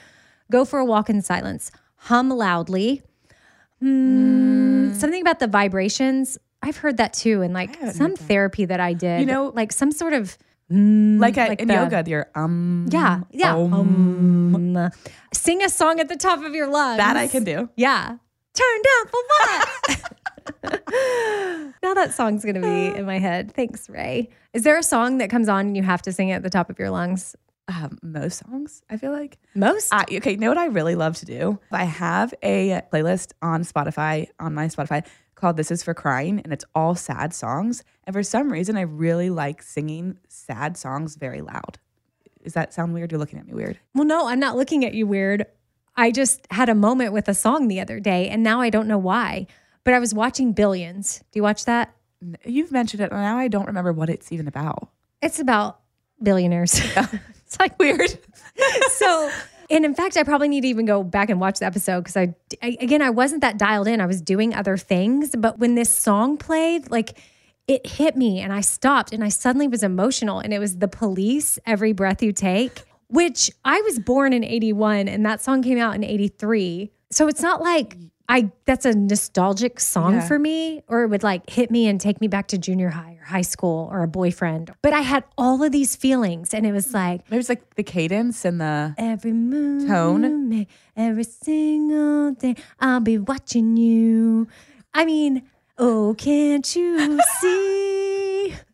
Go 0.50 0.64
for 0.64 0.78
a 0.78 0.84
walk 0.84 1.10
in 1.10 1.20
silence. 1.20 1.70
Hum 1.96 2.30
loudly. 2.30 3.02
Hmm, 3.80 4.92
Something 4.94 5.20
about 5.20 5.38
the 5.38 5.46
vibrations. 5.46 6.38
I've 6.62 6.76
heard 6.78 6.96
that 6.96 7.12
too. 7.12 7.42
And 7.42 7.54
like 7.54 7.76
some 7.92 8.16
therapy 8.16 8.64
that 8.64 8.80
I 8.80 8.92
did, 8.92 9.20
You 9.20 9.26
know- 9.26 9.52
like 9.54 9.72
some 9.72 9.92
sort 9.92 10.12
of 10.12 10.36
mm, 10.72 11.20
Like, 11.20 11.38
at, 11.38 11.48
like 11.50 11.60
in 11.60 11.68
the- 11.68 11.74
yoga, 11.74 12.02
you're 12.06 12.26
um 12.34 12.86
yeah, 12.90 13.20
yeah. 13.30 13.54
um, 13.54 14.54
Um, 14.76 14.90
sing 15.32 15.62
a 15.62 15.68
song 15.68 16.00
at 16.00 16.08
the 16.08 16.16
top 16.16 16.42
of 16.42 16.54
your 16.54 16.66
lungs. 16.66 16.98
that 16.98 17.16
I 17.16 17.28
can 17.28 17.44
do. 17.44 17.68
Yeah. 17.76 18.16
Turn 18.54 18.82
down 18.82 19.06
for 19.06 19.20
what? 19.28 20.12
now 21.82 21.94
that 21.94 22.12
song's 22.14 22.42
going 22.44 22.56
to 22.56 22.60
be 22.60 22.98
in 22.98 23.04
my 23.06 23.18
head. 23.20 23.52
Thanks, 23.52 23.88
Ray. 23.88 24.30
Is 24.52 24.64
there 24.64 24.76
a 24.76 24.82
song 24.82 25.18
that 25.18 25.30
comes 25.30 25.48
on 25.48 25.66
and 25.68 25.76
you 25.76 25.84
have 25.84 26.02
to 26.02 26.12
sing 26.12 26.30
it 26.30 26.34
at 26.34 26.42
the 26.42 26.50
top 26.50 26.68
of 26.70 26.78
your 26.78 26.90
lungs? 26.90 27.36
Um, 27.68 27.98
most 28.02 28.42
songs, 28.46 28.82
I 28.88 28.96
feel 28.96 29.12
like. 29.12 29.38
Most? 29.54 29.92
I, 29.92 30.04
okay, 30.10 30.30
you 30.32 30.36
know 30.38 30.48
what 30.48 30.56
I 30.58 30.66
really 30.66 30.94
love 30.94 31.16
to 31.18 31.26
do? 31.26 31.58
I 31.70 31.84
have 31.84 32.32
a 32.42 32.80
playlist 32.92 33.32
on 33.42 33.62
Spotify, 33.62 34.28
on 34.40 34.54
my 34.54 34.66
Spotify, 34.68 35.06
called 35.34 35.58
This 35.58 35.70
Is 35.70 35.82
for 35.82 35.92
Crying, 35.92 36.40
and 36.40 36.52
it's 36.52 36.64
all 36.74 36.94
sad 36.94 37.34
songs. 37.34 37.84
And 38.04 38.14
for 38.14 38.22
some 38.22 38.50
reason, 38.50 38.76
I 38.78 38.82
really 38.82 39.28
like 39.28 39.62
singing 39.62 40.18
sad 40.28 40.78
songs 40.78 41.16
very 41.16 41.42
loud. 41.42 41.78
Does 42.42 42.54
that 42.54 42.72
sound 42.72 42.94
weird? 42.94 43.12
You're 43.12 43.18
looking 43.18 43.38
at 43.38 43.46
me 43.46 43.52
weird. 43.52 43.78
well, 43.94 44.04
no, 44.04 44.28
I'm 44.28 44.40
not 44.40 44.56
looking 44.56 44.84
at 44.84 44.94
you 44.94 45.06
weird. 45.06 45.44
I 45.94 46.10
just 46.10 46.46
had 46.50 46.68
a 46.68 46.74
moment 46.74 47.12
with 47.12 47.28
a 47.28 47.34
song 47.34 47.68
the 47.68 47.80
other 47.80 48.00
day 48.00 48.28
and 48.28 48.42
now 48.42 48.60
I 48.60 48.70
don't 48.70 48.86
know 48.86 48.98
why. 48.98 49.46
But 49.84 49.94
I 49.94 49.98
was 49.98 50.14
watching 50.14 50.52
Billions. 50.52 51.18
Do 51.32 51.38
you 51.38 51.42
watch 51.42 51.64
that? 51.66 51.94
You've 52.44 52.72
mentioned 52.72 53.02
it, 53.02 53.10
and 53.10 53.20
now 53.20 53.38
I 53.38 53.48
don't 53.48 53.66
remember 53.66 53.92
what 53.92 54.10
it's 54.10 54.32
even 54.32 54.48
about. 54.48 54.88
It's 55.22 55.38
about 55.38 55.80
billionaires. 56.22 56.80
It's 57.48 57.58
like 57.58 57.78
weird. 57.78 58.18
so 58.90 59.30
and 59.70 59.84
in 59.86 59.94
fact 59.94 60.18
i 60.18 60.22
probably 60.22 60.48
need 60.48 60.60
to 60.60 60.68
even 60.68 60.84
go 60.84 61.02
back 61.02 61.30
and 61.30 61.40
watch 61.40 61.60
the 61.60 61.64
episode 61.64 62.00
because 62.00 62.16
I, 62.16 62.34
I 62.62 62.76
again 62.80 63.00
i 63.00 63.08
wasn't 63.08 63.40
that 63.40 63.56
dialed 63.58 63.88
in 63.88 64.02
i 64.02 64.06
was 64.06 64.20
doing 64.20 64.54
other 64.54 64.76
things 64.76 65.34
but 65.36 65.58
when 65.58 65.74
this 65.74 65.94
song 65.94 66.36
played 66.36 66.90
like 66.90 67.18
it 67.66 67.86
hit 67.86 68.16
me 68.16 68.40
and 68.40 68.52
i 68.52 68.60
stopped 68.60 69.14
and 69.14 69.24
i 69.24 69.30
suddenly 69.30 69.66
was 69.66 69.82
emotional 69.82 70.40
and 70.40 70.52
it 70.52 70.58
was 70.58 70.76
the 70.76 70.88
police 70.88 71.58
every 71.64 71.92
breath 71.94 72.22
you 72.22 72.32
take 72.32 72.82
which 73.08 73.50
i 73.64 73.80
was 73.80 73.98
born 73.98 74.34
in 74.34 74.44
81 74.44 75.08
and 75.08 75.24
that 75.24 75.40
song 75.40 75.62
came 75.62 75.78
out 75.78 75.94
in 75.94 76.04
83 76.04 76.90
so 77.10 77.28
it's 77.28 77.40
not 77.40 77.62
like 77.62 77.96
I 78.30 78.50
that's 78.66 78.84
a 78.84 78.94
nostalgic 78.94 79.80
song 79.80 80.14
Yeah. 80.14 80.26
for 80.28 80.38
me, 80.38 80.82
or 80.86 81.02
it 81.02 81.08
would 81.08 81.22
like 81.22 81.48
hit 81.48 81.70
me 81.70 81.86
and 81.86 81.98
take 82.00 82.20
me 82.20 82.28
back 82.28 82.48
to 82.48 82.58
junior 82.58 82.90
high 82.90 83.16
or 83.20 83.24
high 83.24 83.40
school 83.42 83.88
or 83.90 84.02
a 84.02 84.08
boyfriend. 84.08 84.70
But 84.82 84.92
I 84.92 85.00
had 85.00 85.24
all 85.38 85.62
of 85.62 85.72
these 85.72 85.96
feelings, 85.96 86.52
and 86.52 86.66
it 86.66 86.72
was 86.72 86.92
like 86.92 87.22
it 87.30 87.36
was 87.36 87.48
like 87.48 87.74
the 87.76 87.82
cadence 87.82 88.44
and 88.44 88.60
the. 88.60 88.94
Every 88.98 89.32
moon, 89.32 89.86
Tone? 89.88 90.66
every 90.96 91.24
single 91.24 92.32
day, 92.32 92.56
I'll 92.80 93.00
be 93.00 93.16
watching 93.18 93.76
you. 93.78 94.46
I 94.92 95.04
mean, 95.06 95.42
oh, 95.78 96.14
can't 96.18 96.76
you 96.76 97.20
see? 97.40 98.54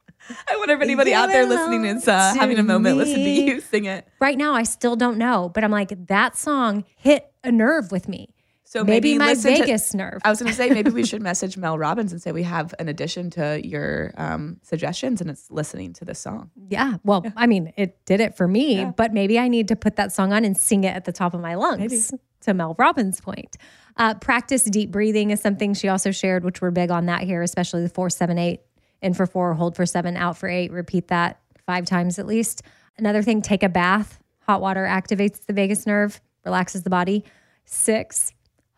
I 0.48 0.56
wonder 0.56 0.74
if 0.74 0.80
anybody 0.80 1.12
out 1.12 1.28
there 1.28 1.46
listening 1.46 1.84
is 1.84 2.08
uh, 2.08 2.34
having 2.34 2.58
a 2.58 2.62
moment. 2.62 2.96
Listen 2.96 3.16
to 3.16 3.20
you 3.30 3.60
sing 3.60 3.84
it. 3.84 4.08
right 4.20 4.38
now, 4.38 4.54
I 4.54 4.62
still 4.62 4.96
don't 4.96 5.18
know, 5.18 5.50
but 5.54 5.62
I'm 5.62 5.70
like, 5.70 6.06
that 6.06 6.36
song 6.36 6.84
hit 6.96 7.30
a 7.44 7.52
nerve 7.52 7.92
with 7.92 8.08
me. 8.08 8.33
So 8.74 8.82
Maybe, 8.82 9.10
maybe, 9.10 9.18
my 9.18 9.34
listen 9.34 9.54
to- 9.54 9.96
nerve. 9.96 10.20
I 10.24 10.30
was 10.30 10.40
going 10.40 10.50
to 10.50 10.56
say 10.56 10.68
maybe 10.68 10.90
we 10.90 11.06
should 11.06 11.22
message 11.22 11.56
Mel 11.56 11.78
Robbins 11.78 12.10
and 12.10 12.20
say 12.20 12.32
we 12.32 12.42
have 12.42 12.74
an 12.80 12.88
addition 12.88 13.30
to 13.30 13.64
your 13.64 14.12
um, 14.16 14.56
suggestions, 14.64 15.20
and 15.20 15.30
it's 15.30 15.48
listening 15.48 15.92
to 15.92 16.04
this 16.04 16.18
song. 16.18 16.50
yeah. 16.68 16.94
Well, 17.04 17.24
I 17.36 17.46
mean, 17.46 17.72
it 17.76 18.04
did 18.04 18.18
it 18.18 18.36
for 18.36 18.48
me, 18.48 18.84
but 18.96 19.12
maybe 19.12 19.38
I 19.38 19.46
need 19.46 19.68
to 19.68 19.76
put 19.76 19.94
that 19.94 20.10
song 20.10 20.32
on 20.32 20.44
and 20.44 20.56
sing 20.56 20.82
it 20.82 20.88
at 20.96 21.04
the 21.04 21.12
top 21.12 21.34
of 21.34 21.40
my 21.40 21.54
lungs. 21.54 22.12
To 22.40 22.52
Mel 22.52 22.74
Robbins' 22.76 23.20
point, 23.20 23.56
uh, 23.96 24.14
practice 24.14 24.64
deep 24.64 24.90
breathing 24.90 25.30
is 25.30 25.40
something 25.40 25.72
she 25.72 25.86
also 25.86 26.10
shared, 26.10 26.42
which 26.42 26.60
we're 26.60 26.72
big 26.72 26.90
on 26.90 27.06
that 27.06 27.22
here, 27.22 27.42
especially 27.42 27.82
the 27.84 27.88
four, 27.88 28.10
seven, 28.10 28.38
eight, 28.38 28.60
in 29.00 29.14
for 29.14 29.24
four, 29.24 29.54
hold 29.54 29.76
for 29.76 29.86
seven, 29.86 30.16
out 30.16 30.36
for 30.36 30.48
eight. 30.48 30.72
Repeat 30.72 31.06
that 31.08 31.40
five 31.64 31.86
times 31.86 32.18
at 32.18 32.26
least. 32.26 32.62
Another 32.98 33.22
thing, 33.22 33.40
take 33.40 33.62
a 33.62 33.68
bath. 33.68 34.18
Hot 34.40 34.60
water 34.60 34.84
activates 34.84 35.46
the 35.46 35.52
vagus 35.52 35.86
nerve, 35.86 36.20
relaxes 36.44 36.82
the 36.82 36.90
body. 36.90 37.22
Six, 37.66 38.34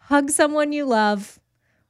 hug 0.06 0.30
someone 0.30 0.72
you 0.72 0.84
love. 0.86 1.38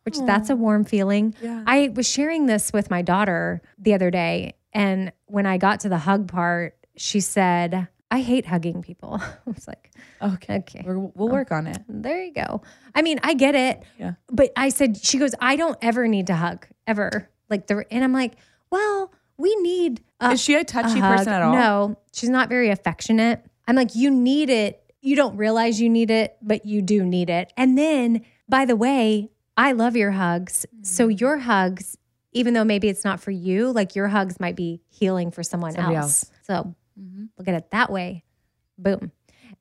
which 0.04 0.18
that's 0.20 0.50
a 0.50 0.56
warm 0.56 0.84
feeling. 0.84 1.34
Yeah. 1.42 1.64
I 1.66 1.88
was 1.94 2.08
sharing 2.08 2.46
this 2.46 2.72
with 2.72 2.90
my 2.90 3.02
daughter 3.02 3.60
the 3.78 3.92
other 3.94 4.10
day. 4.10 4.54
And 4.72 5.12
when 5.26 5.46
I 5.46 5.58
got 5.58 5.80
to 5.80 5.88
the 5.88 5.98
hug 5.98 6.28
part, 6.28 6.76
she 6.96 7.18
said, 7.20 7.88
I 8.10 8.20
hate 8.20 8.46
hugging 8.46 8.82
people. 8.82 9.14
I 9.20 9.50
was 9.50 9.66
like, 9.66 9.90
Okay. 10.22 10.58
Okay. 10.58 10.82
We're, 10.86 10.98
we'll 10.98 11.28
work 11.28 11.50
on 11.50 11.66
it. 11.66 11.78
Oh, 11.80 11.84
there 11.88 12.22
you 12.22 12.32
go. 12.32 12.62
I 12.94 13.02
mean, 13.02 13.18
I 13.22 13.34
get 13.34 13.54
it. 13.54 13.82
Yeah. 13.98 14.12
But 14.28 14.52
I 14.56 14.68
said, 14.68 14.96
she 14.96 15.18
goes, 15.18 15.32
I 15.40 15.56
don't 15.56 15.76
ever 15.82 16.06
need 16.08 16.28
to 16.28 16.34
hug, 16.36 16.66
ever. 16.86 17.28
Like 17.50 17.66
the, 17.66 17.84
and 17.90 18.02
I'm 18.04 18.12
like, 18.12 18.34
well, 18.70 19.12
we 19.36 19.54
need 19.56 20.02
a, 20.20 20.30
Is 20.32 20.40
she 20.40 20.54
a 20.54 20.64
touchy 20.64 20.98
a 21.00 21.02
person 21.02 21.32
at 21.32 21.42
all? 21.42 21.52
No, 21.52 21.98
she's 22.12 22.30
not 22.30 22.48
very 22.48 22.70
affectionate. 22.70 23.44
I'm 23.66 23.74
like, 23.76 23.94
you 23.94 24.10
need 24.10 24.48
it. 24.50 24.80
You 25.06 25.14
don't 25.14 25.36
realize 25.36 25.80
you 25.80 25.88
need 25.88 26.10
it, 26.10 26.36
but 26.42 26.66
you 26.66 26.82
do 26.82 27.04
need 27.04 27.30
it. 27.30 27.52
And 27.56 27.78
then, 27.78 28.22
by 28.48 28.64
the 28.64 28.74
way, 28.74 29.30
I 29.56 29.70
love 29.70 29.94
your 29.96 30.10
hugs. 30.10 30.66
So 30.82 31.06
Mm. 31.08 31.20
your 31.20 31.38
hugs, 31.38 31.96
even 32.32 32.54
though 32.54 32.64
maybe 32.64 32.88
it's 32.88 33.04
not 33.04 33.20
for 33.20 33.30
you, 33.30 33.70
like 33.70 33.94
your 33.94 34.08
hugs 34.08 34.40
might 34.40 34.56
be 34.56 34.82
healing 34.88 35.30
for 35.30 35.44
someone 35.44 35.72
Somebody 35.72 35.94
else. 35.94 36.24
else. 36.24 36.32
So 36.42 36.74
Mhm. 37.00 37.28
look 37.38 37.46
at 37.46 37.54
it 37.54 37.70
that 37.70 37.90
way. 37.90 38.24
Boom. 38.78 39.12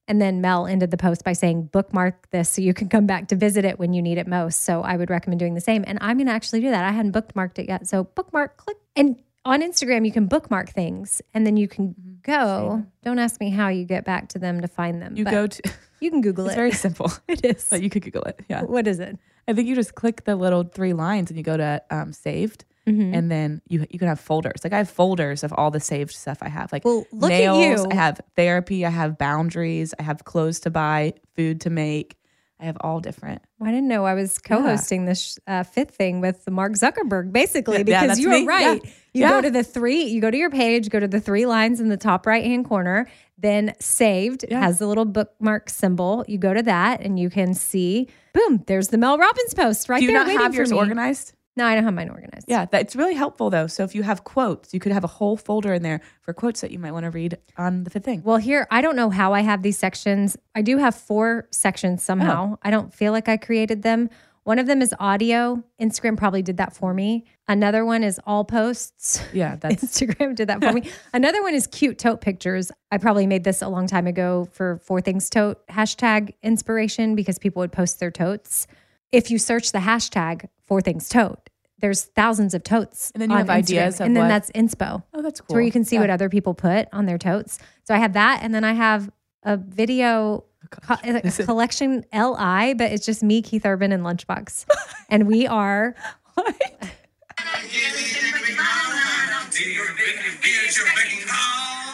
And 0.08 0.20
then 0.20 0.42
Mel 0.42 0.66
ended 0.66 0.90
the 0.90 0.98
post 0.98 1.24
by 1.24 1.34
saying, 1.34 1.70
bookmark 1.72 2.30
this 2.32 2.50
so 2.50 2.62
you 2.64 2.74
can 2.74 2.90
come 2.90 3.06
back 3.06 3.28
to 3.28 3.36
visit 3.36 3.66
it 3.66 3.78
when 3.78 3.94
you 3.94 4.02
need 4.02 4.18
it 4.18 4.26
most. 4.28 4.64
So 4.64 4.82
I 4.82 4.98
would 4.98 5.12
recommend 5.12 5.40
doing 5.40 5.54
the 5.54 5.62
same. 5.62 5.84
And 5.86 6.00
I'm 6.02 6.18
going 6.18 6.26
to 6.28 6.34
actually 6.34 6.62
do 6.62 6.72
that. 6.72 6.84
I 6.86 6.92
hadn't 6.92 7.12
bookmarked 7.12 7.60
it 7.60 7.68
yet. 7.70 7.88
So 7.88 8.04
bookmark, 8.04 8.58
click. 8.58 8.78
And 8.96 9.22
on 9.46 9.62
Instagram, 9.62 10.06
you 10.06 10.12
can 10.12 10.26
bookmark 10.28 10.70
things 10.70 11.22
and 11.34 11.46
then 11.46 11.56
you 11.58 11.68
can 11.68 11.96
go. 12.24 12.84
Don't 13.04 13.20
ask 13.20 13.40
me 13.40 13.50
how 13.52 13.70
you 13.70 13.86
get 13.86 14.04
back 14.04 14.30
to 14.30 14.40
them 14.40 14.62
to 14.62 14.68
find 14.68 15.02
them. 15.02 15.16
You 15.16 15.24
but 15.24 15.32
go 15.32 15.48
to, 15.48 15.72
you 16.00 16.10
can 16.10 16.22
Google 16.22 16.46
it's 16.46 16.54
it. 16.54 16.58
very 16.58 16.72
simple, 16.72 17.12
it 17.28 17.46
is. 17.46 17.68
but 17.70 17.82
you 17.82 17.90
could 17.90 18.04
Google 18.04 18.24
it. 18.24 18.40
Yeah. 18.50 18.64
what 18.64 18.88
is 18.88 19.00
it? 19.00 19.18
I 19.48 19.54
think 19.54 19.68
you 19.68 19.76
just 19.76 19.94
click 19.94 20.24
the 20.24 20.36
little 20.36 20.64
three 20.64 20.94
lines 20.94 21.30
and 21.30 21.38
you 21.38 21.44
go 21.44 21.56
to 21.58 21.82
um, 21.92 22.12
saved. 22.12 22.66
Mm-hmm. 22.88 23.16
And 23.16 23.32
then 23.32 23.62
you 23.68 23.84
you 23.90 23.98
can 23.98 24.08
have 24.08 24.20
folders. 24.20 24.64
Like 24.64 24.72
I 24.74 24.78
have 24.78 24.90
folders 24.90 25.44
of 25.44 25.52
all 25.54 25.72
the 25.72 25.80
saved 25.80 26.12
stuff 26.12 26.38
I 26.42 26.50
have. 26.50 26.72
Like 26.72 26.86
Well, 26.86 27.04
look 27.12 27.32
at 27.32 27.40
nails. 27.40 27.84
you. 27.84 27.88
I 27.92 27.96
have 27.96 28.22
therapy. 28.36 28.86
I 28.86 28.92
have 28.92 29.18
boundaries. 29.18 29.96
I 29.98 30.04
have 30.04 30.24
clothes 30.24 30.60
to 30.62 30.70
buy, 30.70 31.14
food 31.36 31.62
to 31.62 31.72
make. 31.72 32.16
I 32.60 32.66
have 32.66 32.78
all 32.80 33.02
different. 33.02 33.42
I 33.62 33.66
didn't 33.66 33.90
know 33.90 34.06
I 34.06 34.14
was 34.14 34.40
co-hosting 34.40 35.04
this 35.06 35.38
uh, 35.46 35.64
fifth 35.64 35.92
thing 35.96 36.22
with 36.22 36.50
Mark 36.50 36.72
Zuckerberg, 36.74 37.34
basically, 37.34 37.80
Yeah, 37.80 37.80
yeah, 37.80 37.84
because 37.84 38.08
that's 38.08 38.20
you 38.22 38.30
me. 38.30 38.44
are 38.44 38.46
right. 38.46 38.82
Yeah. 38.84 38.90
You 39.14 39.22
Yeah. 39.22 39.30
go 39.30 39.42
to 39.42 39.52
the 39.52 39.64
three, 39.64 40.04
you 40.04 40.22
go 40.22 40.32
to 40.32 40.38
your 40.38 40.50
page, 40.50 40.90
go 40.90 41.00
to 41.00 41.08
the 41.08 41.20
three 41.20 41.46
lines 41.46 41.82
in 41.82 41.90
the 41.90 41.98
top 41.98 42.26
right 42.26 42.44
hand 42.46 42.66
corner, 42.66 43.08
then 43.38 43.74
saved 43.80 44.46
Yeah. 44.50 44.62
has 44.62 44.80
the 44.80 44.88
little 44.88 45.04
bookmark 45.06 45.70
symbol. 45.70 46.24
You 46.30 46.38
go 46.38 46.54
to 46.54 46.64
that 46.64 47.02
and 47.02 47.20
you 47.20 47.30
can 47.30 47.54
see, 47.54 48.08
boom, 48.34 48.64
there's 48.68 48.88
the 48.88 48.98
Mel 48.98 49.18
Robbins 49.18 49.54
post 49.54 49.90
right 49.90 50.00
Do 50.00 50.06
you 50.06 50.12
there 50.14 50.24
not 50.26 50.42
have 50.42 50.56
yours 50.56 50.72
organized? 50.72 51.34
No, 51.58 51.66
I 51.66 51.76
don't 51.76 51.86
have 51.86 51.94
mine 51.94 52.10
organized. 52.10 52.46
Yeah, 52.48 52.66
that's 52.66 52.96
really 52.96 53.14
helpful 53.14 53.50
though. 53.50 53.68
So 53.68 53.84
if 53.84 53.96
you 53.96 54.04
have 54.04 54.24
quotes, 54.24 54.74
you 54.74 54.80
could 54.80 54.92
have 54.92 55.04
a 55.04 55.08
whole 55.08 55.38
folder 55.38 55.74
in 55.74 55.84
there 55.84 56.02
for 56.22 56.34
quotes 56.34 56.62
that 56.62 56.72
you 56.72 56.80
might 56.80 56.92
want 56.92 57.06
to 57.06 57.12
read 57.12 57.38
on 57.58 57.86
the 57.86 57.90
fifth 57.90 58.04
thing. 58.04 58.22
Well, 58.24 58.38
here, 58.38 58.68
I 58.72 58.82
don't 58.82 58.96
know 58.96 59.10
how 59.10 59.34
I 59.34 59.42
have 59.42 59.62
these 59.62 59.78
sections. 59.78 60.36
I 60.54 60.62
do 60.62 60.78
have 60.78 60.96
four 60.96 61.48
sections 61.52 62.04
somehow. 62.04 62.54
Oh. 62.54 62.60
I 62.62 62.72
don't 62.72 62.94
feel 62.94 63.12
like 63.12 63.30
I 63.30 63.38
created 63.38 63.84
them. 63.84 64.10
One 64.46 64.60
of 64.60 64.68
them 64.68 64.84
is 64.84 64.94
audio. 65.00 65.64
Instagram 65.82 66.18
probably 66.18 66.44
did 66.44 66.58
that 66.58 66.76
for 66.76 66.94
me. 66.94 67.26
Another 67.48 67.84
one 67.84 68.04
is 68.04 68.20
all 68.28 68.46
posts. 68.46 69.20
Yeah, 69.34 69.56
that's 69.60 69.84
Instagram 69.84 70.36
did 70.36 70.50
that 70.50 70.62
for 70.62 70.72
me. 70.72 70.84
Another 71.14 71.42
one 71.42 71.56
is 71.56 71.66
cute 71.66 71.98
tote 71.98 72.22
pictures. 72.22 72.72
I 72.92 73.00
probably 73.00 73.26
made 73.26 73.44
this 73.44 73.64
a 73.64 73.68
long 73.68 73.88
time 73.88 74.06
ago 74.06 74.48
for 74.52 74.78
Four 74.78 75.02
Things 75.02 75.32
Tote 75.32 75.66
hashtag 75.68 76.36
inspiration 76.44 77.16
because 77.16 77.40
people 77.40 77.62
would 77.62 77.72
post 77.72 78.00
their 78.00 78.12
totes. 78.12 78.68
If 79.12 79.32
you 79.32 79.40
search 79.40 79.72
the 79.72 79.80
hashtag 79.80 80.48
Four 80.66 80.82
Things 80.82 81.10
Tote, 81.10 81.45
there's 81.80 82.04
thousands 82.04 82.54
of 82.54 82.64
totes. 82.64 83.12
And 83.12 83.22
then 83.22 83.30
you 83.30 83.36
on 83.36 83.40
have 83.42 83.50
ideas 83.50 83.96
Instagram. 83.96 84.00
of 84.00 84.06
and 84.08 84.16
then 84.16 84.24
what- 84.24 84.30
that's 84.30 84.52
inspo. 84.52 85.04
oh, 85.14 85.22
that's 85.22 85.40
It's 85.40 85.42
cool. 85.42 85.56
where 85.56 85.62
you 85.64 85.72
can 85.72 85.84
see 85.84 85.96
Yeah. 85.98 86.02
what 86.02 86.10
other 86.10 86.30
people 86.30 86.54
put 86.54 86.88
on 86.94 87.06
their 87.06 87.18
totes. 87.18 87.60
So 87.84 87.94
I 87.94 87.98
have 88.00 88.14
that, 88.14 88.40
and 88.42 88.54
then 88.54 88.64
I 88.64 88.74
have 88.74 89.10
a 89.44 89.58
video 89.58 90.44
oh, 90.64 90.68
co- 90.70 90.96
a 91.04 91.22
collection 91.44 92.06
Li, 92.14 92.74
but 92.74 92.92
it's 92.92 93.06
just 93.06 93.22
me, 93.24 93.42
Keith 93.42 93.66
Urban, 93.66 93.92
and 93.92 94.04
Lunchbox, 94.04 94.66
and 95.10 95.28
we 95.28 95.46
are. 95.48 95.96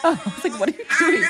Oh, 0.04 0.20
I 0.20 0.32
was 0.34 0.44
like, 0.44 0.58
what 0.58 0.68
are 0.68 0.72
you 0.72 0.84
doing? 0.98 1.22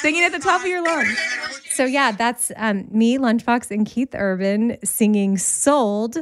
Singing 0.00 0.22
at 0.24 0.32
the 0.32 0.38
top 0.38 0.60
of 0.62 0.66
your 0.66 0.82
lungs. 0.82 1.18
So 1.70 1.84
yeah, 1.84 2.12
that's 2.12 2.50
um, 2.56 2.86
me, 2.90 3.18
Lunchbox, 3.18 3.70
and 3.70 3.86
Keith 3.86 4.14
Urban 4.14 4.78
singing 4.84 5.38
"Sold" 5.38 6.18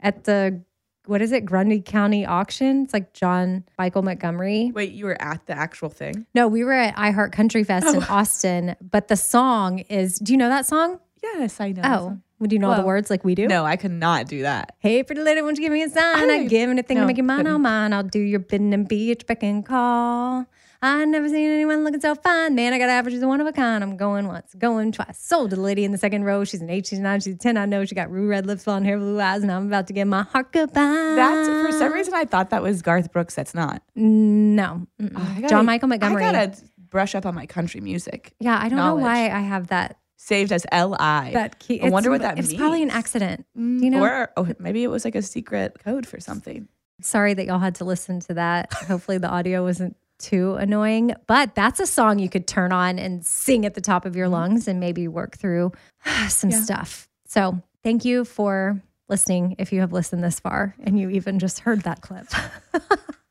at 0.00 0.24
the 0.24 0.62
what 1.06 1.20
is 1.22 1.32
it, 1.32 1.44
Grundy 1.44 1.80
County 1.80 2.24
auction? 2.24 2.84
It's 2.84 2.92
like 2.92 3.12
John 3.12 3.64
Michael 3.78 4.02
Montgomery. 4.02 4.70
Wait, 4.72 4.92
you 4.92 5.06
were 5.06 5.20
at 5.20 5.46
the 5.46 5.52
actual 5.52 5.88
thing? 5.88 6.26
No, 6.34 6.46
we 6.46 6.62
were 6.62 6.72
at 6.72 6.94
iHeart 6.96 7.32
Country 7.32 7.64
Fest 7.64 7.86
Oh. 7.88 7.94
in 7.94 8.02
Austin, 8.04 8.76
but 8.80 9.08
the 9.08 9.16
song 9.16 9.80
is. 9.80 10.18
Do 10.18 10.32
you 10.32 10.36
know 10.36 10.48
that 10.48 10.66
song? 10.66 11.00
Yes, 11.22 11.60
I 11.60 11.72
know. 11.72 11.82
Oh, 11.84 12.18
would 12.42 12.52
you 12.52 12.58
know 12.58 12.70
all 12.70 12.76
the 12.76 12.82
words 12.82 13.08
like 13.08 13.24
we 13.24 13.34
do? 13.34 13.46
No, 13.46 13.64
I 13.64 13.76
could 13.76 13.90
not 13.92 14.26
do 14.28 14.42
that. 14.42 14.76
Hey, 14.80 15.02
pretty 15.02 15.22
lady, 15.22 15.40
won't 15.40 15.56
you 15.56 15.62
give 15.62 15.72
me 15.72 15.82
a 15.82 15.88
sign? 15.88 16.30
I 16.30 16.34
I 16.34 16.44
give 16.44 16.68
anything 16.68 16.96
to 16.96 17.00
no, 17.02 17.06
make 17.06 17.16
you 17.16 17.22
mine, 17.22 17.46
oh 17.46 17.56
mine. 17.58 17.92
I'll 17.94 18.02
do 18.02 18.18
your 18.18 18.40
bidding 18.40 18.74
and 18.74 18.86
be 18.86 18.96
your 19.06 19.16
beck 19.26 19.42
and 19.42 19.64
call. 19.64 20.46
I 20.84 21.04
never 21.04 21.28
seen 21.28 21.48
anyone 21.48 21.84
looking 21.84 22.00
so 22.00 22.16
fine. 22.16 22.56
Man, 22.56 22.72
I 22.72 22.78
got 22.78 22.88
average, 22.90 23.14
she's 23.14 23.24
one 23.24 23.40
of 23.40 23.46
a 23.46 23.52
kind. 23.52 23.84
I'm 23.84 23.96
going 23.96 24.26
once, 24.26 24.52
going 24.54 24.90
twice. 24.90 25.16
Sold 25.16 25.50
to 25.50 25.56
the 25.56 25.62
lady 25.62 25.84
in 25.84 25.92
the 25.92 25.98
second 25.98 26.24
row. 26.24 26.42
She's 26.42 26.60
an 26.60 26.68
eight, 26.70 26.88
she's 26.88 26.98
nine, 26.98 27.20
she's 27.20 27.36
a 27.36 27.38
10. 27.38 27.56
I 27.56 27.66
know 27.66 27.84
she 27.84 27.94
got 27.94 28.10
rue 28.10 28.26
red 28.28 28.46
lips, 28.46 28.64
blonde 28.64 28.84
hair, 28.84 28.98
blue 28.98 29.20
eyes, 29.20 29.42
and 29.44 29.52
I'm 29.52 29.68
about 29.68 29.86
to 29.86 29.92
get 29.92 30.08
my 30.08 30.22
heart 30.24 30.50
goodbye. 30.52 30.82
That's 31.14 31.48
for 31.48 31.70
some 31.78 31.92
reason 31.92 32.14
I 32.14 32.24
thought 32.24 32.50
that 32.50 32.62
was 32.64 32.82
Garth 32.82 33.12
Brooks. 33.12 33.36
That's 33.36 33.54
not. 33.54 33.80
No. 33.94 34.88
Oh, 35.00 35.02
mm-mm. 35.04 35.34
Gotta- 35.36 35.48
John 35.48 35.66
Michael 35.66 35.86
Montgomery. 35.88 36.24
I 36.24 36.32
gotta 36.32 36.60
brush 36.90 37.14
up 37.14 37.26
on 37.26 37.34
my 37.36 37.46
country 37.46 37.80
music. 37.80 38.34
yeah, 38.40 38.58
I 38.60 38.68
don't 38.68 38.78
know 38.78 38.96
why 38.96 39.30
I 39.30 39.38
have 39.40 39.68
that. 39.68 39.98
Saved 40.24 40.52
as 40.52 40.64
L 40.70 40.94
I. 41.00 41.32
That 41.32 41.58
key. 41.58 41.80
I 41.80 41.88
wonder 41.88 42.08
what 42.08 42.20
that 42.20 42.38
It's 42.38 42.46
means. 42.46 42.52
It's 42.52 42.60
probably 42.60 42.84
an 42.84 42.90
accident. 42.90 43.44
Do 43.56 43.60
you 43.60 43.90
know? 43.90 44.04
Or 44.04 44.30
oh, 44.36 44.46
maybe 44.60 44.84
it 44.84 44.86
was 44.86 45.04
like 45.04 45.16
a 45.16 45.22
secret 45.22 45.80
code 45.82 46.06
for 46.06 46.20
something. 46.20 46.68
Sorry 47.00 47.34
that 47.34 47.44
y'all 47.44 47.58
had 47.58 47.74
to 47.76 47.84
listen 47.84 48.20
to 48.20 48.34
that. 48.34 48.72
Hopefully, 48.72 49.18
the 49.18 49.28
audio 49.28 49.64
wasn't 49.64 49.96
too 50.20 50.54
annoying, 50.54 51.12
but 51.26 51.56
that's 51.56 51.80
a 51.80 51.86
song 51.86 52.20
you 52.20 52.28
could 52.28 52.46
turn 52.46 52.70
on 52.70 53.00
and 53.00 53.26
sing 53.26 53.66
at 53.66 53.74
the 53.74 53.80
top 53.80 54.04
of 54.04 54.14
your 54.14 54.26
mm-hmm. 54.26 54.34
lungs 54.34 54.68
and 54.68 54.78
maybe 54.78 55.08
work 55.08 55.36
through 55.36 55.72
some 56.28 56.50
Yeah. 56.50 56.62
stuff. 56.62 57.08
So, 57.26 57.60
thank 57.82 58.04
you 58.04 58.24
for 58.24 58.80
listening 59.08 59.56
if 59.58 59.72
you 59.72 59.80
have 59.80 59.92
listened 59.92 60.22
this 60.22 60.38
far 60.38 60.76
and 60.84 61.00
you 61.00 61.10
even 61.10 61.40
just 61.40 61.58
heard 61.58 61.80
that 61.82 62.00
clip. 62.00 62.28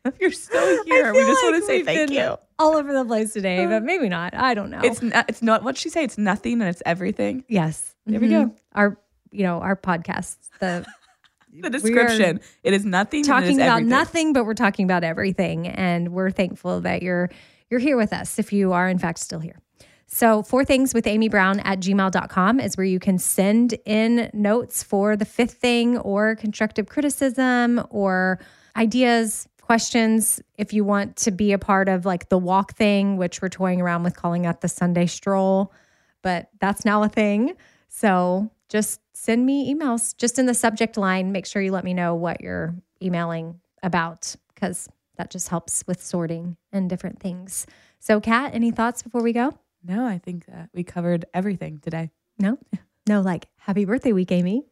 If 0.04 0.20
you're 0.20 0.30
still 0.32 0.84
here, 0.84 1.12
we 1.12 1.20
just 1.20 1.42
want 1.42 1.56
to 1.56 1.62
say 1.66 1.82
thank 1.82 2.10
you. 2.10 2.36
All 2.58 2.76
over 2.76 2.92
the 2.92 3.04
place 3.04 3.32
today, 3.32 3.66
but 3.66 3.82
maybe 3.82 4.08
not. 4.08 4.34
I 4.34 4.54
don't 4.54 4.70
know. 4.70 4.80
It's 4.82 5.02
not, 5.02 5.28
it's 5.28 5.42
not 5.42 5.62
what 5.62 5.76
she 5.76 5.90
say. 5.90 6.02
It's 6.04 6.18
nothing 6.18 6.54
and 6.60 6.64
it's 6.70 6.82
everything. 6.86 7.44
yes. 7.48 7.94
There 8.06 8.18
we 8.20 8.28
Mhm. 8.28 8.30
go. 8.48 8.54
Our, 8.74 8.98
you 9.32 9.42
know, 9.42 9.60
our 9.60 9.76
podcast, 9.76 10.36
the 10.60 10.86
The 11.60 11.70
description. 11.70 12.40
It 12.62 12.72
is 12.74 12.84
nothing. 12.84 13.20
and 13.20 13.26
it 13.44 13.50
is 13.50 13.56
talking 13.56 13.56
about 13.56 13.68
everything. 13.72 13.88
nothing, 13.88 14.32
but 14.32 14.44
we're 14.44 14.54
talking 14.54 14.84
about 14.84 15.02
everything. 15.04 15.66
And 15.66 16.12
we're 16.12 16.30
thankful 16.30 16.80
that 16.82 17.02
you're 17.02 17.30
you're 17.70 17.80
here 17.80 17.96
with 17.96 18.12
us 18.12 18.38
if 18.38 18.52
you 18.52 18.72
are 18.72 18.88
in 18.88 18.98
fact 18.98 19.18
still 19.18 19.40
here. 19.40 19.58
So 20.06 20.42
four 20.42 20.64
things 20.64 20.94
with 20.94 21.06
Amy 21.06 21.28
Brown 21.28 21.60
at 21.60 21.80
gmail.com 21.80 22.60
is 22.60 22.76
where 22.78 22.86
you 22.86 22.98
can 22.98 23.18
send 23.18 23.74
in 23.84 24.30
notes 24.32 24.82
for 24.82 25.16
the 25.16 25.24
fifth 25.26 25.54
thing 25.54 25.98
or 25.98 26.34
constructive 26.36 26.86
criticism 26.86 27.82
or 27.90 28.38
ideas, 28.76 29.46
questions. 29.68 30.40
If 30.56 30.72
you 30.72 30.82
want 30.82 31.16
to 31.16 31.30
be 31.30 31.52
a 31.52 31.58
part 31.58 31.90
of 31.90 32.06
like 32.06 32.30
the 32.30 32.38
walk 32.38 32.72
thing, 32.72 33.18
which 33.18 33.42
we're 33.42 33.50
toying 33.50 33.82
around 33.82 34.02
with 34.02 34.16
calling 34.16 34.42
that 34.42 34.62
the 34.62 34.68
Sunday 34.68 35.04
stroll, 35.04 35.74
but 36.22 36.48
that's 36.58 36.86
now 36.86 37.02
a 37.02 37.08
thing. 37.10 37.54
So 37.90 38.50
just 38.70 39.02
send 39.12 39.44
me 39.44 39.70
emails 39.74 40.16
just 40.16 40.38
in 40.38 40.46
the 40.46 40.54
subject 40.54 40.96
line. 40.96 41.32
Make 41.32 41.44
sure 41.44 41.60
you 41.60 41.70
let 41.70 41.84
me 41.84 41.92
know 41.92 42.14
what 42.14 42.40
you're 42.40 42.74
emailing 43.02 43.60
about 43.82 44.34
because 44.54 44.88
that 45.18 45.30
just 45.30 45.50
helps 45.50 45.84
with 45.86 46.02
sorting 46.02 46.56
and 46.72 46.88
different 46.88 47.20
things. 47.20 47.66
So, 47.98 48.22
Kat, 48.22 48.54
any 48.54 48.70
thoughts 48.70 49.02
before 49.02 49.22
we 49.22 49.34
go? 49.34 49.52
No, 49.84 50.06
I 50.06 50.16
think 50.16 50.46
that 50.46 50.70
we 50.72 50.82
covered 50.82 51.26
everything 51.34 51.76
today. 51.76 52.10
No? 52.38 52.58
No, 53.06 53.20
like 53.20 53.48
happy 53.58 53.84
birthday 53.84 54.14
week, 54.14 54.32
Amy. 54.32 54.64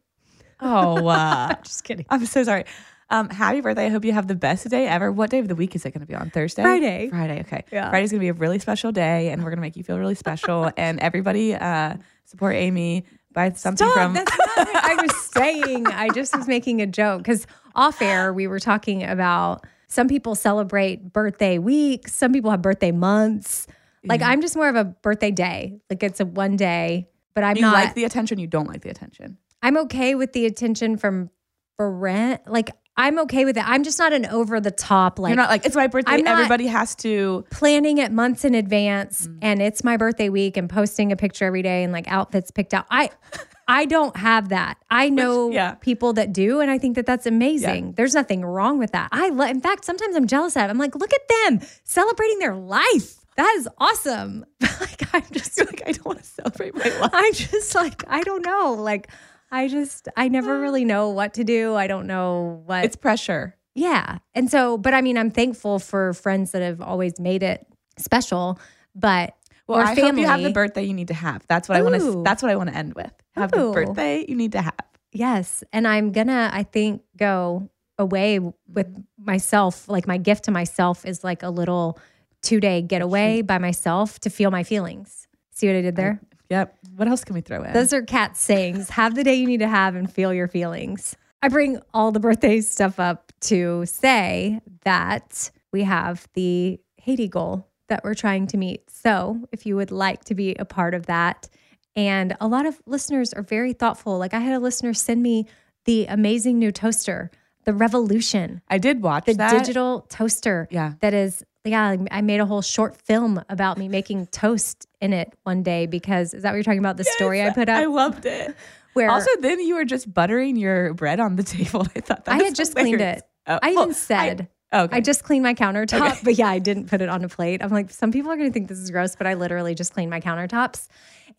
Oh, 0.59 1.05
uh, 1.05 1.53
Just 1.63 1.83
kidding. 1.83 2.07
I'm 2.09 2.25
so 2.25 2.43
sorry. 2.43 2.65
Um, 3.09 3.29
happy 3.29 3.61
birthday. 3.61 3.85
I 3.85 3.89
hope 3.89 4.03
you 4.03 4.11
have 4.11 4.27
the 4.27 4.35
best 4.35 4.69
day 4.69 4.85
ever. 4.85 5.11
What 5.11 5.29
day 5.29 5.39
of 5.39 5.47
the 5.47 5.55
week 5.55 5.75
is 5.75 5.85
it 5.85 5.91
going 5.91 6.01
to 6.01 6.07
be 6.07 6.15
on? 6.15 6.29
Thursday? 6.29 6.61
Friday. 6.61 7.09
Friday. 7.09 7.39
Okay. 7.41 7.63
Yeah. 7.71 7.89
Friday's 7.89 8.11
going 8.11 8.19
to 8.19 8.23
be 8.23 8.29
a 8.29 8.33
really 8.33 8.59
special 8.59 8.91
day 8.91 9.29
and 9.29 9.43
we're 9.43 9.49
going 9.49 9.57
to 9.57 9.61
make 9.61 9.77
you 9.77 9.83
feel 9.83 9.97
really 9.97 10.15
special. 10.15 10.71
and 10.77 10.99
everybody 10.99 11.55
uh, 11.55 11.95
support 12.25 12.55
Amy 12.55 13.05
buy 13.31 13.51
something 13.51 13.87
Stop. 13.87 13.93
from. 13.93 14.13
That's 14.13 14.37
not 14.37 14.67
what 14.67 14.83
I 14.83 14.95
was 15.01 15.15
saying. 15.31 15.87
I 15.87 16.09
just 16.09 16.35
was 16.35 16.47
making 16.47 16.81
a 16.81 16.87
joke 16.87 17.19
because 17.19 17.47
off 17.75 18.01
air 18.01 18.33
we 18.33 18.47
were 18.47 18.59
talking 18.59 19.03
about 19.03 19.65
some 19.87 20.07
people 20.07 20.35
celebrate 20.35 21.13
birthday 21.13 21.59
weeks, 21.59 22.13
some 22.13 22.33
people 22.33 22.51
have 22.51 22.61
birthday 22.61 22.91
months. 22.91 23.67
Like 24.03 24.21
I'm 24.21 24.41
just 24.41 24.55
more 24.55 24.69
of 24.69 24.75
a 24.75 24.85
birthday 24.85 25.31
day. 25.31 25.79
Like 25.89 26.01
it's 26.01 26.19
a 26.19 26.25
one 26.25 26.55
day, 26.55 27.09
but 27.33 27.43
I'm 27.43 27.57
you 27.57 27.61
not. 27.61 27.73
like 27.73 27.93
the 27.93 28.05
attention, 28.05 28.39
you 28.39 28.47
don't 28.47 28.67
like 28.67 28.81
the 28.81 28.89
attention. 28.89 29.37
I'm 29.61 29.77
okay 29.77 30.15
with 30.15 30.33
the 30.33 30.45
attention 30.45 30.97
from 30.97 31.29
friend. 31.77 32.39
Like 32.47 32.71
I'm 32.97 33.19
okay 33.19 33.45
with 33.45 33.57
it. 33.57 33.63
I'm 33.65 33.83
just 33.83 33.99
not 33.99 34.11
an 34.11 34.25
over 34.25 34.59
the 34.59 34.71
top 34.71 35.19
like 35.19 35.29
You're 35.29 35.37
not 35.37 35.49
like 35.49 35.65
it's 35.65 35.75
my 35.75 35.87
birthday. 35.87 36.23
Everybody 36.25 36.67
has 36.67 36.95
to. 36.97 37.45
planning 37.51 37.99
it 37.99 38.11
months 38.11 38.43
in 38.43 38.55
advance 38.55 39.27
Mm. 39.27 39.37
and 39.41 39.61
it's 39.61 39.83
my 39.83 39.97
birthday 39.97 40.29
week 40.29 40.57
and 40.57 40.69
posting 40.69 41.11
a 41.11 41.15
picture 41.15 41.45
every 41.45 41.61
day 41.61 41.83
and 41.83 41.93
like 41.93 42.07
outfits 42.07 42.51
picked 42.51 42.73
out. 42.73 42.85
I 42.89 43.09
I 43.67 43.85
don't 43.85 44.15
have 44.15 44.49
that. 44.49 44.77
I 44.89 45.09
know 45.09 45.51
yeah. 45.51 45.73
people 45.75 46.13
that 46.13 46.31
do 46.33 46.61
and 46.61 46.71
I 46.71 46.77
think 46.77 46.95
that 46.95 47.05
that's 47.05 47.25
amazing. 47.25 47.93
There's 47.93 48.13
nothing 48.15 48.43
wrong 48.45 48.79
with 48.79 48.91
that. 48.93 49.09
I 49.11 49.29
love 49.29 49.49
in 49.49 49.61
fact 49.61 49.85
sometimes 49.85 50.15
I'm 50.15 50.25
jealous 50.27 50.55
of 50.55 50.63
it. 50.63 50.69
I'm 50.69 50.77
like 50.77 50.95
look 50.95 51.11
at 51.13 51.27
them 51.45 51.59
celebrating 51.83 52.39
their 52.39 52.55
life. 52.55 53.15
That 53.35 53.53
is 53.57 53.67
awesome. 53.77 54.45
like 54.61 55.03
I'm 55.13 55.23
just 55.31 55.57
You're 55.57 55.67
like 55.67 55.83
I 55.85 55.91
don't 55.91 56.05
want 56.05 56.19
to 56.19 56.25
celebrate 56.25 56.73
my 56.75 56.89
life. 56.99 57.11
I'm 57.13 57.33
just 57.33 57.75
like 57.75 58.03
I 58.07 58.21
don't 58.23 58.45
know. 58.45 58.73
Like 58.73 59.09
I 59.51 59.67
just 59.67 60.07
I 60.17 60.27
never 60.27 60.55
uh. 60.57 60.59
really 60.59 60.85
know 60.85 61.09
what 61.09 61.33
to 61.35 61.43
do. 61.43 61.75
I 61.75 61.87
don't 61.87 62.07
know 62.07 62.61
what 62.65 62.83
It's 62.85 62.95
pressure. 62.95 63.55
yeah. 63.75 64.19
And 64.35 64.49
so, 64.51 64.77
but 64.77 64.93
I 64.93 65.01
mean, 65.01 65.17
I'm 65.17 65.31
thankful 65.31 65.79
for 65.79 66.13
friends 66.13 66.51
that 66.51 66.61
have 66.61 66.81
always 66.81 67.19
made 67.19 67.43
it 67.43 67.65
special, 67.97 68.59
but 68.95 69.35
Well, 69.67 69.79
I 69.79 69.95
family. 69.95 70.01
hope 70.11 70.19
you 70.19 70.27
have 70.27 70.41
the 70.43 70.51
birthday 70.51 70.83
you 70.83 70.93
need 70.93 71.07
to 71.09 71.13
have. 71.13 71.45
That's 71.47 71.67
what 71.69 71.77
I 71.77 71.81
want 71.81 71.95
to. 71.95 72.01
Ooh. 72.01 72.23
That's 72.23 72.41
what 72.43 72.51
I 72.51 72.55
want 72.55 72.69
to 72.69 72.75
end 72.75 72.93
with. 72.95 73.11
Have 73.35 73.53
Ooh. 73.55 73.67
the 73.67 73.71
birthday 73.85 74.25
you 74.27 74.35
need 74.35 74.51
to 74.53 74.61
have. 74.61 74.75
Yes. 75.13 75.63
And 75.73 75.87
I'm 75.87 76.11
gonna, 76.11 76.49
I 76.53 76.63
think, 76.63 77.01
go 77.17 77.69
away 77.97 78.39
with 78.39 78.87
myself. 79.17 79.87
Like 79.89 80.05
my 80.07 80.17
gift 80.17 80.43
to 80.45 80.51
myself 80.51 81.05
is 81.05 81.23
like 81.23 81.41
a 81.43 81.49
little 81.49 81.97
two 82.43 82.59
day 82.59 82.81
getaway 82.81 83.41
by 83.41 83.57
myself 83.57 84.19
to 84.19 84.29
feel 84.29 84.51
my 84.51 84.63
feelings. 84.63 85.27
See 85.51 85.65
what 85.67 85.75
I 85.75 85.81
did 85.81 85.95
there? 85.95 86.21
Yep. 86.49 86.77
What 86.95 87.07
else 87.07 87.23
can 87.23 87.33
we 87.35 87.41
throw 87.41 87.63
in? 87.63 87.73
Those 87.73 87.93
are 87.93 88.01
Kat 88.01 88.37
sayings. 88.37 88.89
Have 88.91 89.15
the 89.15 89.23
day 89.23 89.35
you 89.35 89.47
need 89.47 89.59
to 89.59 89.67
have 89.67 89.95
and 89.95 90.11
feel 90.11 90.33
your 90.33 90.47
feelings. 90.47 91.15
I 91.41 91.49
bring 91.49 91.79
all 91.93 92.11
the 92.11 92.19
birthday 92.19 92.61
stuff 92.61 92.99
up 92.99 93.31
to 93.41 93.85
say 93.85 94.59
that 94.83 95.51
we 95.71 95.83
have 95.83 96.27
the 96.33 96.79
Haiti 96.97 97.27
goal 97.27 97.67
that 97.89 98.03
we're 98.03 98.15
trying 98.15 98.47
to 98.47 98.57
meet. 98.57 98.89
So 98.89 99.47
if 99.51 99.65
you 99.65 99.75
would 99.75 99.91
like 99.91 100.25
to 100.25 100.35
be 100.35 100.55
a 100.55 100.65
part 100.65 100.93
of 100.93 101.05
that, 101.05 101.47
and 101.95 102.35
a 102.39 102.47
lot 102.47 102.65
of 102.65 102.79
listeners 102.85 103.33
are 103.33 103.41
very 103.41 103.73
thoughtful. 103.73 104.17
Like 104.17 104.33
I 104.33 104.39
had 104.39 104.53
a 104.53 104.59
listener 104.59 104.93
send 104.93 105.23
me 105.23 105.47
the 105.85 106.05
amazing 106.07 106.59
new 106.59 106.71
toaster, 106.71 107.31
the 107.63 107.73
Revolution, 107.73 108.61
I 108.69 108.77
did 108.77 109.01
watch 109.01 109.25
the 109.25 109.33
that. 109.33 109.51
digital 109.51 110.05
toaster. 110.09 110.67
Yeah. 110.71 110.93
That 111.01 111.13
is, 111.13 111.43
yeah, 111.67 111.95
I 112.11 112.21
made 112.21 112.39
a 112.39 112.45
whole 112.45 112.61
short 112.61 112.95
film 112.95 113.43
about 113.49 113.77
me 113.77 113.87
making 113.87 114.27
toast 114.27 114.87
in 115.01 115.13
it 115.13 115.33
one 115.43 115.63
day 115.63 115.85
because 115.85 116.33
is 116.33 116.43
that 116.43 116.51
what 116.51 116.55
you're 116.55 116.63
talking 116.63 116.79
about? 116.79 116.97
The 116.97 117.03
story 117.03 117.41
I 117.43 117.51
put 117.51 117.69
up? 117.69 117.77
I 117.77 117.85
loved 117.85 118.25
it. 118.25 118.55
where 118.93 119.09
Also, 119.09 119.29
then 119.41 119.59
you 119.59 119.75
were 119.75 119.85
just 119.85 120.11
buttering 120.13 120.55
your 120.55 120.93
bread 120.93 121.19
on 121.19 121.35
the 121.35 121.43
table. 121.43 121.85
I 121.95 121.99
thought 122.01 122.25
that 122.25 122.33
I 122.33 122.43
had 122.43 122.55
just 122.55 122.75
cleaned 122.75 123.01
it. 123.01 123.23
Oh, 123.45 123.59
I 123.61 123.73
well, 123.73 123.83
even 123.83 123.93
said, 123.93 124.49
I, 124.71 124.81
okay. 124.83 124.97
I 124.97 125.01
just 125.01 125.23
cleaned 125.23 125.43
my 125.43 125.53
countertop, 125.53 126.23
but 126.23 126.35
yeah, 126.35 126.49
I 126.49 126.59
didn't 126.59 126.87
put 126.87 127.01
it 127.01 127.09
on 127.09 127.23
a 127.23 127.29
plate. 127.29 127.63
I'm 127.63 127.71
like, 127.71 127.91
some 127.91 128.11
people 128.11 128.31
are 128.31 128.35
going 128.35 128.49
to 128.49 128.53
think 128.53 128.67
this 128.67 128.79
is 128.79 128.91
gross, 128.91 129.15
but 129.15 129.25
I 129.25 129.35
literally 129.35 129.75
just 129.75 129.93
cleaned 129.93 130.09
my 130.09 130.19
countertops. 130.19 130.87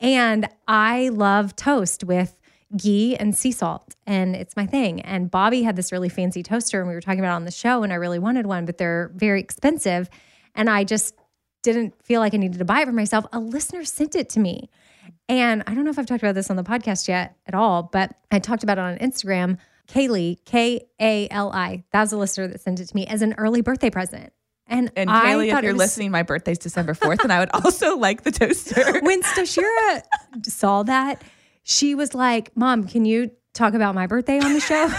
And 0.01 0.49
I 0.67 1.11
love 1.11 1.55
toast 1.57 2.05
with 2.05 2.38
ghee 2.77 3.17
and 3.17 3.35
sea 3.37 3.53
salt, 3.53 3.95
and 4.07 4.37
it's 4.37 4.55
my 4.57 4.67
thing. 4.67 5.01
And 5.01 5.31
Bobby 5.31 5.63
had 5.63 5.77
this 5.77 5.91
really 5.93 6.09
fancy 6.09 6.43
toaster, 6.43 6.81
and 6.81 6.89
we 6.89 6.95
were 6.95 7.01
talking 7.01 7.21
about 7.21 7.33
it 7.33 7.37
on 7.37 7.45
the 7.45 7.51
show, 7.51 7.83
and 7.83 7.93
I 7.93 7.97
really 7.97 8.19
wanted 8.19 8.47
one, 8.47 8.65
but 8.67 8.79
they're 8.79 9.11
very 9.15 9.41
expensive. 9.41 10.11
And 10.55 10.69
I 10.69 10.85
just 10.85 11.15
didn't 11.63 11.95
feel 12.05 12.21
like 12.21 12.35
I 12.35 12.37
needed 12.37 12.59
to 12.59 12.65
buy 12.65 12.81
it 12.83 12.87
for 12.87 12.93
myself. 12.93 13.27
A 13.33 13.41
listener 13.41 13.85
sent 13.85 14.15
it 14.15 14.29
to 14.31 14.41
me. 14.41 14.69
And 15.29 15.63
I 15.67 15.75
don't 15.75 15.85
know 15.85 15.91
if 15.91 15.99
I've 15.99 16.07
talked 16.07 16.23
about 16.23 16.35
this 16.35 16.51
on 16.51 16.57
the 16.57 16.63
podcast 16.65 17.09
yet 17.09 17.37
at 17.47 17.55
all, 17.55 17.83
but 17.85 18.15
I 18.31 18.39
talked 18.39 18.63
about 18.63 18.79
it 18.79 18.83
on 18.83 18.99
Instagram. 18.99 19.59
Kaylee, 19.89 20.37
K 20.45 20.87
A 21.01 21.29
L 21.31 21.51
I, 21.53 21.85
that 21.93 22.01
was 22.03 22.13
a 22.13 22.19
listener 22.19 22.47
that 22.49 22.61
sent 22.61 22.81
it 22.81 22.87
to 22.87 22.95
me 22.97 23.07
as 23.07 23.23
an 23.23 23.35
early 23.39 23.61
birthday 23.63 23.89
present. 23.91 24.33
And, 24.67 24.93
and 24.97 25.09
I 25.11 25.33
Kaylee, 25.33 25.51
thought 25.51 25.59
if 25.59 25.65
you're 25.65 25.73
was- 25.73 25.79
listening, 25.81 26.11
my 26.11 26.23
birthday's 26.23 26.59
December 26.59 26.93
4th, 26.93 27.23
and 27.25 27.33
I 27.33 27.39
would 27.41 27.49
also 27.55 27.97
like 27.97 28.23
the 28.23 28.31
toaster. 28.31 29.01
when 29.01 29.23
Stashira 29.23 30.03
saw 30.45 30.83
that, 30.83 31.23
she 31.69 31.95
was 31.95 32.15
like, 32.15 32.57
Mom, 32.57 32.89
can 32.89 33.05
you 33.05 33.31
talk 33.53 33.75
about 33.75 33.95
my 33.95 34.07
birthday 34.07 34.41
on 34.41 34.55
the 34.55 34.61
show? 34.61 34.89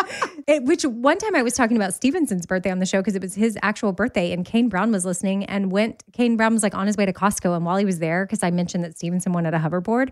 It, 0.46 0.64
which 0.64 0.82
one 0.82 1.18
time 1.18 1.36
I 1.36 1.42
was 1.42 1.54
talking 1.54 1.76
about 1.76 1.94
Stevenson's 1.94 2.44
birthday 2.46 2.70
on 2.70 2.78
the 2.80 2.86
show 2.86 2.98
because 3.00 3.14
it 3.14 3.22
was 3.22 3.34
his 3.34 3.56
actual 3.62 3.92
birthday, 3.92 4.32
and 4.32 4.44
Kane 4.44 4.68
Brown 4.68 4.90
was 4.90 5.04
listening 5.04 5.44
and 5.44 5.70
went. 5.70 6.02
Kane 6.12 6.36
Brown 6.36 6.54
was 6.54 6.62
like 6.64 6.74
on 6.74 6.88
his 6.88 6.96
way 6.96 7.06
to 7.06 7.12
Costco, 7.12 7.54
and 7.54 7.64
while 7.64 7.76
he 7.76 7.84
was 7.84 8.00
there, 8.00 8.24
because 8.26 8.42
I 8.42 8.50
mentioned 8.50 8.82
that 8.82 8.96
Stevenson 8.96 9.32
wanted 9.32 9.54
a 9.54 9.58
hoverboard, 9.58 10.10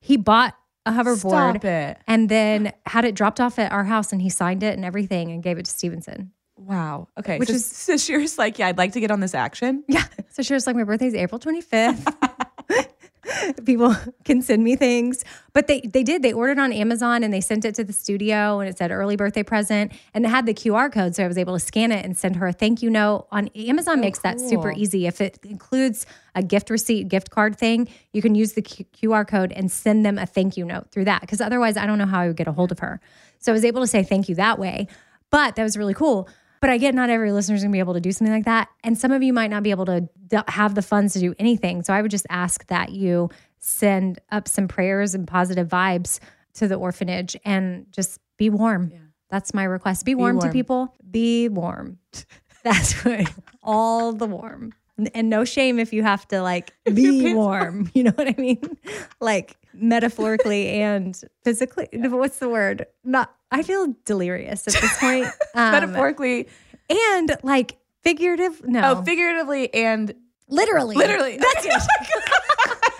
he 0.00 0.16
bought 0.16 0.54
a 0.86 0.90
hoverboard 0.90 1.18
Stop 1.60 1.64
it. 1.64 1.98
and 2.08 2.28
then 2.28 2.72
had 2.86 3.04
it 3.04 3.14
dropped 3.14 3.38
off 3.38 3.58
at 3.60 3.70
our 3.70 3.84
house, 3.84 4.10
and 4.10 4.20
he 4.22 4.30
signed 4.30 4.64
it 4.64 4.74
and 4.74 4.84
everything 4.84 5.30
and 5.30 5.40
gave 5.42 5.58
it 5.58 5.66
to 5.66 5.70
Stevenson. 5.70 6.32
Wow. 6.56 7.06
Okay. 7.20 7.38
Which 7.38 7.50
so, 7.50 7.54
is- 7.54 7.66
so 7.66 7.96
she 7.98 8.16
was 8.16 8.38
like, 8.38 8.58
yeah, 8.58 8.68
I'd 8.68 8.78
like 8.78 8.92
to 8.92 9.00
get 9.00 9.12
on 9.12 9.20
this 9.20 9.34
action. 9.34 9.84
Yeah. 9.86 10.04
So 10.30 10.42
she 10.42 10.54
was 10.54 10.66
like, 10.66 10.74
my 10.74 10.84
birthday's 10.84 11.14
April 11.14 11.38
25th. 11.38 12.12
People 13.64 13.94
can 14.24 14.42
send 14.42 14.62
me 14.62 14.76
things. 14.76 15.24
But 15.52 15.66
they 15.66 15.80
they 15.80 16.02
did. 16.02 16.22
They 16.22 16.32
ordered 16.32 16.58
on 16.58 16.72
Amazon 16.72 17.22
and 17.22 17.32
they 17.32 17.40
sent 17.40 17.64
it 17.64 17.74
to 17.76 17.84
the 17.84 17.92
studio 17.92 18.60
and 18.60 18.68
it 18.68 18.78
said 18.78 18.90
early 18.90 19.16
birthday 19.16 19.42
present 19.42 19.92
and 20.14 20.24
it 20.24 20.28
had 20.28 20.46
the 20.46 20.54
QR 20.54 20.92
code. 20.92 21.14
So 21.14 21.24
I 21.24 21.28
was 21.28 21.38
able 21.38 21.54
to 21.54 21.60
scan 21.60 21.92
it 21.92 22.04
and 22.04 22.16
send 22.16 22.36
her 22.36 22.46
a 22.46 22.52
thank 22.52 22.82
you 22.82 22.90
note. 22.90 23.26
On 23.32 23.48
Amazon 23.48 23.98
oh, 23.98 24.00
makes 24.00 24.20
that 24.20 24.40
super 24.40 24.72
easy. 24.72 25.06
If 25.06 25.20
it 25.20 25.38
includes 25.42 26.06
a 26.34 26.42
gift 26.42 26.70
receipt, 26.70 27.08
gift 27.08 27.30
card 27.30 27.58
thing, 27.58 27.88
you 28.12 28.22
can 28.22 28.34
use 28.34 28.52
the 28.52 28.62
Q- 28.62 28.86
QR 28.94 29.26
code 29.26 29.52
and 29.52 29.70
send 29.70 30.04
them 30.04 30.18
a 30.18 30.26
thank 30.26 30.56
you 30.56 30.64
note 30.64 30.90
through 30.90 31.06
that. 31.06 31.22
Because 31.22 31.40
otherwise, 31.40 31.76
I 31.76 31.86
don't 31.86 31.98
know 31.98 32.06
how 32.06 32.20
I 32.20 32.26
would 32.28 32.36
get 32.36 32.48
a 32.48 32.52
hold 32.52 32.72
of 32.72 32.80
her. 32.80 33.00
So 33.38 33.52
I 33.52 33.54
was 33.54 33.64
able 33.64 33.80
to 33.80 33.86
say 33.86 34.02
thank 34.02 34.28
you 34.28 34.34
that 34.36 34.58
way. 34.58 34.88
But 35.30 35.56
that 35.56 35.62
was 35.62 35.76
really 35.76 35.94
cool. 35.94 36.28
But 36.66 36.72
I 36.72 36.78
get 36.78 36.96
not 36.96 37.10
every 37.10 37.30
listener 37.30 37.54
is 37.54 37.62
going 37.62 37.70
to 37.70 37.76
be 37.76 37.78
able 37.78 37.94
to 37.94 38.00
do 38.00 38.10
something 38.10 38.34
like 38.34 38.46
that. 38.46 38.68
And 38.82 38.98
some 38.98 39.12
of 39.12 39.22
you 39.22 39.32
might 39.32 39.50
not 39.50 39.62
be 39.62 39.70
able 39.70 39.86
to 39.86 40.08
have 40.48 40.74
the 40.74 40.82
funds 40.82 41.12
to 41.12 41.20
do 41.20 41.32
anything. 41.38 41.84
So 41.84 41.92
I 41.94 42.02
would 42.02 42.10
just 42.10 42.26
ask 42.28 42.66
that 42.66 42.90
you 42.90 43.30
send 43.60 44.18
up 44.32 44.48
some 44.48 44.66
prayers 44.66 45.14
and 45.14 45.28
positive 45.28 45.68
vibes 45.68 46.18
to 46.54 46.66
the 46.66 46.74
orphanage 46.74 47.36
and 47.44 47.86
just 47.92 48.18
be 48.36 48.50
warm. 48.50 48.90
That's 49.30 49.54
my 49.54 49.62
request. 49.62 50.04
Be 50.04 50.16
warm, 50.16 50.40
to 50.40 50.46
warm. 50.46 50.52
people. 50.52 50.92
Be 51.08 51.48
warm. 51.48 52.00
That's 52.64 52.94
what 53.04 53.32
all 53.62 54.12
the 54.12 54.26
warm. 54.26 54.72
And 55.14 55.30
no 55.30 55.44
shame 55.44 55.78
if 55.78 55.92
you 55.92 56.02
have 56.02 56.26
to 56.28 56.42
like 56.42 56.72
be 56.92 57.32
warm. 57.32 57.88
You 57.94 58.02
know 58.02 58.12
what 58.16 58.26
I 58.26 58.34
mean? 58.36 58.76
Like 59.20 59.56
metaphorically 59.72 60.68
and 60.70 61.16
physically. 61.44 61.86
What's 61.92 62.38
the 62.38 62.48
word? 62.48 62.86
Not 63.04 63.35
I 63.50 63.62
feel 63.62 63.94
delirious 64.04 64.66
at 64.68 64.74
this 64.80 64.98
point. 64.98 65.26
Um, 65.54 65.72
Metaphorically. 65.72 66.48
and 66.90 67.34
like 67.42 67.78
figurative. 68.02 68.62
No, 68.66 68.98
Oh, 68.98 69.02
figuratively 69.02 69.72
and 69.72 70.12
literally. 70.48 70.94
literally. 70.96 71.36
That's 71.40 71.64
it. 71.66 71.72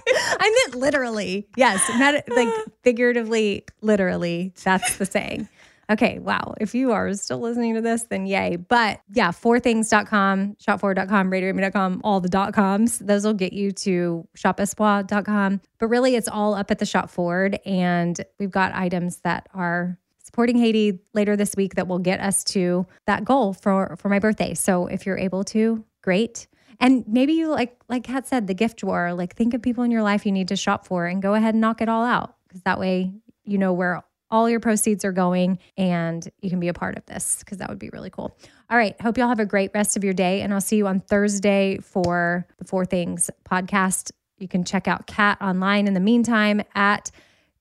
I 0.09 0.65
meant 0.71 0.81
literally. 0.81 1.47
Yes, 1.57 1.83
meta- 1.99 2.23
like 2.35 2.49
figuratively, 2.83 3.65
literally. 3.83 4.55
That's 4.65 4.97
the 4.97 5.05
saying. 5.07 5.49
Okay, 5.91 6.19
wow. 6.19 6.55
If 6.61 6.75
you 6.75 6.93
are 6.93 7.13
still 7.15 7.39
listening 7.39 7.75
to 7.75 7.81
this, 7.81 8.05
then 8.05 8.27
yay. 8.27 8.57
But 8.57 9.01
yeah, 9.13 9.31
fourthings.com, 9.31 10.57
shopforward.com, 10.57 11.31
radiorhythm.com, 11.31 12.01
all 12.03 12.21
the 12.21 12.29
dot 12.29 12.55
coms. 12.55 12.99
Those 12.99 13.25
will 13.25 13.35
get 13.35 13.53
you 13.53 13.71
to 13.73 14.27
shopespoir.com. 14.37 15.61
But 15.79 15.87
really, 15.89 16.17
it's 16.17 16.29
all 16.29 16.55
up 16.55 16.71
at 16.71 16.79
the 16.79 16.87
Shop 16.87 17.09
Forward. 17.11 17.61
And 17.65 18.19
we've 18.41 18.51
got 18.51 18.73
items 18.75 19.19
that 19.19 19.47
are 19.55 19.99
supporting 20.37 20.59
Haiti 20.59 20.99
later 21.15 21.35
this 21.35 21.57
week 21.57 21.77
that 21.77 21.89
will 21.89 21.99
get 21.99 22.21
us 22.21 22.45
to 22.45 22.87
that 23.07 23.25
goal 23.25 23.55
for 23.55 23.97
for 23.99 24.11
my 24.11 24.19
birthday. 24.19 24.53
So 24.53 24.87
if 24.87 25.07
you're 25.07 25.17
able 25.17 25.45
to, 25.45 25.83
great. 26.03 26.47
And 26.79 27.09
maybe 27.09 27.33
you 27.33 27.49
like 27.49 27.81
like 27.89 28.05
Kat 28.05 28.29
said, 28.29 28.47
the 28.47 28.53
gift 28.53 28.81
drawer. 28.81 29.15
Like 29.15 29.35
think 29.35 29.55
of 29.55 29.63
people 29.63 29.83
in 29.83 29.91
your 29.91 30.03
life 30.03 30.27
you 30.27 30.33
need 30.33 30.49
to 30.49 30.57
shop 30.57 30.87
for 30.87 31.07
and 31.07 31.23
go 31.23 31.33
ahead 31.33 31.55
and 31.55 31.63
knock 31.63 31.81
it 31.81 31.89
all 31.89 32.05
out 32.05 32.37
because 32.47 32.61
that 32.65 32.79
way 32.79 33.15
you 33.45 33.57
know 33.57 33.73
where 33.73 34.05
all 34.31 34.51
your 34.51 34.61
proceeds 34.61 35.07
are 35.07 35.13
going 35.13 35.59
and 35.79 36.29
you 36.43 36.51
can 36.51 36.61
be 36.61 36.69
a 36.69 36.75
part 36.75 36.99
of 36.99 37.07
this 37.07 37.37
because 37.39 37.57
that 37.57 37.71
would 37.71 37.79
be 37.79 37.89
really 37.95 38.11
cool. 38.11 38.37
All 38.69 38.77
right. 38.77 38.95
Hope 39.01 39.17
y'all 39.17 39.29
have 39.29 39.41
a 39.41 39.47
great 39.47 39.71
rest 39.73 39.97
of 39.97 40.05
your 40.05 40.13
day. 40.13 40.43
And 40.43 40.53
I'll 40.53 40.61
see 40.61 40.77
you 40.77 40.87
on 40.87 41.01
Thursday 41.01 41.79
for 41.79 42.47
the 42.59 42.67
Four 42.67 42.85
Things 42.85 43.31
podcast. 43.49 44.13
You 44.37 44.49
can 44.49 44.65
check 44.65 44.87
out 44.87 45.07
Kat 45.07 45.41
online 45.41 45.87
in 45.87 45.95
the 45.95 46.01
meantime 46.01 46.61
at 46.75 47.11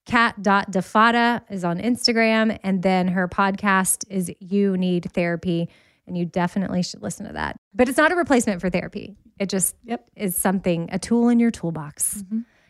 cat.defada 0.06 1.42
is 1.50 1.64
on 1.64 1.78
Instagram. 1.78 2.58
And 2.62 2.82
then 2.82 3.08
her 3.08 3.28
podcast 3.28 4.04
is 4.08 4.32
You 4.40 4.76
Need 4.76 5.10
Therapy. 5.12 5.68
And 6.06 6.16
you 6.16 6.24
definitely 6.24 6.82
should 6.82 7.02
listen 7.02 7.26
to 7.26 7.32
that. 7.34 7.56
But 7.74 7.88
it's 7.88 7.98
not 7.98 8.12
a 8.12 8.16
replacement 8.16 8.60
for 8.60 8.70
therapy. 8.70 9.16
It 9.38 9.48
just 9.50 9.74
Yep. 9.84 10.08
is 10.16 10.36
something, 10.36 10.88
a 10.92 10.98
tool 10.98 11.28
in 11.28 11.40
your 11.40 11.50
toolbox. 11.50 12.22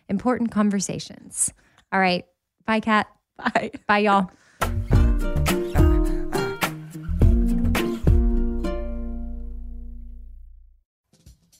Important 0.08 0.50
conversations. 0.50 1.52
All 1.92 2.00
right. 2.00 2.24
Bye, 2.64 2.80
Kat. 2.80 3.06
Bye. 3.36 3.70
Bye, 3.86 3.98
y'all. 3.98 4.30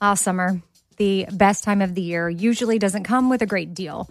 Ah, 0.01 0.15
summer, 0.15 0.61
the 0.99 1.27
best 1.33 1.65
time 1.65 1.81
of 1.81 1.95
the 1.95 2.03
year, 2.03 2.29
usually 2.29 2.79
doesn't 2.79 3.05
come 3.05 3.31
with 3.31 3.43
a 3.43 3.47
great 3.47 3.75
deal. 3.75 4.11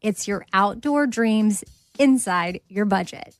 It's 0.00 0.26
your 0.26 0.46
outdoor 0.52 1.06
dreams 1.06 1.64
inside 1.98 2.60
your 2.68 2.84
budget. 2.84 3.36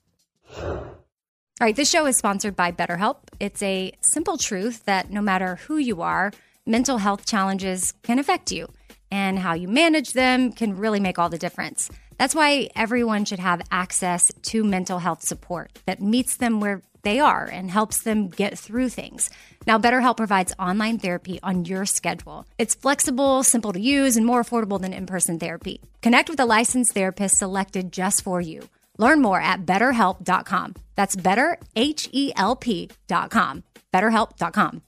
All 0.57 1.65
right, 1.67 1.75
this 1.75 1.89
show 1.89 2.05
is 2.05 2.17
sponsored 2.17 2.55
by 2.55 2.71
BetterHelp. 2.71 3.17
It's 3.39 3.61
a 3.61 3.91
simple 4.01 4.37
truth 4.37 4.85
that 4.85 5.11
no 5.11 5.21
matter 5.21 5.57
who 5.67 5.77
you 5.77 6.01
are, 6.01 6.31
mental 6.65 6.99
health 6.99 7.25
challenges 7.25 7.93
can 8.03 8.19
affect 8.19 8.51
you, 8.51 8.67
and 9.11 9.39
how 9.39 9.53
you 9.53 9.67
manage 9.67 10.13
them 10.13 10.51
can 10.51 10.77
really 10.77 10.99
make 10.99 11.19
all 11.19 11.29
the 11.29 11.37
difference. 11.37 11.89
That's 12.21 12.35
why 12.35 12.69
everyone 12.75 13.25
should 13.25 13.39
have 13.39 13.63
access 13.71 14.31
to 14.43 14.63
mental 14.63 14.99
health 14.99 15.23
support 15.23 15.79
that 15.87 16.03
meets 16.03 16.37
them 16.37 16.59
where 16.59 16.83
they 17.01 17.19
are 17.19 17.49
and 17.51 17.71
helps 17.71 18.03
them 18.03 18.29
get 18.29 18.59
through 18.59 18.89
things. 18.89 19.31
Now, 19.65 19.79
BetterHelp 19.79 20.17
provides 20.17 20.53
online 20.59 20.99
therapy 20.99 21.39
on 21.41 21.65
your 21.65 21.87
schedule. 21.87 22.45
It's 22.59 22.75
flexible, 22.75 23.41
simple 23.41 23.73
to 23.73 23.79
use, 23.79 24.17
and 24.17 24.25
more 24.27 24.43
affordable 24.43 24.79
than 24.79 24.93
in 24.93 25.07
person 25.07 25.39
therapy. 25.39 25.81
Connect 26.03 26.29
with 26.29 26.39
a 26.39 26.45
licensed 26.45 26.93
therapist 26.93 27.39
selected 27.39 27.91
just 27.91 28.21
for 28.21 28.39
you. 28.39 28.69
Learn 28.99 29.19
more 29.19 29.41
at 29.41 29.65
betterhelp.com. 29.65 30.75
That's 30.95 31.15
betterhelp.com. 31.15 33.63
BetterHelp.com. 33.93 34.81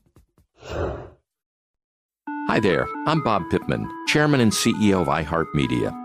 Hi 2.48 2.60
there, 2.60 2.88
I'm 3.08 3.24
Bob 3.24 3.50
Pittman, 3.50 3.90
Chairman 4.06 4.40
and 4.40 4.52
CEO 4.52 5.02
of 5.02 5.08
iHeartMedia. 5.08 6.03